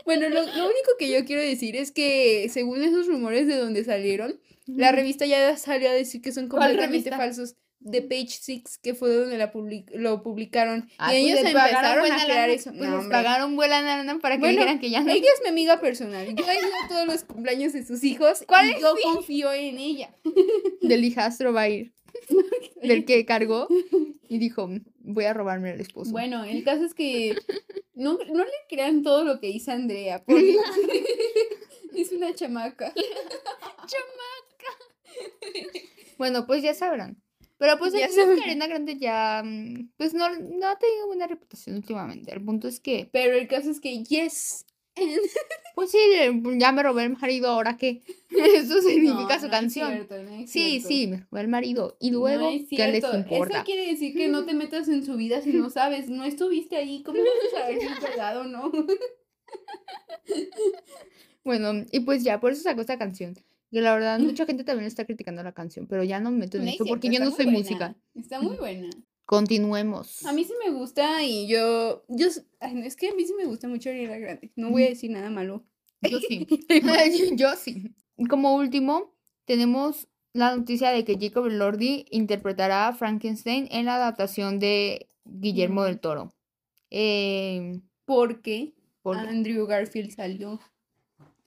Bueno, 0.08 0.28
lo, 0.30 0.41
lo 0.41 0.65
único 0.65 0.91
que 0.98 1.12
yo 1.12 1.24
quiero 1.26 1.41
decir 1.43 1.76
es 1.76 1.91
que 1.91 2.50
según 2.52 2.82
esos 2.84 3.06
rumores 3.08 3.46
de 3.46 3.58
donde 3.58 3.84
salieron, 3.84 4.39
la 4.65 4.91
revista 4.91 5.26
ya 5.28 5.56
salió 5.58 5.89
a 5.89 5.93
decir 5.93 6.22
que 6.24 6.32
son 6.32 6.48
¿Cuál 6.50 6.70
completamente 6.70 7.12
falsos. 7.12 7.56
De 7.80 8.02
Page 8.02 8.30
Six, 8.41 8.80
que 8.80 8.96
fue 8.96 9.13
donde 9.13 9.38
la 9.38 9.52
public- 9.54 9.91
lo 9.93 10.24
publicaron. 10.24 10.89
Ah, 10.98 11.13
y 11.15 11.22
pues 11.30 11.39
ellos 11.39 11.52
empezaron 11.52 12.12
a 12.12 12.26
crear 12.26 12.50
eso. 12.50 12.72
Pues 12.76 12.89
No, 12.89 12.98
les 12.98 13.08
pagaron 13.08 13.56
buena 13.56 13.82
lana 13.84 14.17
para 14.20 14.36
que 14.36 14.39
Bueno, 14.39 14.54
dijeran 14.58 14.80
que 14.80 14.89
ya 14.89 15.02
no. 15.02 15.12
Ella 15.12 15.30
es 15.36 15.43
mi 15.43 15.50
amiga 15.50 15.80
personal. 15.80 16.26
Yo 16.26 16.43
he 16.50 16.56
ido 16.58 16.67
a 16.84 16.88
todos 16.88 17.06
los 17.06 17.24
cumpleaños 17.24 17.74
de 17.74 17.86
sus 17.86 18.04
hijos. 18.04 18.43
¿Cuál 18.48 18.70
y 18.70 18.72
es? 18.72 18.82
yo 18.82 18.96
Sí. 18.96 19.04
confío 19.04 19.54
en 19.54 19.78
ella. 19.78 20.10
Del 20.82 21.04
hijastro 21.06 21.54
va 21.54 21.62
a 21.62 21.70
ir. 21.70 21.93
Del 22.82 23.06
que 23.06 23.26
cargó 23.26 23.68
y 24.30 24.38
dijo, 24.38 24.70
voy 25.00 25.26
a 25.26 25.34
robarme 25.34 25.72
al 25.72 25.82
esposo. 25.82 26.12
Bueno, 26.12 26.44
el 26.44 26.63
caso 26.63 26.84
es 26.86 26.94
que 26.94 27.36
no, 27.94 28.17
no 28.32 28.44
le 28.44 28.52
crean 28.69 29.04
todo 29.04 29.23
lo 29.23 29.40
que 29.40 29.48
dice 29.48 29.71
Andrea. 29.71 30.23
Porque 30.23 30.58
es 31.96 32.12
una 32.12 32.34
chamaca. 32.34 32.94
Bueno, 36.17 36.46
pues 36.48 36.63
ya 36.63 36.73
sabrán. 36.73 37.21
Pero 37.58 37.80
pues 37.80 37.94
Ya 37.94 38.08
punto 38.08 38.10
es 38.12 38.15
saben. 38.15 38.38
que 38.38 38.44
Arena 38.44 38.67
Grande 38.67 38.98
ya, 39.00 39.42
mm, 39.44 39.92
pues 39.98 40.13
no, 40.13 40.30
no 40.30 40.67
ha 40.67 40.78
tenido 40.78 41.08
buena 41.08 41.25
reputación 41.25 41.78
últimamente. 41.78 42.32
El 42.32 42.44
punto 42.44 42.67
es 42.67 42.80
que, 42.80 43.10
Pero 43.12 43.36
el 43.36 43.48
caso 43.48 43.71
es 43.71 43.80
que 43.80 44.04
yes. 44.04 44.67
pues 45.75 45.91
sí, 45.91 45.98
eh, 45.98 46.31
ya 46.58 46.71
me 46.71 46.83
robé 46.83 47.04
el 47.06 47.17
marido, 47.17 47.50
ahora 47.50 47.77
que 47.77 48.02
eso 48.29 48.81
significa 48.81 49.35
No, 49.35 49.41
su 49.41 49.41
no 49.41 49.45
es 49.45 49.52
canción. 49.52 49.91
cierto, 49.91 50.23
no 50.23 50.29
es 50.31 50.52
sí, 50.52 50.81
sí, 50.81 51.08
me 51.08 51.17
robé 51.29 51.41
el 51.41 51.48
marido. 51.48 51.98
Y 52.00 52.12
luego, 52.12 52.50
es 52.50 52.63
¿qué 52.69 52.87
les 52.87 53.04
importa? 53.13 53.58
Eso 53.58 53.65
quiere 53.65 53.87
decir 53.87 54.15
que 54.15 54.27
no 54.27 54.45
te 54.45 54.54
metas 54.56 54.87
en 54.87 55.06
su 55.06 55.15
vida 55.15 55.41
si 55.41 55.54
no 55.54 55.69
sabes. 55.69 56.10
No 56.10 56.23
estuviste 56.23 56.75
ahí. 56.75 57.04
¿Cómo 57.04 57.19
vas 57.19 57.54
a 57.54 57.60
saber 57.62 57.79
si 57.79 57.85
es 57.87 58.02
verdad 58.02 58.39
o 58.39 58.43
no? 58.43 58.71
Bueno, 61.43 61.85
y 61.91 62.02
pues 62.02 62.23
ya, 62.23 62.39
por 62.39 62.52
eso 62.52 62.63
sacó 62.63 62.81
esta 62.81 62.98
canción. 62.98 63.35
Que 63.71 63.81
la 63.81 63.93
verdad, 63.93 64.19
mucha 64.19 64.45
gente 64.45 64.63
también 64.63 64.87
está 64.87 65.06
criticando 65.06 65.43
la 65.43 65.52
canción, 65.54 65.87
pero 65.87 66.04
ya 66.04 66.19
no 66.19 66.31
me 66.31 66.39
meto 66.39 66.58
en 66.58 66.63
No 66.65 66.69
es 66.69 66.75
eso 66.75 66.85
porque 66.85 67.10
yo 67.10 67.19
no 67.19 67.31
soy 67.31 67.48
música. 67.48 67.95
Está 68.15 68.41
muy 68.41 68.56
buena. 68.56 68.89
Continuemos. 69.28 70.25
A 70.25 70.32
mí 70.32 70.46
sí 70.46 70.54
me 70.65 70.71
gusta 70.71 71.21
y 71.21 71.48
yo, 71.50 72.06
yo, 72.08 72.28
s- 72.28 72.46
ay, 72.62 72.73
no, 72.75 72.82
es 72.86 72.96
que 72.96 73.10
a 73.10 73.13
mí 73.13 73.25
sí 73.25 73.34
me 73.38 73.46
gusta 73.46 73.67
mucho 73.67 73.90
Ariana 73.90 74.17
Grande. 74.17 74.52
No 74.56 74.71
voy 74.71 74.84
a 74.86 74.90
decir 74.90 75.12
nada 75.12 75.30
malo. 75.30 75.65
Yo 76.02 76.19
sí. 76.21 76.48
Yo 77.36 77.56
sí. 77.58 77.94
Como 78.30 78.56
último, 78.56 79.13
tenemos 79.44 80.08
la 80.32 80.56
noticia 80.56 80.92
de 80.92 81.04
que 81.04 81.17
Jacob 81.19 81.48
Elordi 81.48 82.06
interpretará 82.10 82.88
a 82.88 82.94
Frankenstein 82.94 83.67
en 83.69 83.86
la 83.86 83.96
adaptación 83.98 84.60
de 84.60 85.10
Guillermo 85.25 85.84
del 85.84 86.00
Toro. 86.00 86.34
Eh, 86.90 87.82
Porque 88.06 88.75
¿por- 89.02 89.17
Andrew 89.17 89.65
Garfield 89.67 90.12
salió. 90.15 90.62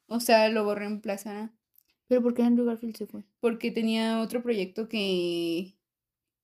O 0.07 0.21
sea, 0.21 0.51
lo 0.51 0.75
reemplazará. 0.75 1.51
¿Pero 2.09 2.23
por 2.23 2.35
qué 2.35 2.43
Andrew 2.43 2.67
Garfield 2.67 2.95
se 2.97 3.07
fue? 3.07 3.25
Porque 3.41 3.71
tenía 3.71 4.21
otro 4.21 4.43
proyecto 4.43 4.87
que. 4.87 5.77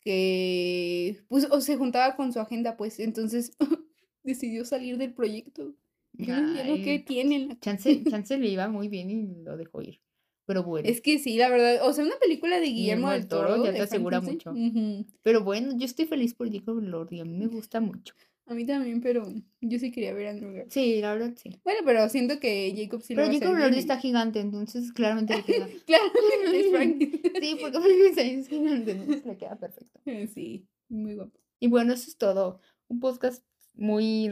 Que. 0.07 1.19
Pues, 1.29 1.49
o 1.51 1.61
se 1.61 1.77
juntaba 1.77 2.15
con 2.15 2.33
su 2.33 2.39
agenda, 2.39 2.77
pues. 2.77 3.01
Entonces 3.01 3.57
decidió 4.23 4.65
salir 4.65 4.97
del 4.99 5.13
proyecto. 5.13 5.75
Yo 6.13 6.33
no 6.33 6.49
entiendo 6.49 6.75
qué 6.83 6.91
Ay, 6.93 6.99
tiene 7.01 7.37
en 7.37 7.49
la 7.49 7.59
Chance, 7.61 8.05
chance 8.05 8.39
le 8.39 8.49
iba 8.49 8.69
muy 8.69 8.89
bien 8.89 9.11
y 9.11 9.43
lo 9.43 9.57
dejó 9.57 9.83
ir. 9.83 10.01
Pero 10.47 10.63
bueno. 10.63 10.89
Es 10.89 11.01
que 11.01 11.19
sí, 11.19 11.37
la 11.37 11.49
verdad. 11.49 11.81
O 11.83 11.93
sea, 11.93 12.05
una 12.05 12.17
película 12.19 12.61
de 12.61 12.67
Guillermo, 12.67 13.09
Guillermo 13.09 13.11
del 13.11 13.29
Toro 13.29 13.65
ya 13.65 13.73
te 13.73 13.83
asegura 13.83 14.23
Frankenstein, 14.23 14.77
ujú. 14.77 15.07
Pero 15.23 15.43
bueno, 15.43 15.77
yo 15.77 15.85
estoy 15.85 16.07
feliz 16.07 16.35
por 16.35 16.51
Jacob 16.51 16.79
Elordi. 16.79 17.21
A 17.21 17.25
mí 17.25 17.37
me 17.37 17.49
gusta 17.49 17.81
mucho. 17.81 18.15
A 18.49 18.55
mí 18.55 18.65
también, 18.65 19.01
pero 19.01 19.27
yo 19.61 19.79
sí 19.81 19.91
quería 19.91 20.15
ver 20.15 20.29
a 20.29 20.31
Andrew 20.31 20.53
Garfield. 20.53 20.73
Sí, 20.73 21.01
la 21.01 21.15
verdad 21.15 21.35
sí. 21.37 21.61
Bueno, 21.65 21.81
pero 21.85 22.09
siento 22.09 22.39
que 22.39 22.73
Jacob 22.77 23.03
sí 23.03 23.15
lo 23.15 23.23
Pero 23.23 23.29
va 23.29 23.35
a 23.35 23.37
hacer 23.37 23.49
Jacob 23.49 23.79
está 23.79 23.99
gigante, 23.99 24.41
entonces 24.41 24.93
claramente 24.95 25.37
le 25.37 25.43
queda. 25.43 25.69
Claro, 25.87 26.05
es 26.53 26.71
Frankenstein. 26.71 27.23
Sí, 27.43 27.57
porque 27.61 27.81
Frankenstein 27.81 28.39
es 28.39 28.49
gigante, 28.49 28.91
entonces 28.93 29.27
le 29.27 29.37
queda 29.37 29.57
perfecto. 29.57 30.01
Sí, 30.33 30.69
muy 30.89 31.15
guapo. 31.15 31.37
Y 31.59 31.67
bueno, 31.67 31.93
eso 31.93 32.09
es 32.09 32.17
todo. 32.19 32.61
Un 32.87 33.01
podcast 33.01 33.45
muy 33.75 34.29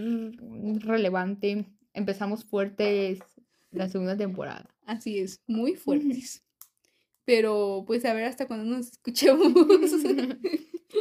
relevante. 0.79 1.67
Empezamos 1.93 2.45
fuertes 2.45 3.19
la 3.73 3.89
segunda 3.89 4.17
temporada. 4.17 4.71
Así 4.87 5.19
es, 5.19 5.43
muy 5.49 5.75
fuertes. 5.75 6.45
Pero 7.25 7.85
pues 7.85 8.05
a 8.05 8.15
ver 8.15 8.25
hasta 8.25 8.47
cuándo 8.47 8.65
nos 8.65 8.91
escuchamos. 8.91 9.53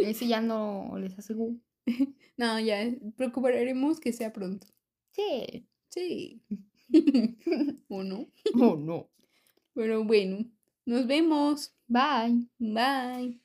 Ese 0.01 0.28
ya 0.28 0.41
no 0.41 0.97
les 0.97 1.18
aseguro. 1.20 1.57
no, 2.38 2.60
ya, 2.60 2.92
procuraremos 3.16 4.00
que 4.00 4.14
sea 4.14 4.34
pronto. 4.34 4.68
Sí. 5.12 5.68
Sí. 5.90 6.42
¿O 7.88 8.04
no? 8.04 8.28
Oh, 8.56 8.76
no. 8.76 9.10
Pero 9.74 10.04
bueno, 10.04 10.46
nos 10.86 11.08
vemos. 11.08 11.76
Bye. 11.88 12.48
Bye. 12.60 13.43